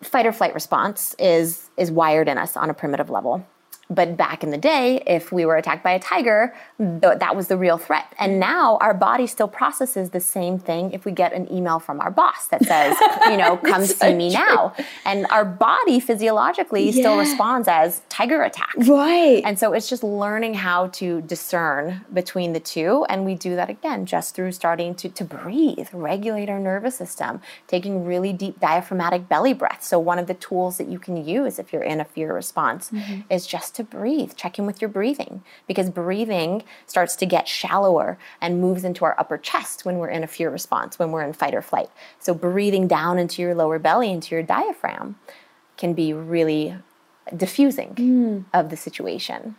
fight 0.02 0.26
or 0.26 0.32
flight 0.32 0.54
response 0.54 1.16
is 1.20 1.70
is 1.78 1.92
wired 1.92 2.28
in 2.28 2.38
us 2.38 2.56
on 2.56 2.70
a 2.70 2.74
primitive 2.74 3.10
level. 3.10 3.46
But 3.92 4.18
back 4.18 4.44
in 4.44 4.52
the 4.52 4.58
day, 4.58 5.02
if 5.08 5.32
we 5.32 5.46
were 5.46 5.58
attacked 5.58 5.84
by 5.84 5.92
a 5.92 6.00
tiger, 6.00 6.54
th- 6.78 7.18
that 7.18 7.36
was 7.36 7.48
the 7.48 7.58
real 7.58 7.80
threat. 7.80 8.06
And 8.20 8.40
now 8.40 8.78
our 8.82 8.94
body 8.94 9.26
still 9.26 9.48
processes 9.48 10.12
the 10.12 10.20
same 10.20 10.60
thing 10.60 10.92
if 10.92 11.06
we 11.06 11.12
get 11.12 11.34
an 11.34 11.52
email 11.52 11.80
from 11.80 12.00
our 12.00 12.12
boss 12.12 12.48
that 12.50 12.64
says, 12.64 12.96
you 13.26 13.38
know, 13.38 13.58
come 13.58 13.84
see 13.86 13.96
so 13.96 14.16
me 14.16 14.30
true. 14.32 14.46
now. 14.46 14.76
And 15.06 15.26
our 15.32 15.44
body 15.44 16.00
physiologically 16.00 16.92
yeah. 16.92 17.02
still 17.02 17.18
responds 17.18 17.68
as 17.68 18.04
tiger 18.10 18.44
attack. 18.44 18.76
Right. 18.78 19.42
And 19.44 19.58
so 19.58 19.74
it's 19.74 19.90
just 19.90 20.04
learning 20.04 20.54
how 20.54 20.90
to 20.90 21.22
discern 21.22 22.02
between 22.14 22.54
the 22.54 22.60
two. 22.60 23.08
And 23.10 23.26
we 23.26 23.34
do 23.34 23.56
that 23.56 23.72
again 23.72 24.06
just 24.06 24.36
through 24.36 24.52
starting 24.52 24.94
to, 24.96 25.10
to 25.10 25.24
breathe, 25.24 25.88
regulate 25.94 26.48
our 26.48 26.60
nervous 26.60 26.96
system, 26.96 27.42
taking 27.66 28.06
really 28.06 28.34
deep 28.34 28.60
diaphragmatic 28.60 29.28
belly 29.28 29.54
breaths. 29.54 29.88
So 29.88 29.98
one 29.98 30.20
of 30.20 30.28
the 30.28 30.36
tools 30.36 30.78
that 30.78 30.90
you 30.90 31.00
can 31.00 31.18
use 31.26 31.58
if 31.58 31.74
you're 31.74 31.82
in 31.82 32.00
a 32.00 32.06
fear 32.06 32.36
response 32.36 32.92
mm-hmm. 32.92 33.22
is 33.32 33.48
just 33.48 33.79
to 33.80 33.84
breathe. 33.84 34.34
Check 34.36 34.60
in 34.60 34.66
with 34.66 34.82
your 34.82 34.90
breathing 34.90 35.42
because 35.66 35.90
breathing 35.90 36.64
starts 36.86 37.16
to 37.16 37.26
get 37.26 37.48
shallower 37.48 38.18
and 38.42 38.62
moves 38.62 38.84
into 38.84 39.06
our 39.06 39.16
upper 39.18 39.38
chest 39.38 39.86
when 39.86 39.98
we're 39.98 40.10
in 40.10 40.22
a 40.22 40.28
fear 40.28 40.50
response, 40.50 41.00
when 41.00 41.12
we're 41.12 41.24
in 41.24 41.34
fight 41.34 41.56
or 41.56 41.62
flight. 41.62 41.90
So, 42.20 42.34
breathing 42.34 42.88
down 42.88 43.18
into 43.18 43.42
your 43.42 43.56
lower 43.56 43.80
belly, 43.80 44.12
into 44.12 44.36
your 44.36 44.44
diaphragm, 44.44 45.16
can 45.78 45.94
be 45.94 46.14
really 46.14 46.76
diffusing 47.36 47.96
mm. 47.96 48.46
of 48.54 48.70
the 48.70 48.78
situation. 48.78 49.56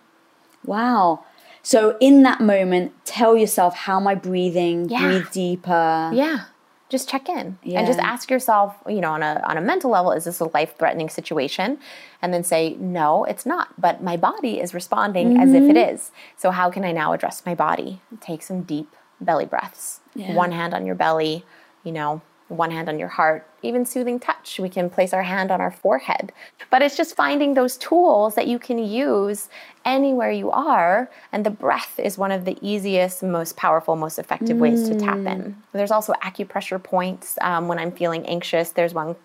Wow. 0.64 1.24
So, 1.62 1.96
in 1.98 2.22
that 2.24 2.40
moment, 2.40 2.92
tell 3.06 3.36
yourself, 3.36 3.74
how 3.74 3.98
am 3.98 4.06
I 4.06 4.14
breathing? 4.14 4.90
Yeah. 4.90 5.06
Breathe 5.06 5.30
deeper. 5.32 6.10
Yeah 6.12 6.44
just 6.90 7.08
check 7.08 7.28
in 7.28 7.56
yeah. 7.62 7.78
and 7.78 7.86
just 7.86 7.98
ask 8.00 8.30
yourself 8.30 8.76
you 8.86 9.00
know 9.00 9.12
on 9.12 9.22
a 9.22 9.40
on 9.44 9.56
a 9.56 9.60
mental 9.60 9.90
level 9.90 10.12
is 10.12 10.24
this 10.24 10.40
a 10.40 10.44
life 10.46 10.76
threatening 10.76 11.08
situation 11.08 11.78
and 12.20 12.34
then 12.34 12.44
say 12.44 12.74
no 12.74 13.24
it's 13.24 13.46
not 13.46 13.68
but 13.80 14.02
my 14.02 14.16
body 14.16 14.60
is 14.60 14.74
responding 14.74 15.30
mm-hmm. 15.30 15.40
as 15.40 15.54
if 15.54 15.62
it 15.62 15.76
mm-hmm. 15.76 16.14
so 16.36 16.50
how 16.50 16.70
can 16.70 16.84
i 16.84 16.92
now 16.92 17.12
address 17.12 17.46
my 17.46 17.54
body 17.54 18.00
take 18.20 18.42
some 18.42 18.62
deep 18.62 18.94
belly 19.20 19.46
breaths 19.46 20.00
yeah. 20.14 20.34
one 20.34 20.52
hand 20.52 20.74
on 20.74 20.84
your 20.84 20.94
belly 20.94 21.44
you 21.84 21.92
know 21.92 22.20
one 22.50 22.70
hand 22.70 22.88
on 22.88 22.98
your 22.98 23.08
heart, 23.08 23.46
even 23.62 23.86
soothing 23.86 24.18
touch. 24.18 24.58
We 24.58 24.68
can 24.68 24.90
place 24.90 25.12
our 25.12 25.22
hand 25.22 25.50
on 25.50 25.60
our 25.60 25.70
forehead. 25.70 26.32
But 26.70 26.82
it's 26.82 26.96
just 26.96 27.16
finding 27.16 27.54
those 27.54 27.76
tools 27.76 28.34
that 28.34 28.46
you 28.46 28.58
can 28.58 28.78
use 28.78 29.48
anywhere 29.84 30.30
you 30.30 30.50
are. 30.50 31.10
And 31.32 31.46
the 31.46 31.50
breath 31.50 31.98
is 31.98 32.18
one 32.18 32.32
of 32.32 32.44
the 32.44 32.58
easiest, 32.60 33.22
most 33.22 33.56
powerful, 33.56 33.96
most 33.96 34.18
effective 34.18 34.56
mm. 34.56 34.60
ways 34.60 34.88
to 34.88 34.98
tap 34.98 35.18
in. 35.18 35.24
Mm. 35.24 35.54
There's 35.72 35.90
also 35.90 36.12
acupressure 36.22 36.82
points 36.82 37.38
um, 37.40 37.68
when 37.68 37.78
I'm 37.78 37.92
feeling 37.92 38.26
anxious. 38.26 38.72
There's 38.72 38.94
one 38.94 39.16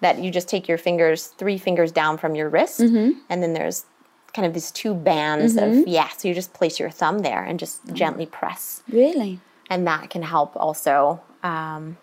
that 0.00 0.18
you 0.18 0.30
just 0.30 0.48
take 0.48 0.68
your 0.68 0.78
fingers, 0.78 1.28
three 1.28 1.56
fingers 1.56 1.90
down 1.90 2.18
from 2.18 2.34
your 2.34 2.50
wrist, 2.50 2.80
mm-hmm. 2.80 3.18
and 3.30 3.42
then 3.42 3.54
there's 3.54 3.86
kind 4.34 4.44
of 4.44 4.52
these 4.52 4.70
two 4.70 4.92
bands 4.92 5.54
mm-hmm. 5.54 5.80
of, 5.80 5.88
yeah, 5.88 6.08
so 6.08 6.28
you 6.28 6.34
just 6.34 6.52
place 6.52 6.78
your 6.78 6.90
thumb 6.90 7.20
there 7.20 7.42
and 7.42 7.58
just 7.58 7.86
mm. 7.86 7.94
gently 7.94 8.26
press. 8.26 8.82
Really? 8.90 9.40
And 9.70 9.86
that 9.86 10.10
can 10.10 10.22
help 10.22 10.56
also. 10.56 11.22
Um, 11.42 11.96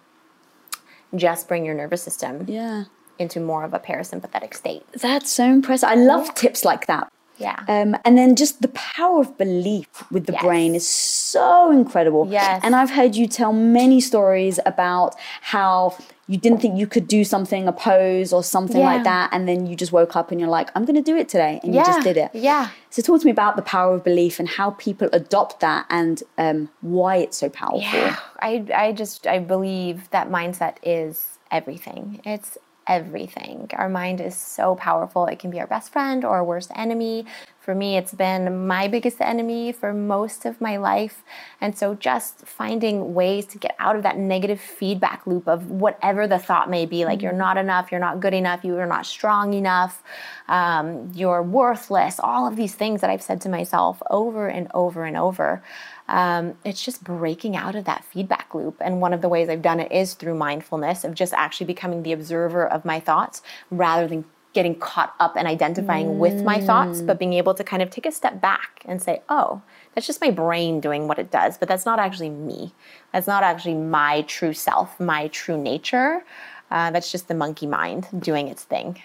just 1.16 1.48
bring 1.48 1.66
your 1.66 1.76
nervous 1.76 2.02
system 2.02 2.46
yeah. 2.48 2.86
into 3.20 3.40
more 3.40 3.64
of 3.64 3.74
a 3.74 3.80
parasympathetic 3.80 4.54
state. 4.54 4.84
That's 4.94 5.32
so 5.32 5.46
impressive. 5.46 5.90
I 5.90 5.96
love 5.96 6.34
tips 6.36 6.66
like 6.66 6.88
that. 6.88 7.12
Yeah. 7.38 7.58
Um, 7.68 7.98
and 8.06 8.18
then 8.18 8.36
just 8.36 8.62
the 8.62 8.68
power 8.68 9.22
of 9.22 9.38
belief 9.38 9.88
with 10.12 10.28
the 10.28 10.34
yes. 10.34 10.44
brain 10.44 10.76
is 10.76 10.88
so 10.88 11.72
incredible. 11.72 12.28
Yes. 12.30 12.62
And 12.64 12.76
I've 12.76 12.92
heard 12.92 13.16
you 13.16 13.28
tell 13.28 13.52
many 13.52 14.00
stories 14.00 14.60
about 14.66 15.16
how 15.42 15.98
you 16.32 16.38
didn't 16.38 16.62
think 16.62 16.80
you 16.80 16.88
could 16.88 17.10
do 17.10 17.26
something, 17.26 17.68
a 17.68 17.74
pose 17.74 18.32
or 18.32 18.42
something 18.42 18.80
yeah. 18.80 18.94
like 18.94 19.04
that, 19.04 19.30
and 19.34 19.50
then 19.50 19.68
you 19.68 19.76
just 19.76 19.92
woke 19.92 20.16
up 20.16 20.32
and 20.32 20.40
you're 20.40 20.50
like, 20.50 20.70
I'm 20.76 20.86
going 20.86 20.96
to 20.96 21.02
do 21.02 21.18
it 21.18 21.28
today, 21.28 21.60
and 21.62 21.76
yeah. 21.76 21.82
you 21.82 21.86
just 21.86 22.04
did 22.06 22.16
it. 22.16 22.32
Yeah. 22.34 22.70
So 22.90 23.02
talk 23.02 23.20
to 23.20 23.26
me 23.26 23.32
about 23.32 23.58
the 23.58 23.62
power 23.62 23.96
of 23.96 24.06
belief 24.06 24.40
and 24.40 24.48
how 24.48 24.72
people 24.72 25.10
adopt 25.12 25.60
that 25.60 25.86
and 25.90 26.24
um, 26.38 26.70
why 26.80 27.18
it's 27.18 27.36
so 27.36 27.50
powerful. 27.50 27.82
Yeah. 27.82 28.18
I 28.40 28.66
I 28.74 28.94
just 28.94 29.28
I 29.28 29.40
believe 29.40 30.10
that 30.12 30.30
mindset 30.30 30.78
is 30.84 31.38
everything. 31.52 32.22
It's 32.24 32.58
everything. 32.88 33.70
Our 33.74 33.90
mind 33.90 34.22
is 34.22 34.36
so 34.36 34.76
powerful. 34.76 35.26
It 35.26 35.40
can 35.40 35.52
be 35.52 35.60
our 35.60 35.68
best 35.68 35.92
friend 35.92 36.24
or 36.24 36.36
our 36.36 36.46
worst 36.46 36.72
enemy. 36.76 37.26
For 37.62 37.76
me, 37.76 37.96
it's 37.96 38.12
been 38.12 38.66
my 38.66 38.88
biggest 38.88 39.22
enemy 39.22 39.72
for 39.72 39.94
most 39.94 40.46
of 40.46 40.60
my 40.60 40.78
life. 40.78 41.22
And 41.62 41.78
so, 41.78 41.94
just 41.94 42.40
finding 42.40 43.14
ways 43.14 43.46
to 43.48 43.60
get 43.60 43.76
out 43.78 43.96
of 43.96 44.02
that 44.02 44.18
negative 44.18 44.60
feedback 44.60 45.28
loop 45.28 45.48
of 45.48 45.70
whatever 45.70 46.26
the 46.26 46.40
thought 46.40 46.72
may 46.72 46.88
be 46.88 47.06
like, 47.06 47.20
mm-hmm. 47.20 47.26
you're 47.26 47.34
not 47.34 47.58
enough, 47.58 47.92
you're 47.92 48.00
not 48.00 48.20
good 48.20 48.34
enough, 48.34 48.64
you're 48.64 48.88
not 48.88 49.06
strong 49.06 49.54
enough, 49.54 50.02
um, 50.48 51.12
you're 51.14 51.44
worthless, 51.44 52.20
all 52.20 52.48
of 52.48 52.56
these 52.56 52.74
things 52.74 53.02
that 53.02 53.12
I've 53.12 53.22
said 53.22 53.40
to 53.42 53.50
myself 53.50 54.02
over 54.10 54.48
and 54.48 54.68
over 54.74 55.06
and 55.06 55.16
over. 55.16 55.62
Um, 56.08 56.56
it's 56.66 56.84
just 56.84 57.04
breaking 57.04 57.56
out 57.56 57.76
of 57.76 57.86
that 57.86 58.04
feedback 58.04 58.56
loop. 58.56 58.78
And 58.82 59.02
one 59.02 59.14
of 59.14 59.22
the 59.22 59.30
ways 59.30 59.50
I've 59.50 59.62
done 59.62 59.80
it 59.80 59.92
is 59.92 60.16
through 60.16 60.34
mindfulness 60.34 61.04
of 61.04 61.14
just 61.14 61.32
actually 61.34 61.68
becoming 61.68 62.02
the 62.02 62.12
observer 62.12 62.68
of 62.68 62.86
my 62.86 63.00
thoughts 63.00 63.44
rather 63.70 64.08
than 64.08 64.26
getting 64.54 64.76
caught 64.76 65.16
up 65.20 65.36
and 65.38 65.48
identifying 65.48 66.08
mm. 66.08 66.18
with 66.18 66.44
my 66.44 66.60
thoughts, 66.60 67.02
but 67.02 67.18
being 67.18 67.34
able 67.34 67.54
to 67.54 67.64
kind 67.64 67.82
of 67.82 67.90
take 67.90 68.06
a 68.06 68.12
step 68.12 68.42
back 68.42 68.84
and 68.86 69.02
say, 69.02 69.22
oh, 69.30 69.62
that's 69.94 70.08
just 70.08 70.22
my 70.22 70.32
brain 70.32 70.80
doing 70.80 71.08
what 71.08 71.20
it 71.20 71.32
does, 71.32 71.58
but 71.58 71.68
that's 71.68 71.86
not 71.86 72.00
actually 72.00 72.30
me. 72.30 72.74
That's 73.14 73.28
not 73.28 73.44
actually 73.44 73.76
my 73.76 74.24
true 74.24 74.54
self, 74.54 75.00
my 75.00 75.28
true 75.30 75.58
nature. 75.58 76.24
Uh, 76.70 76.92
that's 76.92 77.12
just 77.12 77.28
the 77.28 77.34
monkey 77.34 77.68
mind 77.68 78.08
doing 78.20 78.48
its 78.48 78.64
thing. 78.64 79.02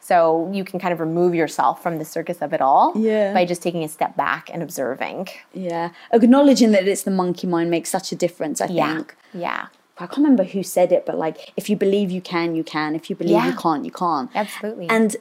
So 0.00 0.50
you 0.52 0.64
can 0.64 0.80
kind 0.80 0.92
of 0.92 0.98
remove 0.98 1.32
yourself 1.34 1.80
from 1.82 1.98
the 1.98 2.04
circus 2.04 2.42
of 2.42 2.52
it 2.52 2.60
all 2.60 2.92
yeah. 2.96 3.32
by 3.32 3.44
just 3.44 3.62
taking 3.62 3.84
a 3.84 3.88
step 3.88 4.16
back 4.16 4.50
and 4.52 4.60
observing. 4.62 5.28
Yeah. 5.54 5.90
Acknowledging 6.12 6.72
that 6.72 6.88
it's 6.88 7.04
the 7.04 7.12
monkey 7.12 7.46
mind 7.46 7.70
makes 7.70 7.88
such 7.88 8.10
a 8.10 8.16
difference, 8.16 8.60
I 8.60 8.66
yeah. 8.66 8.94
think. 8.96 9.16
Yeah. 9.32 9.68
I 9.98 10.06
can't 10.06 10.18
remember 10.18 10.44
who 10.44 10.62
said 10.62 10.90
it, 10.92 11.04
but 11.06 11.16
like, 11.18 11.52
if 11.56 11.68
you 11.70 11.76
believe 11.76 12.10
you 12.10 12.20
can, 12.20 12.54
you 12.54 12.64
can. 12.64 12.94
If 12.94 13.08
you 13.10 13.16
believe 13.16 13.32
Yeah. 13.34 13.46
you 13.48 13.56
can't, 13.56 13.84
you 13.84 13.90
can't. 13.90 14.30
Absolutely. 14.34 14.88
And 14.88 15.14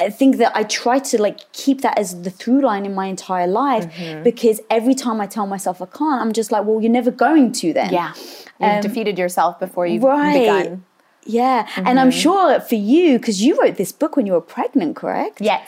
I 0.00 0.08
think 0.10 0.36
that 0.38 0.52
I 0.56 0.62
try 0.64 0.98
to 1.00 1.20
like 1.20 1.40
keep 1.52 1.82
that 1.82 1.98
as 1.98 2.22
the 2.22 2.30
through 2.30 2.62
line 2.62 2.86
in 2.86 2.94
my 2.94 3.06
entire 3.06 3.46
life 3.46 3.84
Mm-hmm. 3.92 4.22
because 4.22 4.60
every 4.70 4.94
time 4.94 5.20
I 5.20 5.26
tell 5.26 5.46
myself 5.46 5.82
I 5.82 5.86
can't, 5.86 6.20
I'm 6.22 6.32
just 6.32 6.50
like, 6.52 6.64
well, 6.64 6.80
you're 6.80 6.90
never 6.90 7.10
going 7.10 7.52
to 7.52 7.72
then. 7.72 7.92
yeah. 7.92 8.12
You've 8.60 8.82
defeated 8.82 9.18
yourself 9.18 9.58
before 9.58 9.86
you've 9.86 10.04
Um, 10.04 10.10
Right. 10.10 10.38
begun. 10.40 10.84
Yeah. 11.24 11.68
And 11.76 11.86
Mm-hmm. 11.86 11.98
I'm 11.98 12.10
sure 12.10 12.60
for 12.60 12.74
you, 12.76 13.18
because 13.18 13.42
you 13.44 13.60
wrote 13.60 13.76
this 13.76 13.92
book 13.92 14.16
when 14.16 14.26
you 14.26 14.32
were 14.32 14.40
pregnant, 14.40 14.96
correct? 14.96 15.40
Yes. 15.40 15.62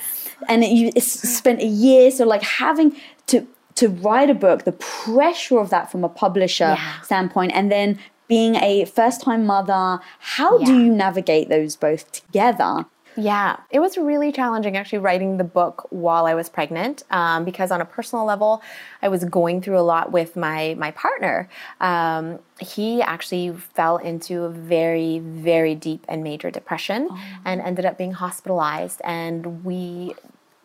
and 0.49 0.63
it, 0.65 0.71
you 0.71 0.91
it's 0.97 1.13
spent 1.39 1.61
a 1.61 1.67
year 1.67 2.11
so 2.11 2.25
like 2.27 2.43
having 2.43 2.93
to 3.29 3.47
to 3.77 3.89
write 3.89 4.29
a 4.31 4.35
book 4.35 4.65
the 4.65 4.73
pressure 4.73 5.59
of 5.59 5.71
that 5.71 5.91
from 5.91 6.03
a 6.05 6.09
publisher 6.09 6.75
Yeah. 6.77 7.01
standpoint 7.03 7.53
and 7.55 7.71
then 7.73 7.99
being 8.29 8.57
a 8.57 8.85
first 8.85 9.21
time 9.21 9.47
mother 9.47 10.01
how 10.19 10.59
do 10.59 10.73
you 10.73 10.93
navigate 10.93 11.49
those 11.49 11.77
both 11.77 12.11
together? 12.13 12.87
Yeah, 13.17 13.59
it 13.71 13.79
was 13.79 13.97
really 13.97 14.33
challenging 14.33 14.77
actually 14.77 14.99
writing 14.99 15.37
the 15.37 15.45
book 15.45 15.87
while 15.91 16.27
I 16.27 16.35
was 16.35 16.49
pregnant 16.49 17.05
um, 17.11 17.45
because 17.45 17.71
on 17.71 17.81
a 17.81 17.85
personal 17.85 18.25
level, 18.25 18.61
I 19.03 19.09
was 19.09 19.25
going 19.25 19.63
through 19.63 19.79
a 19.79 19.83
lot 19.83 20.11
with 20.11 20.37
my 20.37 20.75
my 20.79 20.91
partner. 20.91 21.49
Um, 21.81 22.41
he 22.59 23.03
actually 23.03 23.53
fell 23.53 23.99
into 23.99 24.43
a 24.43 24.49
very 24.49 25.21
very 25.21 25.77
deep 25.77 26.05
and 26.09 26.25
major 26.25 26.51
depression 26.51 27.09
and 27.45 27.61
ended 27.61 27.85
up 27.85 27.97
being 27.99 28.13
hospitalized, 28.13 29.01
and 29.05 29.65
we 29.65 30.15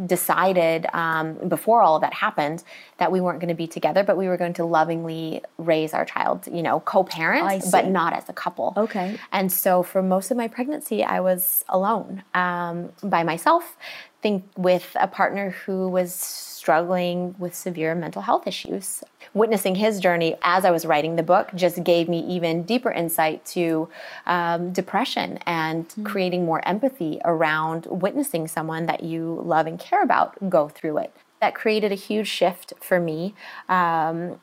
decided 0.06 0.86
um, 0.93 1.36
before 1.47 1.82
all 1.82 1.95
of 1.95 2.02
that 2.02 2.14
happened 2.14 2.64
that 2.97 3.12
we 3.12 3.20
weren't 3.20 3.39
going 3.39 3.50
to 3.50 3.56
be 3.56 3.68
together, 3.68 4.04
but 4.04 4.18
we 4.18 4.28
were 4.28 4.38
going 4.38 4.54
to 4.54 4.66
lovingly 4.66 5.41
raise 5.58 5.93
our 5.93 6.06
child, 6.06 6.47
you 6.52 6.64
know, 6.64 6.80
co-parent, 6.82 7.64
but 7.72 7.88
not 7.88 8.14
as 8.14 8.30
a 8.30 8.34
couple. 8.34 8.74
Okay. 8.78 9.18
And 9.32 9.52
so 9.52 9.84
for 9.84 10.02
most 10.02 10.32
of 10.32 10.38
my 10.38 10.47
pregnancy, 10.47 11.04
I 11.04 11.20
was 11.20 11.66
alone 11.70 12.24
um, 12.34 12.91
by 13.04 13.24
myself, 13.24 13.78
think 14.22 14.45
with 14.57 14.95
a 14.99 15.07
partner 15.07 15.51
who 15.51 15.88
was 15.88 16.13
struggling 16.13 17.36
with 17.39 17.55
severe 17.55 17.95
mental 17.95 18.22
health 18.22 18.45
issues. 18.45 19.01
Witnessing 19.34 19.76
his 19.76 19.99
journey 19.99 20.36
as 20.43 20.65
I 20.65 20.72
was 20.72 20.86
writing 20.86 21.15
the 21.15 21.24
book 21.24 21.49
just 21.55 21.84
gave 21.84 22.09
me 22.09 22.20
even 22.28 22.63
deeper 22.63 22.91
insight 22.91 23.45
to 23.47 23.89
um, 24.26 24.74
depression 24.74 25.38
and 25.45 25.86
creating 26.03 26.45
more 26.45 26.65
empathy 26.67 27.22
around 27.24 27.86
witnessing 27.86 28.47
someone 28.47 28.88
that 28.88 29.03
you 29.03 29.41
love 29.43 29.67
and 29.67 29.80
care 29.80 30.03
about 30.03 30.49
go 30.49 30.67
through 30.67 30.97
it. 30.97 31.15
That 31.39 31.55
created 31.55 31.91
a 31.91 31.95
huge 31.95 32.28
shift 32.28 32.74
for 32.82 32.99
me. 32.99 33.34
Um, 33.70 34.39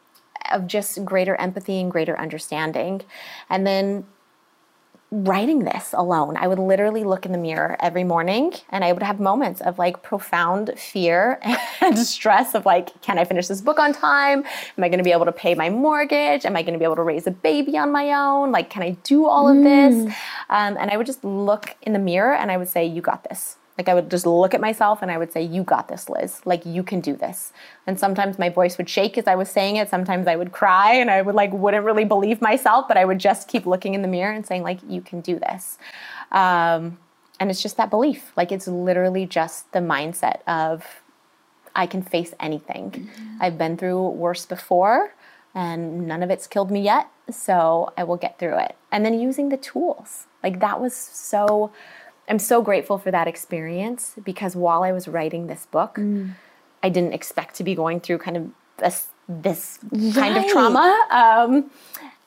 of 0.52 0.66
just 0.66 1.04
greater 1.04 1.34
empathy 1.36 1.80
and 1.80 1.90
greater 1.90 2.18
understanding. 2.18 3.02
And 3.50 3.66
then 3.66 4.06
writing 5.10 5.60
this 5.60 5.94
alone, 5.96 6.36
I 6.36 6.48
would 6.48 6.58
literally 6.58 7.04
look 7.04 7.26
in 7.26 7.32
the 7.32 7.38
mirror 7.38 7.76
every 7.80 8.02
morning 8.02 8.52
and 8.70 8.84
I 8.84 8.92
would 8.92 9.02
have 9.02 9.20
moments 9.20 9.60
of 9.60 9.78
like 9.78 10.02
profound 10.02 10.72
fear 10.76 11.40
and 11.80 11.96
stress 11.98 12.54
of 12.54 12.66
like, 12.66 13.00
can 13.02 13.18
I 13.18 13.24
finish 13.24 13.46
this 13.46 13.60
book 13.60 13.78
on 13.78 13.92
time? 13.92 14.44
Am 14.76 14.84
I 14.84 14.88
going 14.88 14.98
to 14.98 15.04
be 15.04 15.12
able 15.12 15.26
to 15.26 15.32
pay 15.32 15.54
my 15.54 15.70
mortgage? 15.70 16.44
Am 16.44 16.56
I 16.56 16.62
going 16.62 16.72
to 16.72 16.78
be 16.78 16.84
able 16.84 16.96
to 16.96 17.02
raise 17.02 17.26
a 17.26 17.30
baby 17.30 17.78
on 17.78 17.92
my 17.92 18.12
own? 18.12 18.50
Like, 18.50 18.68
can 18.68 18.82
I 18.82 18.90
do 19.04 19.26
all 19.26 19.48
of 19.48 19.62
this? 19.62 19.94
Um, 20.50 20.76
and 20.78 20.90
I 20.90 20.96
would 20.96 21.06
just 21.06 21.24
look 21.24 21.76
in 21.82 21.92
the 21.92 21.98
mirror 21.98 22.34
and 22.34 22.50
I 22.50 22.56
would 22.56 22.68
say, 22.68 22.84
You 22.84 23.00
got 23.00 23.24
this. 23.28 23.56
Like 23.78 23.88
I 23.88 23.94
would 23.94 24.10
just 24.10 24.26
look 24.26 24.54
at 24.54 24.60
myself 24.60 25.02
and 25.02 25.10
I 25.10 25.18
would 25.18 25.32
say, 25.32 25.42
"You 25.42 25.62
got 25.62 25.88
this, 25.88 26.08
Liz. 26.08 26.40
Like 26.44 26.64
you 26.64 26.82
can 26.82 27.00
do 27.00 27.14
this." 27.14 27.52
And 27.86 27.98
sometimes 27.98 28.38
my 28.38 28.48
voice 28.48 28.78
would 28.78 28.88
shake 28.88 29.18
as 29.18 29.26
I 29.26 29.34
was 29.34 29.50
saying 29.50 29.76
it. 29.76 29.88
Sometimes 29.88 30.26
I 30.26 30.36
would 30.36 30.52
cry 30.52 30.92
and 30.94 31.10
I 31.10 31.22
would 31.22 31.34
like 31.34 31.52
wouldn't 31.52 31.84
really 31.84 32.04
believe 32.04 32.40
myself, 32.40 32.88
but 32.88 32.96
I 32.96 33.04
would 33.04 33.18
just 33.18 33.48
keep 33.48 33.66
looking 33.66 33.94
in 33.94 34.02
the 34.02 34.08
mirror 34.08 34.32
and 34.32 34.46
saying, 34.46 34.62
"Like 34.62 34.80
you 34.88 35.00
can 35.00 35.20
do 35.20 35.38
this." 35.38 35.78
Um, 36.32 36.98
and 37.38 37.50
it's 37.50 37.62
just 37.62 37.76
that 37.76 37.90
belief. 37.90 38.32
Like 38.36 38.52
it's 38.52 38.66
literally 38.66 39.26
just 39.26 39.72
the 39.72 39.80
mindset 39.80 40.40
of 40.46 41.02
I 41.74 41.86
can 41.86 42.02
face 42.02 42.34
anything. 42.40 43.10
I've 43.40 43.58
been 43.58 43.76
through 43.76 44.08
worse 44.10 44.46
before 44.46 45.12
and 45.54 46.06
none 46.06 46.22
of 46.22 46.30
it's 46.30 46.46
killed 46.46 46.70
me 46.70 46.82
yet, 46.82 47.08
so 47.30 47.92
I 47.96 48.04
will 48.04 48.16
get 48.16 48.38
through 48.38 48.58
it. 48.58 48.76
And 48.92 49.04
then 49.04 49.18
using 49.18 49.48
the 49.48 49.56
tools. 49.56 50.26
Like 50.42 50.60
that 50.60 50.80
was 50.80 50.94
so 50.94 51.72
I'm 52.28 52.38
so 52.38 52.62
grateful 52.62 52.98
for 52.98 53.10
that 53.10 53.28
experience 53.28 54.14
because 54.24 54.56
while 54.56 54.82
I 54.82 54.92
was 54.92 55.06
writing 55.06 55.46
this 55.46 55.66
book, 55.66 55.98
I 56.82 56.88
didn't 56.88 57.12
expect 57.14 57.54
to 57.56 57.64
be 57.64 57.74
going 57.74 58.00
through 58.00 58.18
kind 58.18 58.36
of 58.36 58.50
this, 58.78 59.08
this 59.28 59.78
kind 60.14 60.36
of 60.36 60.46
trauma. 60.48 61.06
Um, 61.10 61.70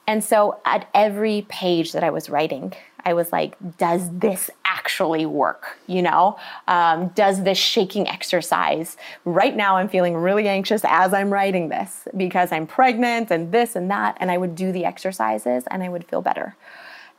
and 0.07 0.23
so 0.23 0.59
at 0.65 0.89
every 0.93 1.45
page 1.49 1.91
that 1.91 2.03
I 2.03 2.09
was 2.09 2.29
writing, 2.29 2.73
I 3.05 3.13
was 3.13 3.31
like, 3.31 3.55
does 3.77 4.09
this 4.17 4.49
actually 4.65 5.25
work? 5.25 5.77
You 5.87 6.01
know, 6.01 6.37
um, 6.67 7.09
does 7.09 7.43
this 7.43 7.57
shaking 7.57 8.07
exercise? 8.07 8.97
Right 9.23 9.55
now, 9.55 9.77
I'm 9.77 9.87
feeling 9.87 10.15
really 10.15 10.47
anxious 10.47 10.81
as 10.85 11.13
I'm 11.13 11.31
writing 11.31 11.69
this 11.69 12.07
because 12.17 12.51
I'm 12.51 12.67
pregnant 12.67 13.31
and 13.31 13.51
this 13.51 13.75
and 13.75 13.89
that. 13.91 14.17
And 14.19 14.31
I 14.31 14.37
would 14.37 14.55
do 14.55 14.71
the 14.71 14.85
exercises 14.85 15.63
and 15.69 15.83
I 15.83 15.89
would 15.89 16.05
feel 16.05 16.21
better. 16.21 16.55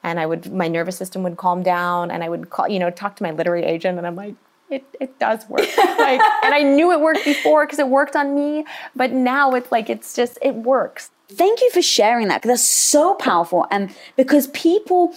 And 0.03 0.19
I 0.19 0.27
would, 0.27 0.53
my 0.53 0.69
nervous 0.69 0.97
system 0.97 1.23
would 1.23 1.37
calm 1.37 1.63
down 1.63 2.11
and 2.11 2.25
I 2.25 2.29
would 2.29 2.51
call, 2.51 2.69
you 2.69 2.79
know, 2.79 2.91
talk 2.91 3.17
to 3.17 3.23
my 3.23 3.31
literary 3.33 3.65
agent 3.65 3.99
and 3.99 4.07
I'm 4.07 4.17
like, 4.17 4.35
it, 4.71 4.85
it 5.01 5.19
does 5.19 5.47
work. 5.49 5.61
like, 5.79 6.21
and 6.43 6.55
I 6.55 6.63
knew 6.63 6.93
it 6.93 7.01
worked 7.01 7.25
before 7.25 7.67
because 7.67 7.79
it 7.79 7.89
worked 7.89 8.17
on 8.17 8.35
me, 8.35 8.65
but 8.95 9.13
now 9.13 9.55
it's 9.55 9.71
like, 9.71 9.91
it's 9.91 10.15
just, 10.15 10.39
it 10.41 10.55
works. 10.55 11.11
Thank 11.29 11.61
you 11.61 11.71
for 11.71 11.83
sharing 11.83 12.29
that 12.29 12.41
because 12.41 12.61
that's 12.61 12.69
so 12.69 13.15
powerful. 13.15 13.67
And 13.71 13.95
because 14.17 14.47
people, 14.49 15.15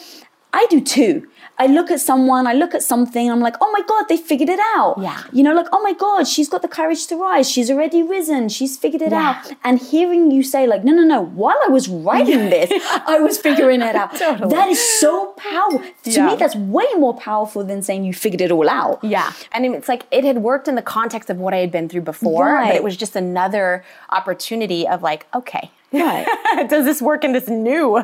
I 0.52 0.66
do 0.70 0.82
too. 0.82 1.28
I 1.60 1.68
look 1.68 1.92
at 1.92 2.00
someone, 2.02 2.48
I 2.48 2.54
look 2.54 2.74
at 2.74 2.82
something, 2.82 3.30
I'm 3.30 3.40
like, 3.40 3.56
oh 3.62 3.72
my 3.72 3.82
God, 3.88 4.06
they 4.10 4.18
figured 4.18 4.50
it 4.50 4.60
out. 4.76 4.96
Yeah. 5.00 5.22
You 5.32 5.44
know, 5.44 5.54
like, 5.54 5.68
oh 5.72 5.82
my 5.84 5.94
God, 5.94 6.28
she's 6.28 6.50
got 6.50 6.62
the 6.64 6.68
courage 6.68 7.06
to 7.08 7.16
rise. 7.16 7.50
She's 7.50 7.70
already 7.70 8.02
risen. 8.02 8.50
She's 8.50 8.76
figured 8.78 9.02
it 9.04 9.12
Yeah. 9.12 9.42
out. 9.46 9.52
And 9.64 9.78
hearing 9.80 10.32
you 10.32 10.42
say, 10.44 10.66
like, 10.66 10.84
no, 10.84 10.92
no, 10.94 11.04
no, 11.04 11.22
while 11.24 11.58
I 11.66 11.70
was 11.70 11.88
writing 11.88 12.50
this, 12.50 12.72
I 13.08 13.20
was 13.20 13.38
figuring 13.38 13.82
it 13.84 13.96
out. 13.96 14.16
Totally. 14.16 14.50
That 14.50 14.68
is 14.70 14.82
so 15.00 15.34
powerful. 15.38 15.80
To 16.06 16.12
Yeah. 16.12 16.28
me, 16.28 16.36
that's 16.36 16.56
way 16.56 16.88
more 16.98 17.14
powerful 17.16 17.64
than 17.64 17.82
saying 17.84 18.04
you 18.04 18.14
figured 18.14 18.42
it 18.42 18.52
all 18.52 18.68
out. 18.70 19.04
Yeah. 19.04 19.32
And 19.52 19.66
it's 19.66 19.88
like 19.88 20.06
it 20.12 20.24
had 20.24 20.40
worked 20.40 20.68
in 20.68 20.76
the 20.76 20.82
context 20.82 21.30
of 21.30 21.38
what 21.38 21.54
I 21.54 21.58
had 21.58 21.72
been 21.72 21.88
through 21.88 22.02
before, 22.02 22.46
right. 22.46 22.68
but 22.70 22.76
it 22.76 22.84
was 22.84 22.98
just 22.98 23.16
another 23.16 23.84
opportunity 24.10 24.88
of 24.88 25.02
like, 25.04 25.28
okay, 25.36 25.70
Right. 25.94 26.28
does 26.70 26.86
this 26.86 27.02
work 27.02 27.24
in 27.24 27.34
this 27.34 27.48
new 27.48 28.04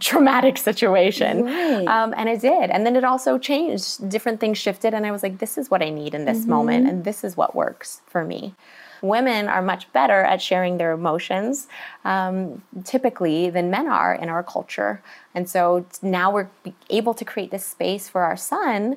traumatic 0.00 0.56
situation? 0.56 1.44
Right. 1.44 1.86
Um, 1.86 2.14
and 2.16 2.28
it 2.28 2.40
did. 2.40 2.70
And 2.70 2.86
then 2.86 2.96
it 2.96 3.04
also 3.04 3.38
changed. 3.38 4.08
Different 4.08 4.40
things 4.40 4.58
shifted. 4.58 4.94
And 4.94 5.06
I 5.06 5.12
was 5.12 5.22
like, 5.22 5.38
this 5.38 5.58
is 5.58 5.70
what 5.70 5.82
I 5.82 5.90
need 5.90 6.14
in 6.14 6.24
this 6.24 6.46
moment. 6.46 6.88
And 6.88 7.04
this 7.04 7.24
is 7.24 7.36
what 7.36 7.54
works 7.54 8.00
for 8.06 8.24
me. 8.24 8.54
Women 9.00 9.48
are 9.48 9.62
much 9.62 9.92
better 9.92 10.22
at 10.22 10.42
sharing 10.42 10.78
their 10.78 10.92
emotions 10.92 11.68
um, 12.04 12.62
typically 12.84 13.48
than 13.50 13.70
men 13.70 13.86
are 13.86 14.14
in 14.14 14.28
our 14.28 14.42
culture. 14.42 15.02
And 15.34 15.48
so 15.48 15.86
now 16.02 16.32
we're 16.32 16.48
able 16.90 17.14
to 17.14 17.24
create 17.24 17.50
this 17.50 17.64
space 17.64 18.08
for 18.08 18.22
our 18.22 18.36
son 18.36 18.96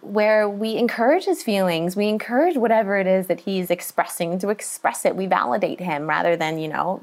where 0.00 0.48
we 0.48 0.76
encourage 0.76 1.24
his 1.24 1.42
feelings, 1.42 1.96
we 1.96 2.08
encourage 2.08 2.56
whatever 2.56 2.96
it 2.96 3.06
is 3.06 3.26
that 3.26 3.40
he's 3.40 3.70
expressing 3.70 4.38
to 4.38 4.48
express 4.48 5.04
it. 5.04 5.16
We 5.16 5.26
validate 5.26 5.80
him 5.80 6.08
rather 6.08 6.36
than, 6.36 6.58
you 6.58 6.68
know, 6.68 7.02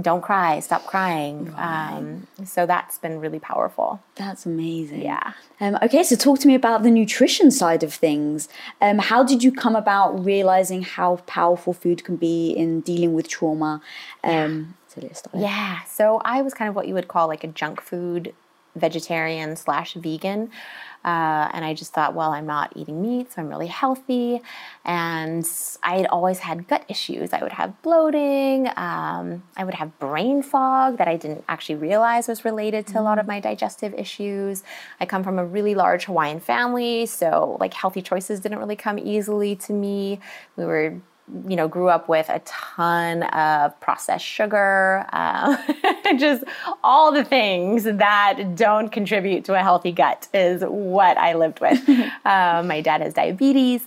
don't 0.00 0.22
cry, 0.22 0.60
stop 0.60 0.86
crying. 0.86 1.52
Um, 1.56 2.26
so 2.44 2.64
that's 2.64 2.98
been 2.98 3.18
really 3.18 3.40
powerful. 3.40 4.00
That's 4.14 4.46
amazing. 4.46 5.02
Yeah. 5.02 5.32
Um, 5.60 5.78
okay, 5.82 6.02
so 6.02 6.16
talk 6.16 6.38
to 6.40 6.46
me 6.46 6.54
about 6.54 6.82
the 6.82 6.90
nutrition 6.90 7.50
side 7.50 7.82
of 7.82 7.92
things. 7.92 8.48
Um, 8.80 8.98
how 8.98 9.24
did 9.24 9.42
you 9.42 9.50
come 9.50 9.74
about 9.74 10.24
realizing 10.24 10.82
how 10.82 11.16
powerful 11.26 11.72
food 11.72 12.04
can 12.04 12.16
be 12.16 12.50
in 12.50 12.80
dealing 12.82 13.14
with 13.14 13.28
trauma? 13.28 13.82
Um, 14.22 14.76
so 14.86 15.00
let's 15.02 15.18
start. 15.20 15.36
Yeah. 15.36 15.82
So 15.84 16.20
I 16.24 16.42
was 16.42 16.54
kind 16.54 16.68
of 16.68 16.76
what 16.76 16.86
you 16.86 16.94
would 16.94 17.08
call 17.08 17.26
like 17.26 17.42
a 17.42 17.48
junk 17.48 17.80
food 17.80 18.32
vegetarian 18.76 19.56
slash 19.56 19.94
vegan. 19.94 20.50
Uh, 21.04 21.48
and 21.52 21.64
I 21.64 21.74
just 21.74 21.92
thought, 21.92 22.14
well, 22.14 22.32
I'm 22.32 22.46
not 22.46 22.72
eating 22.76 23.00
meat, 23.00 23.32
so 23.32 23.40
I'm 23.40 23.48
really 23.48 23.68
healthy. 23.68 24.42
And 24.84 25.48
I 25.82 25.96
had 25.96 26.06
always 26.06 26.40
had 26.40 26.68
gut 26.68 26.84
issues. 26.88 27.32
I 27.32 27.42
would 27.42 27.52
have 27.52 27.80
bloating. 27.82 28.68
Um, 28.76 29.42
I 29.56 29.64
would 29.64 29.74
have 29.74 29.98
brain 29.98 30.42
fog 30.42 30.98
that 30.98 31.08
I 31.08 31.16
didn't 31.16 31.44
actually 31.48 31.76
realize 31.76 32.28
was 32.28 32.44
related 32.44 32.86
to 32.88 33.00
a 33.00 33.02
lot 33.02 33.18
of 33.18 33.26
my 33.26 33.40
digestive 33.40 33.94
issues. 33.94 34.62
I 35.00 35.06
come 35.06 35.24
from 35.24 35.38
a 35.38 35.44
really 35.44 35.74
large 35.74 36.04
Hawaiian 36.04 36.40
family, 36.40 37.06
so 37.06 37.56
like 37.60 37.74
healthy 37.74 38.02
choices 38.02 38.40
didn't 38.40 38.58
really 38.58 38.76
come 38.76 38.98
easily 38.98 39.56
to 39.56 39.72
me. 39.72 40.20
We 40.56 40.64
were 40.64 41.00
you 41.48 41.56
know, 41.56 41.68
grew 41.68 41.88
up 41.88 42.08
with 42.08 42.28
a 42.28 42.40
ton 42.40 43.22
of 43.24 43.78
processed 43.80 44.24
sugar, 44.24 45.06
uh, 45.12 45.56
just 46.18 46.44
all 46.82 47.12
the 47.12 47.24
things 47.24 47.84
that 47.84 48.54
don't 48.54 48.90
contribute 48.90 49.44
to 49.44 49.54
a 49.54 49.60
healthy 49.60 49.92
gut 49.92 50.28
is 50.34 50.62
what 50.62 51.16
I 51.18 51.34
lived 51.34 51.60
with. 51.60 51.88
um, 52.24 52.66
my 52.68 52.80
dad 52.80 53.00
has 53.00 53.14
diabetes. 53.14 53.82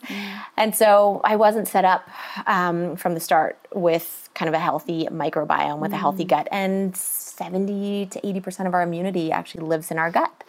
And 0.58 0.76
so 0.76 1.22
I 1.24 1.36
wasn't 1.36 1.68
set 1.68 1.86
up 1.86 2.08
um, 2.48 2.96
from 2.96 3.14
the 3.14 3.20
start 3.20 3.58
with 3.74 4.30
kind 4.36 4.50
of 4.50 4.56
a 4.56 4.60
healthy 4.60 5.06
microbiome, 5.06 5.80
with 5.80 5.94
a 5.94 5.98
healthy 5.98 6.26
gut. 6.26 6.48
And 6.52 6.96
70 6.96 8.08
to 8.08 8.22
80% 8.22 8.68
of 8.68 8.74
our 8.74 8.82
immunity 8.82 9.32
actually 9.32 9.66
lives 9.66 9.92
in 9.92 9.98
our 9.98 10.12
gut. 10.12 10.44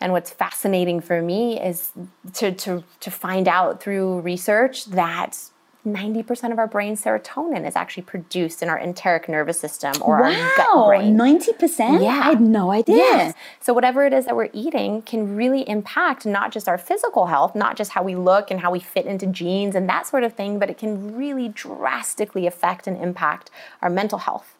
And 0.00 0.12
what's 0.12 0.30
fascinating 0.30 1.00
for 1.00 1.20
me 1.20 1.60
is 1.60 1.92
to, 2.34 2.52
to, 2.52 2.82
to 3.00 3.10
find 3.10 3.46
out 3.46 3.82
through 3.82 4.20
research 4.20 4.86
that 4.86 5.38
90% 5.86 6.52
of 6.52 6.58
our 6.58 6.66
brain 6.66 6.94
serotonin 6.94 7.66
is 7.66 7.74
actually 7.74 8.02
produced 8.02 8.62
in 8.62 8.68
our 8.68 8.78
enteric 8.78 9.28
nervous 9.28 9.58
system 9.58 9.92
or 10.02 10.22
our 10.22 10.32
gut 10.56 10.68
Wow, 10.74 10.88
brain. 10.88 11.16
90%? 11.16 12.02
Yeah. 12.02 12.08
I 12.08 12.12
had 12.12 12.40
no 12.40 12.70
idea. 12.70 12.96
Yes. 12.96 13.34
So 13.60 13.72
whatever 13.72 14.04
it 14.04 14.12
is 14.12 14.26
that 14.26 14.36
we're 14.36 14.50
eating 14.52 15.00
can 15.02 15.34
really 15.36 15.66
impact 15.68 16.26
not 16.26 16.52
just 16.52 16.68
our 16.68 16.76
physical 16.76 17.26
health, 17.26 17.54
not 17.54 17.76
just 17.76 17.92
how 17.92 18.02
we 18.02 18.14
look 18.14 18.50
and 18.50 18.60
how 18.60 18.70
we 18.70 18.80
fit 18.80 19.06
into 19.06 19.26
jeans 19.26 19.74
and 19.74 19.88
that 19.88 20.06
sort 20.06 20.22
of 20.22 20.34
thing, 20.34 20.58
but 20.58 20.68
it 20.68 20.76
can 20.76 21.16
really 21.16 21.48
drastically 21.48 22.46
affect 22.46 22.86
and 22.86 22.96
impact 23.02 23.50
our 23.80 23.88
mental 23.88 24.18
health. 24.18 24.56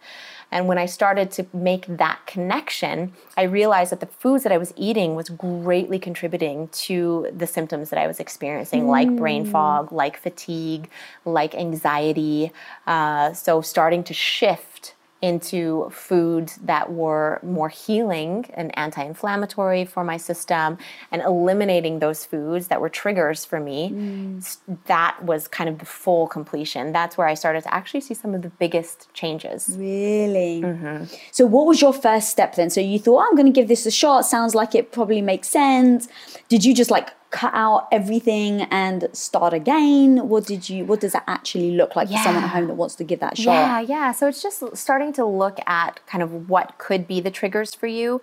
And 0.53 0.67
when 0.67 0.79
I 0.79 0.87
started 0.87 1.31
to 1.33 1.47
make 1.53 1.87
that 1.87 2.21
connection, 2.27 3.13
I 3.37 3.43
realized 3.43 3.93
that 3.93 4.01
the 4.01 4.07
foods 4.07 4.43
that 4.43 4.53
I 4.53 4.59
was 4.59 4.73
eating 4.77 5.15
was 5.15 5.29
greatly 5.29 5.99
contributing 5.99 6.69
to 6.69 7.29
the 7.35 7.47
symptoms 7.47 7.91
that 7.91 7.99
I 7.99 8.07
was 8.07 8.19
experiencing, 8.21 8.89
like 8.89 9.15
brain 9.17 9.45
fog, 9.45 9.93
like 9.93 10.17
fatigue, 10.17 10.91
like 11.25 11.55
anxiety. 11.55 12.53
Uh, 12.87 13.33
so 13.33 13.61
starting 13.61 14.03
to 14.05 14.15
shift 14.15 14.95
into 15.23 15.89
foods 15.91 16.57
that 16.65 16.93
were 16.93 17.39
more 17.43 17.69
healing 17.69 18.47
and 18.55 18.77
anti 18.79 19.03
inflammatory 19.05 19.85
for 19.85 20.03
my 20.03 20.17
system 20.17 20.79
and 21.13 21.21
eliminating 21.23 21.99
those 21.99 22.25
foods 22.25 22.69
that 22.69 22.81
were 22.81 22.89
triggers 22.89 23.45
for 23.45 23.61
me. 23.61 24.37
s- 24.39 24.59
That 24.87 25.23
was 25.25 25.47
kind 25.49 25.69
of 25.69 25.79
the 25.79 25.85
full 25.85 26.27
completion. 26.27 26.93
That's 26.93 27.19
where 27.19 27.27
I 27.27 27.35
started 27.35 27.63
to 27.65 27.75
actually 27.75 28.01
see 28.01 28.15
some 28.15 28.35
of 28.35 28.43
the 28.43 28.49
biggest 28.49 29.13
changes. 29.13 29.75
Really? 29.79 30.63
Mm-hmm. 30.63 31.05
So, 31.33 31.45
what 31.47 31.67
was 31.67 31.81
your 31.83 31.93
first 31.93 32.31
step 32.31 32.55
then? 32.55 32.71
So, 32.71 32.81
you 32.81 32.99
thought, 32.99 33.27
I'm 33.29 33.35
going 33.37 33.47
to 33.53 33.53
give 33.53 33.69
this 33.69 33.85
a 33.87 33.91
shot. 33.91 34.23
Sounds 34.23 34.55
like 34.55 34.75
it 34.75 34.91
probably 34.93 35.21
makes 35.21 35.49
sense. 35.49 36.09
Did 36.49 36.65
you 36.65 36.75
just 36.75 36.91
like 36.91 37.11
cut 37.31 37.53
out 37.55 37.87
everything 37.93 38.63
and 38.63 39.09
start 39.13 39.53
again? 39.53 40.29
What 40.29 40.47
did 40.47 40.69
you, 40.69 40.85
what 40.85 41.01
does 41.01 41.13
that 41.13 41.25
actually 41.27 41.73
look 41.73 41.95
like 41.95 42.09
for 42.09 42.17
someone 42.19 42.45
at 42.45 42.51
home 42.51 42.67
that 42.67 42.75
wants 42.75 42.97
to 42.97 43.05
give 43.05 43.21
that 43.21 43.37
shot? 43.37 43.53
Yeah, 43.53 43.81
yeah. 43.81 44.13
So 44.13 44.29
it's 44.29 44.43
just 44.43 44.77
starting 44.77 45.13
to 45.15 45.25
look 45.25 45.59
at 45.67 46.05
kind 46.07 46.23
of 46.23 46.49
what 46.49 46.79
could 46.79 47.07
be 47.07 47.21
the 47.21 47.31
triggers 47.31 47.75
for 47.75 47.87
you. 47.87 48.21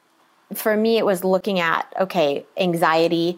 For 0.53 0.77
me, 0.77 0.97
it 0.97 1.05
was 1.05 1.23
looking 1.23 1.59
at, 1.59 1.91
okay, 1.99 2.45
anxiety. 2.57 3.37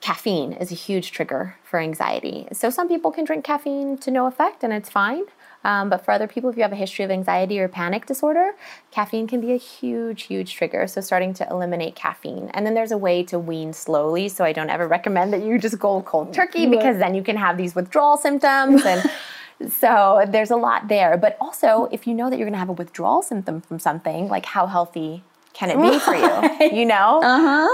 Caffeine 0.00 0.52
is 0.52 0.72
a 0.72 0.74
huge 0.74 1.12
trigger 1.12 1.56
for 1.62 1.78
anxiety. 1.78 2.48
So 2.52 2.70
some 2.70 2.88
people 2.88 3.12
can 3.12 3.24
drink 3.24 3.44
caffeine 3.44 3.96
to 3.98 4.10
no 4.10 4.26
effect 4.26 4.64
and 4.64 4.72
it's 4.72 4.90
fine. 4.90 5.24
Um, 5.64 5.88
but 5.88 6.04
for 6.04 6.10
other 6.10 6.26
people, 6.26 6.50
if 6.50 6.56
you 6.56 6.62
have 6.62 6.72
a 6.72 6.76
history 6.76 7.04
of 7.04 7.10
anxiety 7.10 7.60
or 7.60 7.68
panic 7.68 8.06
disorder, 8.06 8.52
caffeine 8.90 9.26
can 9.26 9.40
be 9.40 9.52
a 9.52 9.56
huge, 9.56 10.24
huge 10.24 10.54
trigger. 10.54 10.86
So 10.86 11.00
starting 11.00 11.34
to 11.34 11.48
eliminate 11.48 11.94
caffeine. 11.94 12.50
And 12.54 12.66
then 12.66 12.74
there's 12.74 12.92
a 12.92 12.98
way 12.98 13.22
to 13.24 13.38
wean 13.38 13.72
slowly. 13.72 14.28
So 14.28 14.44
I 14.44 14.52
don't 14.52 14.70
ever 14.70 14.88
recommend 14.88 15.32
that 15.32 15.42
you 15.42 15.58
just 15.58 15.78
go 15.78 16.02
cold 16.02 16.34
turkey 16.40 16.66
because 16.66 16.98
then 16.98 17.14
you 17.14 17.22
can 17.22 17.36
have 17.36 17.56
these 17.56 17.74
withdrawal 17.74 18.16
symptoms 18.16 18.84
and 18.84 19.10
so 19.70 20.24
there's 20.28 20.50
a 20.50 20.56
lot 20.56 20.88
there. 20.88 21.16
But 21.16 21.36
also, 21.40 21.88
if 21.92 22.06
you 22.06 22.14
know 22.14 22.30
that 22.30 22.38
you're 22.38 22.46
going 22.46 22.54
to 22.54 22.58
have 22.58 22.68
a 22.68 22.72
withdrawal 22.72 23.22
symptom 23.22 23.60
from 23.60 23.78
something, 23.78 24.28
like 24.28 24.46
how 24.46 24.66
healthy 24.66 25.22
can 25.54 25.70
it 25.70 25.80
be 25.80 25.98
for 25.98 26.14
you? 26.14 26.76
You 26.76 26.86
know, 26.86 27.20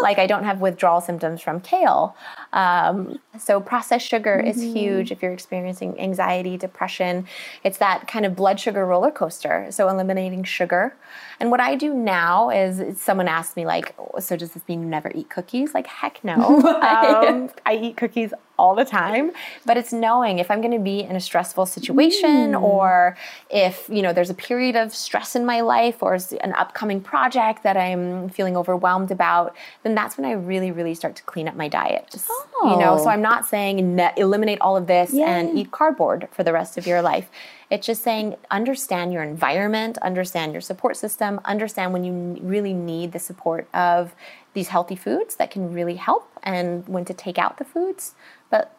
like 0.03 0.19
I 0.19 0.27
don't 0.27 0.45
have 0.45 0.61
withdrawal 0.61 1.01
symptoms 1.01 1.41
from 1.41 1.61
kale. 1.61 2.17
Um, 2.53 3.19
so 3.39 3.61
processed 3.61 4.07
sugar 4.07 4.39
is 4.39 4.61
huge 4.61 5.13
if 5.13 5.23
you're 5.23 5.33
experiencing 5.33 5.99
anxiety, 6.01 6.57
depression. 6.57 7.27
It's 7.63 7.79
that 7.79 8.09
kind 8.09 8.27
of 8.27 8.35
blood 8.35 8.59
sugar 8.59 8.85
roller 8.87 9.11
coaster. 9.11 9.69
So 9.71 9.89
eliminating 9.89 10.45
sugar. 10.45 10.97
And 11.41 11.51
what 11.53 11.61
I 11.61 11.77
do 11.77 11.95
now 11.95 12.51
is 12.51 13.01
someone 13.01 13.29
asked 13.29 13.57
me 13.57 13.65
like, 13.65 13.95
so 14.19 14.37
does 14.37 14.53
this 14.53 14.63
mean 14.69 14.83
you 14.83 14.89
never 14.89 15.13
eat 15.15 15.31
cookies? 15.31 15.73
Like 15.75 15.87
heck 15.87 16.23
no. 16.25 16.61
Um, 16.89 17.51
I 17.67 17.77
eat 17.77 17.97
cookies 17.97 18.33
all 18.59 18.75
the 18.75 18.85
time, 18.85 19.31
but 19.65 19.77
it's 19.77 19.93
knowing 19.93 20.41
if 20.41 20.51
I'm 20.51 20.61
going 20.61 20.73
to 20.73 20.81
be 20.81 21.01
in 21.01 21.15
a 21.15 21.21
stressful 21.21 21.65
situation 21.67 22.57
or 22.57 23.17
if, 23.51 23.89
you 23.89 24.03
know, 24.03 24.13
there's 24.13 24.31
a 24.31 24.35
period 24.35 24.75
of 24.75 24.93
stress 24.93 25.37
in 25.37 25.47
my 25.47 25.61
life 25.61 26.03
or 26.03 26.15
an 26.43 26.53
upcoming 26.55 27.01
project 27.01 27.63
that 27.63 27.77
I'm 27.77 28.29
feeling 28.31 28.57
overwhelmed 28.57 29.13
about, 29.13 29.55
then 29.85 29.95
that's 29.95 30.17
when 30.19 30.25
I 30.27 30.33
really, 30.33 30.73
really 30.73 30.95
start 30.95 31.15
to 31.17 31.23
clean 31.23 31.47
up 31.47 31.55
my 31.55 31.69
diet. 31.69 32.09
Just, 32.11 32.29
You 32.65 32.77
know, 32.79 32.97
Oh. 32.99 33.05
so 33.05 33.11
I'm 33.11 33.23
not 33.23 33.47
saying 33.47 33.95
ne- 33.95 34.13
eliminate 34.17 34.61
all 34.61 34.77
of 34.77 34.89
this 34.89 35.13
Yeah. 35.13 35.29
and 35.37 35.57
eat 35.57 35.71
cardboard 35.71 36.29
for 36.33 36.43
the 36.43 36.53
rest 36.53 36.77
of 36.77 36.85
your 36.87 37.01
life. 37.01 37.29
It's 37.71 37.87
just 37.87 38.03
saying 38.03 38.37
understand 38.51 39.13
your 39.13 39.23
environment, 39.23 39.99
understand 39.99 40.53
your 40.53 40.61
support 40.61 40.97
system, 40.97 41.41
understand 41.45 41.93
when 41.93 42.05
you 42.05 42.39
really 42.43 42.73
need 42.73 43.13
the 43.13 43.19
support 43.19 43.69
of 43.75 44.15
these 44.55 44.69
healthy 44.69 44.97
foods 44.97 45.37
that 45.37 45.51
can 45.51 45.73
really 45.73 45.97
help 45.97 46.31
and 46.43 46.89
when 46.89 47.05
to 47.05 47.15
take 47.15 47.39
out 47.39 47.59
the 47.59 47.65
foods, 47.65 48.15
but 48.51 48.75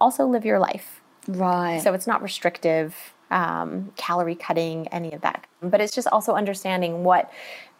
also 0.00 0.26
live 0.26 0.44
your 0.44 0.58
life. 0.58 1.00
Right. 1.26 1.80
So 1.82 1.92
it's 1.92 2.06
not 2.06 2.22
restrictive, 2.22 2.94
um, 3.30 3.92
calorie 3.96 4.34
cutting, 4.34 4.88
any 4.88 5.12
of 5.12 5.20
that. 5.20 5.46
But 5.60 5.80
it's 5.80 5.94
just 5.94 6.08
also 6.08 6.34
understanding 6.34 7.04
what 7.04 7.30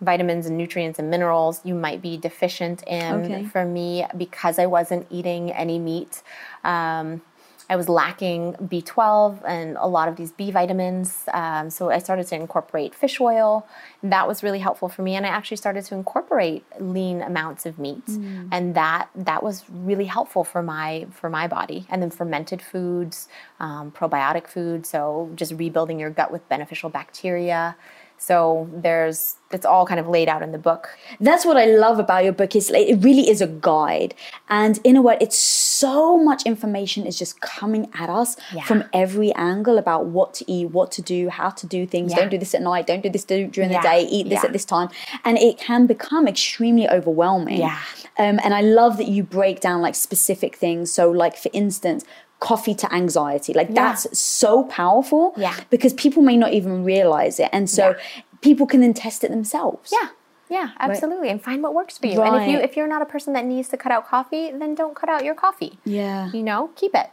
vitamins 0.01 0.47
and 0.47 0.59
nutrients 0.59 0.99
and 0.99 1.09
minerals 1.09 1.61
you 1.65 1.75
might 1.75 2.03
be 2.03 2.17
deficient 2.17 2.83
in. 2.83 3.25
Okay. 3.25 3.45
For 3.45 3.65
me, 3.65 4.05
because 4.17 4.59
I 4.59 4.67
wasn't 4.67 5.07
eating 5.09 5.53
any 5.53 5.79
meat, 5.79 6.23
um, 6.65 7.23
I 7.71 7.77
was 7.77 7.89
lacking 7.89 8.55
B12 8.55 9.43
and 9.47 9.77
a 9.79 9.87
lot 9.87 10.09
of 10.09 10.17
these 10.17 10.33
B 10.33 10.51
vitamins. 10.51 11.25
Um, 11.35 11.69
so 11.69 11.91
I 11.91 11.99
started 11.99 12.27
to 12.29 12.35
incorporate 12.35 12.95
fish 12.95 13.21
oil. 13.21 13.67
That 14.03 14.27
was 14.27 14.43
really 14.43 14.59
helpful 14.59 14.89
for 14.89 15.03
me. 15.03 15.17
And 15.17 15.27
I 15.27 15.29
actually 15.29 15.59
started 15.59 15.85
to 15.87 15.95
incorporate 15.95 16.65
lean 16.81 17.21
amounts 17.21 17.67
of 17.67 17.79
meat. 17.79 18.09
And 18.53 18.75
that 18.75 19.11
that 19.15 19.43
was 19.43 19.65
really 19.69 20.07
helpful 20.07 20.45
for 20.45 20.63
my 20.63 21.07
for 21.11 21.29
my 21.29 21.47
body. 21.47 21.87
And 21.91 22.01
then 22.01 22.11
fermented 22.11 22.63
foods, 22.63 23.29
um, 23.61 23.91
probiotic 23.93 24.47
foods. 24.47 24.89
So 24.89 25.31
just 25.35 25.53
rebuilding 25.53 25.99
your 26.01 26.11
gut 26.11 26.33
with 26.33 26.49
beneficial 26.49 26.89
bacteria. 26.89 27.77
So 28.19 28.69
there's 28.73 29.37
it's 29.51 29.65
all 29.65 29.87
kind 29.87 29.99
of 29.99 30.07
laid 30.09 30.29
out 30.29 30.43
in 30.43 30.53
the 30.53 30.59
book. 30.59 30.91
That's 31.21 31.47
what 31.47 31.57
I 31.57 31.65
love 31.65 31.99
about 31.99 32.23
your 32.25 32.35
book. 32.35 32.55
Is 32.55 32.69
like, 32.71 32.87
it 32.87 32.97
really 33.03 33.31
is 33.31 33.41
a 33.41 33.47
guide, 33.47 34.15
and 34.49 34.79
in 34.85 34.97
a 34.97 35.03
way, 35.03 35.17
it's 35.21 35.39
so 35.39 36.19
much 36.19 36.43
information 36.45 37.07
is 37.07 37.19
just 37.19 37.41
coming 37.41 37.89
at 37.95 38.11
us 38.11 38.37
Yeah. 38.53 38.65
from 38.65 38.85
every 38.93 39.33
angle 39.35 39.79
about 39.79 40.07
what 40.07 40.35
to 40.35 40.51
eat, 40.53 40.67
what 40.73 40.91
to 40.93 41.03
do, 41.03 41.29
how 41.31 41.51
to 41.51 41.67
do 41.67 41.87
things. 41.87 42.11
Yeah. 42.13 42.19
Don't 42.19 42.31
do 42.31 42.39
this 42.39 42.55
at 42.55 42.61
night. 42.63 42.87
Don't 42.87 43.03
do 43.03 43.09
this 43.09 43.25
during 43.25 43.51
Yeah. 43.55 43.69
the 43.69 43.89
day. 43.89 44.03
Eat 44.03 44.29
this 44.29 44.45
at 44.45 44.53
this 44.53 44.65
time, 44.65 44.89
and 45.25 45.39
it 45.39 45.57
can 45.59 45.87
become 45.87 46.29
extremely 46.29 46.89
overwhelming. 46.89 47.61
Yeah. 47.61 47.79
Um, 48.19 48.41
and 48.45 48.53
I 48.53 48.61
love 48.61 48.97
that 48.99 49.09
you 49.09 49.23
break 49.23 49.61
down 49.61 49.81
like 49.81 49.95
specific 49.95 50.57
things. 50.57 50.93
So, 50.93 51.11
like 51.11 51.37
for 51.37 51.51
instance. 51.53 52.05
Coffee 52.41 52.75
to 52.77 52.95
anxiety, 52.95 53.53
like 53.53 53.75
that's 53.75 54.07
so 54.19 54.65
powerful 54.65 55.35
Yeah. 55.37 55.57
because 55.71 55.93
people 55.95 56.23
may 56.23 56.37
not 56.37 56.53
even 56.53 56.85
realize 56.85 57.41
it, 57.41 57.49
and 57.53 57.69
so 57.69 57.97
people 58.43 58.67
can 58.67 58.81
then 58.81 58.95
test 58.95 59.25
it 59.25 59.31
themselves. 59.31 59.93
Yeah. 59.93 60.09
Yeah, 60.51 60.71
absolutely. 60.81 61.29
And 61.29 61.43
find 61.43 61.63
what 61.63 61.75
works 61.75 61.99
for 61.99 62.07
you. 62.07 62.23
And 62.23 62.43
if 62.43 62.49
you 62.49 62.59
if 62.59 62.77
you're 62.77 62.89
not 62.89 63.03
a 63.03 63.07
person 63.07 63.33
that 63.35 63.45
needs 63.45 63.69
to 63.69 63.77
cut 63.77 63.93
out 63.93 64.07
coffee, 64.07 64.51
then 64.51 64.75
don't 64.75 64.95
cut 64.95 65.11
out 65.11 65.25
your 65.25 65.35
coffee. 65.35 65.79
Yeah. 65.85 66.31
You 66.33 66.43
know, 66.43 66.71
keep 66.75 66.95
it. 66.95 67.11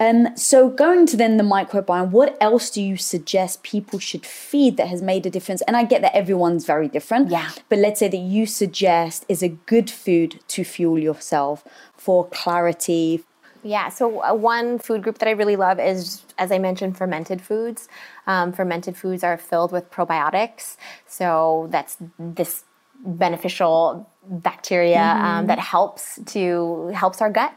Um, 0.00 0.36
so 0.36 0.68
going 0.68 1.06
to 1.06 1.16
then 1.16 1.38
the 1.38 1.44
microbiome, 1.44 2.10
what 2.10 2.36
else 2.40 2.70
do 2.70 2.80
you 2.80 2.96
suggest 2.96 3.62
people 3.64 3.98
should 3.98 4.24
feed 4.24 4.76
that 4.76 4.86
has 4.88 5.02
made 5.02 5.26
a 5.26 5.30
difference? 5.30 5.60
And 5.62 5.76
I 5.76 5.82
get 5.84 6.02
that 6.02 6.14
everyone's 6.14 6.64
very 6.64 6.88
different. 6.88 7.30
Yeah. 7.30 7.50
But 7.68 7.78
let's 7.78 7.98
say 7.98 8.08
that 8.08 8.16
you 8.16 8.46
suggest 8.46 9.24
is 9.28 9.42
a 9.42 9.48
good 9.48 9.90
food 9.90 10.40
to 10.48 10.62
fuel 10.62 10.98
yourself 10.98 11.64
for 11.96 12.28
clarity. 12.28 13.24
Yeah, 13.68 13.90
so 13.90 14.24
uh, 14.24 14.32
one 14.32 14.78
food 14.78 15.02
group 15.02 15.18
that 15.18 15.28
I 15.28 15.32
really 15.32 15.56
love 15.56 15.78
is, 15.78 16.22
as 16.38 16.50
I 16.50 16.58
mentioned, 16.58 16.96
fermented 16.96 17.42
foods. 17.42 17.86
Um, 18.26 18.50
fermented 18.50 18.96
foods 18.96 19.22
are 19.22 19.36
filled 19.36 19.72
with 19.72 19.90
probiotics. 19.90 20.78
So 21.06 21.68
that's 21.70 21.98
this 22.18 22.64
beneficial 23.04 24.08
bacteria 24.24 25.02
um, 25.02 25.48
that 25.48 25.58
helps 25.58 26.18
to 26.32 26.88
helps 26.94 27.20
our 27.20 27.28
gut. 27.28 27.52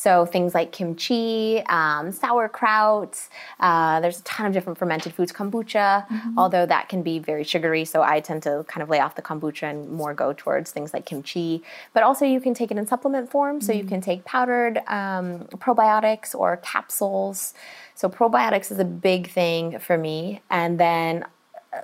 So 0.00 0.24
things 0.24 0.54
like 0.54 0.72
kimchi, 0.72 1.62
um, 1.68 2.10
sauerkraut. 2.10 3.20
Uh, 3.58 4.00
there's 4.00 4.20
a 4.20 4.22
ton 4.22 4.46
of 4.46 4.54
different 4.54 4.78
fermented 4.78 5.12
foods. 5.12 5.30
Kombucha, 5.30 6.06
although 6.38 6.64
that 6.64 6.88
can 6.88 7.02
be 7.02 7.18
very 7.18 7.44
sugary, 7.44 7.84
so 7.84 8.02
I 8.02 8.20
tend 8.20 8.42
to 8.44 8.64
kind 8.66 8.82
of 8.82 8.88
lay 8.88 8.98
off 8.98 9.14
the 9.14 9.20
kombucha 9.20 9.64
and 9.64 9.90
more 9.90 10.14
go 10.14 10.32
towards 10.32 10.70
things 10.70 10.94
like 10.94 11.04
kimchi. 11.04 11.62
But 11.92 12.02
also, 12.02 12.24
you 12.24 12.40
can 12.40 12.54
take 12.54 12.70
it 12.70 12.78
in 12.78 12.86
supplement 12.86 13.30
form. 13.30 13.60
So 13.60 13.74
you 13.74 13.84
can 13.84 14.00
take 14.00 14.24
powdered 14.24 14.78
um, 14.86 15.40
probiotics 15.56 16.34
or 16.34 16.56
capsules. 16.56 17.52
So 17.94 18.08
probiotics 18.08 18.72
is 18.72 18.78
a 18.78 18.86
big 18.86 19.28
thing 19.28 19.78
for 19.80 19.98
me, 19.98 20.40
and 20.48 20.80
then 20.80 21.26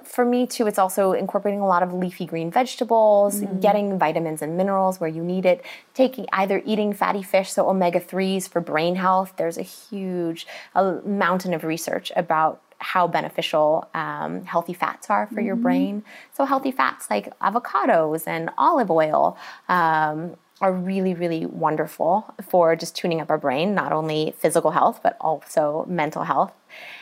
for 0.03 0.25
me 0.25 0.47
too, 0.47 0.67
it's 0.67 0.79
also 0.79 1.13
incorporating 1.13 1.61
a 1.61 1.67
lot 1.67 1.83
of 1.83 1.93
leafy 1.93 2.27
green 2.27 2.51
vegetables, 2.51 3.41
getting 3.61 3.99
vitamins 3.99 4.43
and 4.43 4.57
minerals 4.57 5.01
where 5.01 5.09
you 5.09 5.23
need 5.23 5.47
it, 5.47 5.65
taking 5.95 6.27
either 6.33 6.61
eating 6.65 6.93
fatty 6.93 7.23
fish, 7.23 7.53
so 7.53 7.69
omega 7.69 8.01
3s 8.01 8.49
for 8.49 8.61
brain 8.61 8.97
health. 8.97 9.35
There's 9.37 9.59
a 9.59 9.63
huge 9.63 10.47
a 10.75 11.01
mountain 11.05 11.55
of 11.55 11.63
research 11.63 12.11
about 12.17 12.63
how 12.79 13.07
beneficial 13.07 13.89
um, 13.95 14.45
healthy 14.45 14.75
fats 14.75 15.09
are 15.09 15.29
for 15.29 15.41
your 15.41 15.57
brain. 15.57 16.05
So, 16.33 16.45
healthy 16.45 16.73
fats 16.73 17.09
like 17.09 17.39
avocados 17.39 18.25
and 18.27 18.51
olive 18.59 18.91
oil. 18.91 19.39
Um, 19.69 20.37
are 20.63 20.73
really, 20.73 21.13
really 21.13 21.45
wonderful 21.45 22.35
for 22.49 22.75
just 22.77 22.97
tuning 22.97 23.21
up 23.21 23.29
our 23.29 23.37
brain, 23.37 23.75
not 23.75 23.93
only 23.93 24.35
physical 24.39 24.71
health, 24.71 25.01
but 25.03 25.15
also 25.21 25.85
mental 25.87 26.23
health. 26.23 26.53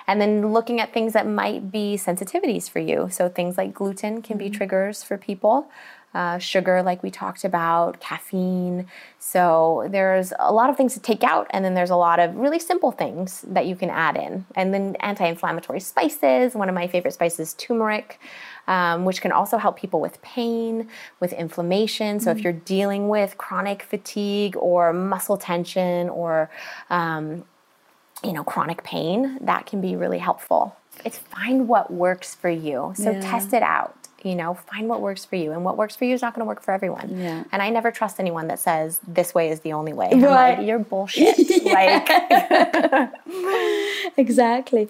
And 0.06 0.20
then 0.20 0.52
looking 0.52 0.80
at 0.80 0.92
things 0.92 1.12
that 1.14 1.26
might 1.26 1.70
be 1.70 1.96
sensitivities 1.96 2.68
for 2.68 2.78
you. 2.78 3.08
So 3.10 3.28
things 3.28 3.56
like 3.56 3.74
gluten 3.74 4.22
can 4.22 4.36
be 4.36 4.50
triggers 4.50 5.02
for 5.02 5.16
people. 5.16 5.70
Uh, 6.14 6.38
sugar, 6.38 6.80
like 6.80 7.02
we 7.02 7.10
talked 7.10 7.42
about, 7.42 7.98
caffeine. 7.98 8.86
So 9.18 9.88
there's 9.90 10.32
a 10.38 10.52
lot 10.52 10.70
of 10.70 10.76
things 10.76 10.94
to 10.94 11.00
take 11.00 11.24
out, 11.24 11.48
and 11.50 11.64
then 11.64 11.74
there's 11.74 11.90
a 11.90 11.96
lot 11.96 12.20
of 12.20 12.36
really 12.36 12.60
simple 12.60 12.92
things 12.92 13.44
that 13.48 13.66
you 13.66 13.74
can 13.74 13.90
add 13.90 14.16
in. 14.16 14.46
And 14.54 14.72
then 14.72 14.96
anti 15.00 15.26
inflammatory 15.26 15.80
spices. 15.80 16.54
One 16.54 16.68
of 16.68 16.74
my 16.74 16.86
favorite 16.86 17.14
spices, 17.14 17.54
turmeric. 17.54 18.20
Um, 18.66 19.04
which 19.04 19.20
can 19.20 19.30
also 19.30 19.58
help 19.58 19.78
people 19.78 20.00
with 20.00 20.22
pain, 20.22 20.88
with 21.20 21.34
inflammation. 21.34 22.18
So, 22.18 22.30
if 22.30 22.40
you're 22.40 22.54
dealing 22.54 23.10
with 23.10 23.36
chronic 23.36 23.82
fatigue 23.82 24.56
or 24.56 24.90
muscle 24.94 25.36
tension 25.36 26.08
or 26.08 26.48
um, 26.88 27.44
you 28.24 28.32
know 28.32 28.44
chronic 28.44 28.82
pain, 28.84 29.38
that 29.42 29.66
can 29.66 29.80
be 29.80 29.96
really 29.96 30.18
helpful. 30.18 30.76
It's 31.04 31.18
find 31.18 31.68
what 31.68 31.92
works 31.92 32.34
for 32.34 32.48
you. 32.50 32.92
So 32.96 33.10
Yeah. 33.10 33.20
test 33.20 33.52
it 33.52 33.62
out. 33.62 33.96
You 34.22 34.34
know, 34.34 34.54
find 34.54 34.88
what 34.88 35.02
works 35.02 35.26
for 35.26 35.36
you, 35.36 35.52
and 35.52 35.64
what 35.66 35.76
works 35.76 35.94
for 35.96 36.06
you 36.06 36.14
is 36.14 36.22
not 36.22 36.32
going 36.34 36.40
to 36.44 36.48
work 36.48 36.62
for 36.62 36.72
everyone. 36.72 37.18
Yeah. 37.20 37.44
And 37.52 37.60
I 37.60 37.68
never 37.68 37.90
trust 37.90 38.18
anyone 38.18 38.46
that 38.46 38.58
says 38.58 38.98
this 39.06 39.34
way 39.34 39.50
is 39.50 39.60
the 39.60 39.74
only 39.74 39.92
way. 39.92 40.08
Right. 40.14 40.58
like, 40.58 40.66
you're 40.66 40.78
bullshit. 40.78 41.36
like, 41.64 42.08
exactly. 44.16 44.88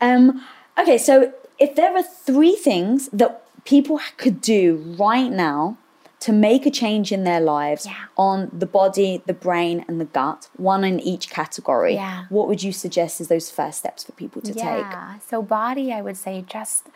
Um, 0.00 0.42
okay, 0.78 0.98
so 0.98 1.32
if 1.60 1.76
there 1.76 1.94
are 1.96 2.02
three 2.02 2.56
things 2.56 3.08
that 3.12 3.42
people 3.64 4.00
could 4.16 4.40
do 4.40 4.96
right 4.98 5.30
now 5.30 5.76
to 6.22 6.32
make 6.32 6.66
a 6.66 6.70
change 6.70 7.10
in 7.10 7.24
their 7.24 7.40
lives 7.40 7.84
Yeah. 7.84 7.94
on 8.16 8.48
the 8.52 8.66
body, 8.66 9.22
the 9.26 9.34
brain, 9.34 9.84
and 9.88 10.00
the 10.00 10.04
gut, 10.04 10.48
one 10.56 10.84
in 10.84 11.00
each 11.00 11.28
category, 11.30 11.94
Yeah. 11.94 12.24
what 12.28 12.46
would 12.46 12.62
you 12.62 12.72
suggest 12.72 13.20
is 13.20 13.26
those 13.26 13.50
first 13.50 13.78
steps 13.80 14.04
for 14.04 14.12
people 14.12 14.40
to 14.42 14.54
take? 14.54 14.86
Yeah. 14.92 15.18
So 15.28 15.42
body, 15.42 15.92
I 15.92 16.00
would 16.00 16.16
say 16.16 16.44
just 16.46 16.88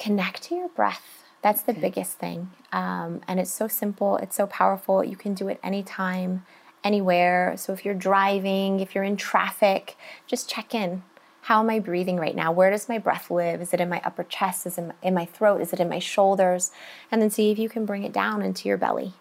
connect 0.00 0.42
to 0.44 0.56
your 0.56 0.68
breath. 0.70 1.24
That's 1.40 1.62
the 1.62 1.72
biggest 1.72 2.18
thing. 2.18 2.50
Um, 2.72 3.20
and 3.28 3.38
it's 3.38 3.52
so 3.52 3.68
simple. 3.68 4.16
It's 4.16 4.34
so 4.36 4.46
powerful. 4.48 5.04
You 5.04 5.16
can 5.16 5.34
do 5.34 5.46
it 5.48 5.60
anytime, 5.62 6.44
anywhere. 6.82 7.54
So 7.56 7.72
if 7.72 7.84
you're 7.84 7.94
driving, 8.10 8.80
if 8.80 8.92
you're 8.94 9.04
in 9.04 9.16
traffic, 9.16 9.96
just 10.26 10.48
check 10.48 10.74
in. 10.74 11.04
How 11.42 11.60
am 11.60 11.70
I 11.70 11.80
breathing 11.80 12.18
right 12.18 12.36
now? 12.36 12.52
Where 12.52 12.70
does 12.70 12.88
my 12.88 12.98
breath 12.98 13.30
live? 13.30 13.60
Is 13.60 13.74
it 13.74 13.80
in 13.80 13.88
my 13.88 14.00
upper 14.04 14.22
chest? 14.22 14.64
Is 14.64 14.78
it 14.78 14.92
in 15.02 15.14
my, 15.14 15.24
throat? 15.24 15.60
Is 15.60 15.72
it 15.72 15.80
in 15.80 15.88
my 15.88 15.98
shoulders? 15.98 16.70
And 17.10 17.20
then 17.20 17.30
see 17.30 17.50
if 17.50 17.58
you 17.58 17.68
can 17.68 17.84
bring 17.84 18.04
it 18.04 18.12
down 18.12 18.42
into 18.42 18.68
your 18.68 18.78
belly. 18.78 19.14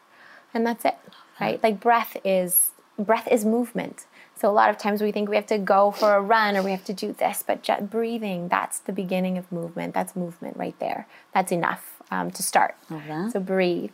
And 0.53 0.65
that's 0.65 0.85
it, 0.85 0.97
right? 1.39 1.61
Like 1.63 1.79
breath 1.79 2.17
is 2.23 2.71
breath 2.99 3.27
is 3.31 3.43
movement. 3.43 4.05
So 4.35 4.49
a 4.49 4.51
lot 4.51 4.69
of 4.69 4.77
times 4.77 5.01
we 5.01 5.11
think 5.11 5.29
we 5.29 5.35
have 5.35 5.47
to 5.47 5.57
go 5.57 5.91
for 5.91 6.15
a 6.15 6.21
run 6.21 6.57
or 6.57 6.63
we 6.63 6.71
have 6.71 6.85
to 6.85 6.93
do 6.93 7.13
this, 7.13 7.43
but 7.45 7.63
just 7.63 7.89
breathing, 7.89 8.47
that's 8.47 8.79
the 8.79 8.91
beginning 8.91 9.37
of 9.37 9.51
movement. 9.51 9.93
That's 9.93 10.15
movement 10.15 10.57
right 10.57 10.77
there. 10.79 11.07
That's 11.33 11.51
enough 11.51 12.01
um, 12.11 12.31
to 12.31 12.43
start. 12.43 12.75
that. 13.07 13.31
So 13.31 13.39
breathe. 13.39 13.91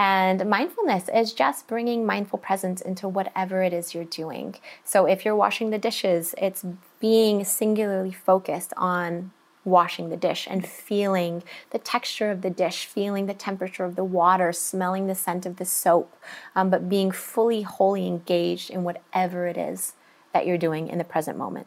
And 0.00 0.48
mindfulness 0.48 1.10
is 1.14 1.34
just 1.34 1.66
bringing 1.66 2.06
mindful 2.06 2.38
presence 2.38 2.80
into 2.80 3.06
whatever 3.06 3.62
it 3.62 3.74
is 3.74 3.92
you're 3.92 4.04
doing. 4.04 4.54
So 4.82 5.04
if 5.04 5.26
you're 5.26 5.36
washing 5.36 5.68
the 5.68 5.76
dishes, 5.76 6.34
it's 6.38 6.64
being 7.00 7.44
singularly 7.44 8.12
focused 8.12 8.72
on 8.78 9.32
washing 9.62 10.08
the 10.08 10.16
dish 10.16 10.48
and 10.50 10.66
feeling 10.66 11.42
the 11.68 11.78
texture 11.78 12.30
of 12.30 12.40
the 12.40 12.48
dish, 12.48 12.86
feeling 12.86 13.26
the 13.26 13.34
temperature 13.34 13.84
of 13.84 13.94
the 13.94 14.02
water, 14.02 14.54
smelling 14.54 15.06
the 15.06 15.14
scent 15.14 15.44
of 15.44 15.56
the 15.56 15.66
soap, 15.66 16.16
um, 16.56 16.70
but 16.70 16.88
being 16.88 17.10
fully, 17.10 17.60
wholly 17.60 18.06
engaged 18.06 18.70
in 18.70 18.84
whatever 18.84 19.46
it 19.48 19.58
is 19.58 19.92
that 20.32 20.46
you're 20.46 20.56
doing 20.56 20.88
in 20.88 20.96
the 20.96 21.04
present 21.04 21.36
moment. 21.36 21.66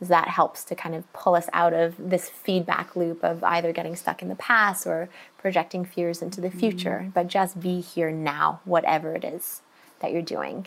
That 0.00 0.28
helps 0.28 0.62
to 0.64 0.74
kind 0.74 0.94
of 0.94 1.10
pull 1.14 1.34
us 1.34 1.48
out 1.54 1.72
of 1.72 1.94
this 1.98 2.28
feedback 2.28 2.94
loop 2.96 3.24
of 3.24 3.42
either 3.44 3.72
getting 3.72 3.96
stuck 3.96 4.20
in 4.20 4.28
the 4.28 4.34
past 4.36 4.86
or 4.86 5.08
projecting 5.38 5.84
fears 5.86 6.20
into 6.20 6.40
the 6.40 6.50
future, 6.50 7.10
but 7.14 7.28
just 7.28 7.60
be 7.60 7.80
here 7.80 8.10
now, 8.10 8.60
whatever 8.64 9.14
it 9.14 9.24
is 9.24 9.62
that 10.00 10.12
you're 10.12 10.20
doing. 10.22 10.66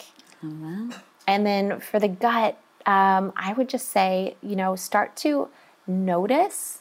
And 1.28 1.46
then 1.46 1.80
for 1.80 2.00
the 2.00 2.08
gut, 2.08 2.58
um, 2.88 3.34
I 3.36 3.54
would 3.56 3.70
just 3.70 3.90
say, 3.90 4.36
you 4.42 4.56
know, 4.56 4.76
start 4.76 5.16
to 5.18 5.50
notice 5.86 6.80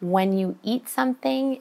when 0.00 0.36
you 0.36 0.58
eat 0.64 0.88
something 0.88 1.60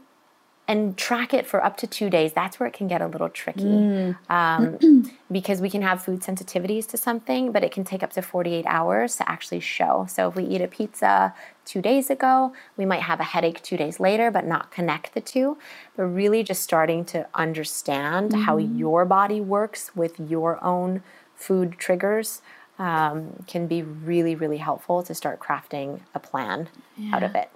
and 0.67 0.97
track 0.97 1.33
it 1.33 1.45
for 1.45 1.63
up 1.63 1.77
to 1.77 1.87
two 1.87 2.09
days. 2.09 2.33
That's 2.33 2.59
where 2.59 2.67
it 2.67 2.73
can 2.73 2.87
get 2.87 3.01
a 3.01 3.07
little 3.07 3.29
tricky 3.29 4.15
um, 4.29 5.11
because 5.31 5.61
we 5.61 5.69
can 5.69 5.81
have 5.81 6.03
food 6.03 6.21
sensitivities 6.21 6.87
to 6.87 6.97
something, 6.97 7.51
but 7.51 7.63
it 7.63 7.71
can 7.71 7.83
take 7.83 8.01
up 8.01 8.11
to 8.13 8.21
48 8.21 8.65
hours 8.67 9.17
to 9.17 9.29
actually 9.29 9.59
show. 9.59 10.07
So 10.09 10.29
if 10.29 10.35
we 10.35 10.43
eat 10.43 10.61
a 10.61 10.67
pizza 10.67 11.33
two 11.65 11.81
days 11.81 12.09
ago, 12.09 12.53
we 12.77 12.85
might 12.85 13.01
have 13.01 13.19
a 13.19 13.23
headache 13.23 13.61
two 13.61 13.77
days 13.77 13.99
later, 13.99 14.31
but 14.31 14.45
not 14.45 14.71
connect 14.71 15.13
the 15.13 15.21
two. 15.21 15.57
But 15.95 16.05
really 16.05 16.41
just 16.43 16.63
starting 16.63 17.05
to 17.05 17.27
understand 17.35 18.33
how 18.33 18.57
your 18.57 19.05
body 19.05 19.41
works 19.41 19.95
with 19.95 20.19
your 20.19 20.63
own 20.63 21.03
food 21.35 21.77
triggers 21.77 22.41
um, 22.79 23.43
can 23.47 23.67
be 23.67 23.83
really, 23.83 24.35
really 24.35 24.57
helpful 24.57 25.03
to 25.03 25.13
start 25.13 25.39
crafting 25.39 26.01
a 26.13 26.19
plan 26.19 26.69
out 27.13 27.23
of 27.23 27.35
it. 27.35 27.49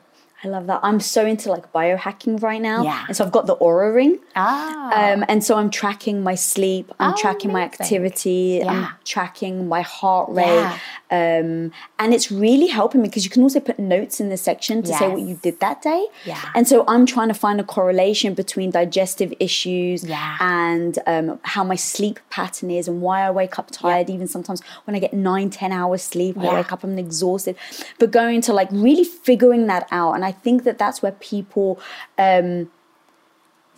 I 0.43 0.47
love 0.47 0.67
that. 0.67 0.79
I'm 0.83 0.99
so 1.01 1.25
into 1.25 1.49
like 1.49 1.71
biohacking 1.73 2.41
right 2.41 2.61
now. 2.61 2.83
Yeah. 2.83 3.05
And 3.07 3.15
so 3.17 3.25
I've 3.25 3.31
got 3.31 3.45
the 3.45 3.57
Oura 3.57 3.93
Ring. 3.93 4.19
Ah, 4.35 5.13
Um, 5.13 5.25
and 5.27 5.43
so 5.43 5.57
I'm 5.57 5.69
tracking 5.69 6.23
my 6.23 6.35
sleep, 6.35 6.91
I'm 6.99 7.13
Oh, 7.13 7.17
tracking 7.17 7.51
my 7.51 7.61
activity, 7.63 8.61
Yeah. 8.63 8.71
I'm 8.71 8.87
tracking 9.03 9.67
my 9.67 9.81
heart 9.81 10.29
rate. 10.29 10.45
Yeah. 10.45 10.77
Um, 11.11 11.71
and 11.97 12.13
it's 12.13 12.31
really 12.31 12.67
helping 12.67 13.01
me 13.01 13.09
because 13.09 13.23
you 13.25 13.31
can 13.31 13.41
also 13.41 13.59
put 13.59 13.79
notes 13.79 14.19
in 14.19 14.29
the 14.29 14.37
section 14.37 14.83
to 14.83 14.93
say 14.93 15.07
what 15.09 15.21
you 15.21 15.35
did 15.41 15.59
that 15.59 15.81
day. 15.81 16.05
Yeah. 16.25 16.39
And 16.53 16.67
so 16.67 16.83
I'm 16.87 17.05
trying 17.05 17.29
to 17.29 17.33
find 17.33 17.59
a 17.59 17.63
correlation 17.63 18.33
between 18.35 18.71
digestive 18.71 19.33
issues 19.39 20.03
Yeah. 20.03 20.37
and 20.39 20.99
um, 21.07 21.39
how 21.43 21.63
my 21.63 21.75
sleep 21.75 22.19
pattern 22.29 22.69
is 22.69 22.87
and 22.87 23.01
why 23.01 23.21
I 23.21 23.31
wake 23.31 23.57
up 23.57 23.71
tired. 23.71 24.09
Even 24.09 24.27
sometimes 24.27 24.61
when 24.85 24.95
I 24.95 24.99
get 24.99 25.13
nine, 25.13 25.49
10 25.49 25.71
hours 25.71 26.03
sleep, 26.03 26.37
I 26.37 26.53
wake 26.53 26.71
up, 26.71 26.83
I'm 26.83 26.97
exhausted. 26.99 27.55
But 27.97 28.11
going 28.11 28.41
to 28.41 28.53
like 28.53 28.69
really 28.71 29.03
figuring 29.03 29.67
that 29.67 29.87
out. 29.91 30.13
And 30.13 30.23
I 30.23 30.31
think 30.31 30.63
that 30.63 30.77
that's 30.77 31.01
where 31.01 31.13
people. 31.13 31.79
Um, 32.17 32.69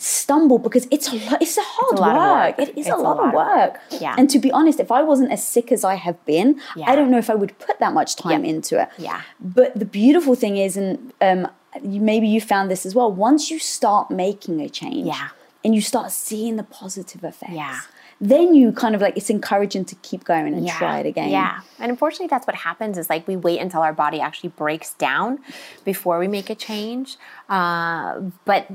stumble 0.01 0.57
because 0.59 0.87
it's 0.91 1.07
a 1.09 1.15
lot 1.29 1.41
it's 1.41 1.57
a 1.57 1.61
hard 1.63 1.99
a 1.99 2.01
work. 2.01 2.57
work. 2.57 2.67
it 2.67 2.77
is 2.77 2.87
It's 2.87 2.89
a 2.95 2.97
lot, 2.97 3.19
of 3.19 3.33
work 3.33 3.79
Yeah. 4.01 4.15
and 4.17 4.29
to 4.29 4.39
be 4.39 4.51
honest 4.51 4.79
if 4.79 4.91
i 4.91 5.01
wasn't 5.03 5.31
as 5.31 5.45
sick 5.45 5.71
as 5.71 5.83
i 5.83 5.95
have 5.95 6.23
been 6.25 6.59
Yeah. 6.75 6.89
i 6.89 6.95
don't 6.95 7.11
know 7.11 7.19
if 7.19 7.29
i 7.29 7.35
would 7.35 7.57
put 7.59 7.79
that 7.79 7.93
much 7.93 8.15
time 8.15 8.43
Yep. 8.43 8.49
into 8.53 8.81
it 8.81 8.89
Yeah. 8.97 9.21
but 9.39 9.77
the 9.77 9.85
beautiful 9.85 10.33
thing 10.35 10.57
is 10.57 10.75
and 10.75 11.13
um 11.21 11.47
you, 11.83 12.01
maybe 12.01 12.27
you 12.27 12.41
found 12.41 12.69
this 12.71 12.85
as 12.85 12.93
well 12.95 13.11
once 13.11 13.51
you 13.51 13.59
start 13.59 14.09
making 14.09 14.59
a 14.61 14.69
change 14.69 15.05
Yeah. 15.07 15.29
and 15.63 15.75
you 15.75 15.81
start 15.81 16.11
seeing 16.11 16.55
the 16.55 16.63
positive 16.81 17.23
effects 17.23 17.53
Yeah. 17.53 17.77
then 18.19 18.53
you 18.55 18.71
kind 18.71 18.93
of 18.95 19.01
like 19.01 19.15
it's 19.15 19.29
encouraging 19.29 19.85
to 19.85 19.95
keep 20.07 20.23
going 20.23 20.53
and 20.55 20.67
try 20.67 20.99
it 20.99 21.05
again 21.05 21.29
Yeah. 21.29 21.59
And 21.79 21.89
unfortunately, 21.89 22.27
that's 22.35 22.45
what 22.45 22.55
happens 22.69 22.97
is 23.01 23.09
like 23.09 23.27
we 23.27 23.35
wait 23.47 23.59
until 23.65 23.81
our 23.81 23.93
body 23.93 24.19
actually 24.21 24.49
breaks 24.63 24.93
down 24.93 25.39
before 25.83 26.19
we 26.23 26.27
make 26.27 26.47
a 26.51 26.55
change. 26.69 27.17
Uh, 27.49 28.19
but 28.45 28.67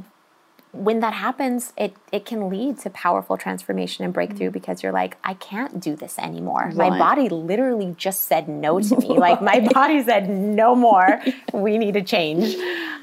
when 0.84 1.00
that 1.00 1.12
happens, 1.12 1.72
it, 1.76 1.94
it 2.12 2.24
can 2.24 2.48
lead 2.48 2.78
to 2.80 2.90
powerful 2.90 3.36
transformation 3.36 4.04
and 4.04 4.12
breakthrough 4.12 4.50
because 4.50 4.82
you're 4.82 4.92
like, 4.92 5.16
I 5.24 5.34
can't 5.34 5.80
do 5.80 5.96
this 5.96 6.18
anymore. 6.18 6.70
My 6.74 6.90
body 6.98 7.28
literally 7.28 7.94
just 7.96 8.22
said 8.22 8.48
no 8.48 8.80
to 8.80 8.96
me. 8.96 9.18
Like, 9.26 9.40
my 9.40 9.66
body 9.72 10.02
said, 10.02 10.28
no 10.28 10.74
more. 10.76 11.20
We 11.52 11.78
need 11.78 11.96
a 11.96 12.02
change. 12.02 12.54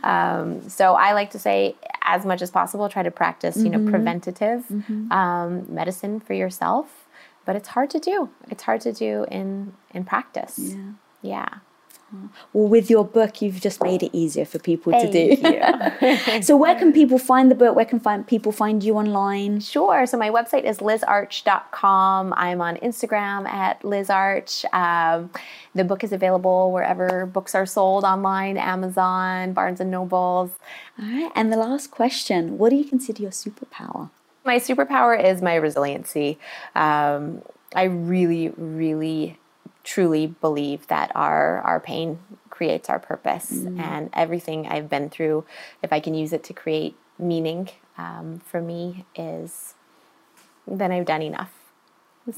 Um, 0.04 0.70
so 0.70 0.94
I 0.94 1.14
like 1.14 1.32
to 1.32 1.40
say, 1.40 1.76
as 2.04 2.26
much 2.26 2.42
as 2.42 2.52
possible, 2.52 2.88
try 2.88 3.04
to 3.04 3.12
practice, 3.12 3.58
you 3.58 3.70
know, 3.70 3.90
preventative 3.90 4.64
um, 5.12 5.66
medicine 5.74 6.20
for 6.20 6.34
yourself. 6.34 7.06
But 7.46 7.56
it's 7.56 7.70
hard 7.70 7.90
to 7.92 8.00
do. 8.00 8.30
It's 8.50 8.64
hard 8.64 8.82
to 8.82 8.94
do 8.94 9.26
in 9.30 9.74
in 9.94 10.06
practice. 10.06 10.76
Yeah. 11.22 11.50
Well 12.54 12.68
with 12.68 12.90
your 12.90 13.06
book 13.06 13.42
you've 13.42 13.60
just 13.60 13.84
made 13.84 14.04
it 14.04 14.12
easier 14.14 14.46
for 14.46 14.60
people 14.60 14.92
to 14.92 15.12
do 15.12 15.36
Thank 15.36 16.44
so 16.50 16.56
where 16.56 16.76
can 16.76 16.94
people 16.94 17.18
find 17.18 17.50
the 17.50 17.56
book 17.56 17.76
where 17.76 17.86
can 17.86 18.00
find 18.00 18.26
people 18.28 18.52
find 18.52 18.84
you 18.84 18.96
online 18.96 19.60
Sure. 19.60 20.06
So 20.06 20.18
my 20.18 20.30
website 20.30 20.64
is 20.64 20.78
lizarch.com. 20.80 22.34
I'm 22.36 22.62
on 22.62 22.78
Instagram 22.78 23.48
at 23.48 23.82
lizarch. 23.82 24.66
Um, 24.74 25.32
the 25.74 25.84
book 25.84 26.04
is 26.04 26.12
available 26.12 26.72
wherever 26.72 27.26
books 27.26 27.56
are 27.56 27.66
sold 27.66 28.04
online, 28.04 28.58
Amazon, 28.58 29.54
Barnes 29.54 29.80
and 29.80 29.90
Nobles. 29.90 30.52
all 31.00 31.06
right 31.06 31.32
and 31.36 31.52
the 31.52 31.58
last 31.58 31.92
question 31.92 32.58
what 32.58 32.70
do 32.70 32.76
you 32.76 32.86
consider 32.86 33.22
your 33.22 33.32
superpower 33.32 34.10
My 34.46 34.58
superpower 34.58 35.14
is 35.22 35.42
my 35.42 35.56
resiliency. 35.56 36.38
Um, 36.76 37.42
I 37.76 37.84
really, 37.84 38.50
really, 38.58 39.40
truly 39.84 40.28
believe 40.28 40.88
that 40.88 41.12
our 41.16 41.60
our 41.62 41.80
pain 41.80 42.20
creates 42.50 42.90
our 42.90 43.00
purpose. 43.00 43.52
And 43.80 44.10
everything 44.14 44.68
I've 44.68 44.90
been 44.90 45.10
through, 45.10 45.46
if 45.82 45.92
I 45.92 46.00
can 46.00 46.14
use 46.14 46.34
it 46.34 46.44
to 46.46 46.54
create 46.54 46.96
meaning 47.18 47.70
um, 47.98 48.42
for 48.46 48.62
me, 48.62 49.06
is 49.16 49.74
then 50.68 50.92
I've 50.92 51.06
done 51.06 51.22
enough. 51.22 51.52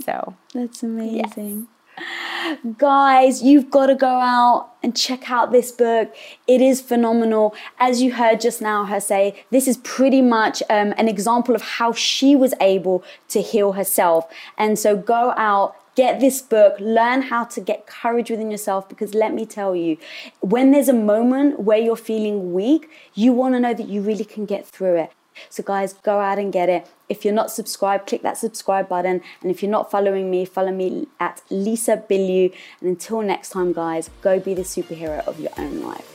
So 0.03 0.35
That's 0.53 0.83
amazing. 0.83 1.67
Guys, 2.77 3.41
you've 3.41 3.69
got 3.69 3.87
to 3.87 3.95
go 3.95 4.07
out 4.07 4.71
and 4.83 4.95
check 4.95 5.29
out 5.31 5.51
this 5.51 5.71
book. 5.71 6.13
It 6.47 6.61
is 6.61 6.81
phenomenal. 6.81 7.55
As 7.79 8.01
you 8.01 8.13
heard 8.13 8.41
just 8.41 8.61
now, 8.61 8.85
her 8.85 8.99
say, 8.99 9.45
this 9.51 9.67
is 9.67 9.77
pretty 9.77 10.21
much 10.21 10.61
um, 10.69 10.93
an 10.97 11.07
example 11.07 11.55
of 11.55 11.61
how 11.61 11.91
she 11.93 12.35
was 12.35 12.53
able 12.59 13.03
to 13.29 13.41
heal 13.41 13.73
herself. 13.73 14.27
And 14.57 14.77
so 14.77 14.95
go 14.95 15.33
out, 15.37 15.75
get 15.95 16.19
this 16.19 16.41
book, 16.41 16.75
learn 16.79 17.23
how 17.23 17.45
to 17.45 17.61
get 17.61 17.87
courage 17.87 18.29
within 18.29 18.51
yourself 18.51 18.87
because 18.87 19.13
let 19.13 19.33
me 19.33 19.45
tell 19.45 19.75
you, 19.75 19.97
when 20.41 20.71
there's 20.71 20.89
a 20.89 20.93
moment 20.93 21.61
where 21.61 21.77
you're 21.77 21.95
feeling 21.95 22.53
weak, 22.53 22.89
you 23.13 23.31
want 23.31 23.55
to 23.55 23.59
know 23.59 23.73
that 23.73 23.87
you 23.87 24.01
really 24.01 24.25
can 24.25 24.45
get 24.45 24.67
through 24.67 24.97
it. 24.97 25.11
So, 25.49 25.63
guys, 25.63 25.93
go 25.93 26.19
out 26.19 26.39
and 26.39 26.51
get 26.51 26.69
it. 26.69 26.87
If 27.09 27.25
you're 27.25 27.33
not 27.33 27.51
subscribed, 27.51 28.07
click 28.07 28.21
that 28.21 28.37
subscribe 28.37 28.87
button. 28.87 29.21
And 29.41 29.51
if 29.51 29.61
you're 29.61 29.71
not 29.71 29.91
following 29.91 30.31
me, 30.31 30.45
follow 30.45 30.71
me 30.71 31.07
at 31.19 31.41
Lisa 31.49 31.97
Bilyeu. 32.09 32.53
And 32.79 32.89
until 32.89 33.21
next 33.21 33.49
time, 33.49 33.73
guys, 33.73 34.09
go 34.21 34.39
be 34.39 34.53
the 34.53 34.61
superhero 34.61 35.25
of 35.27 35.39
your 35.39 35.51
own 35.57 35.81
life. 35.81 36.14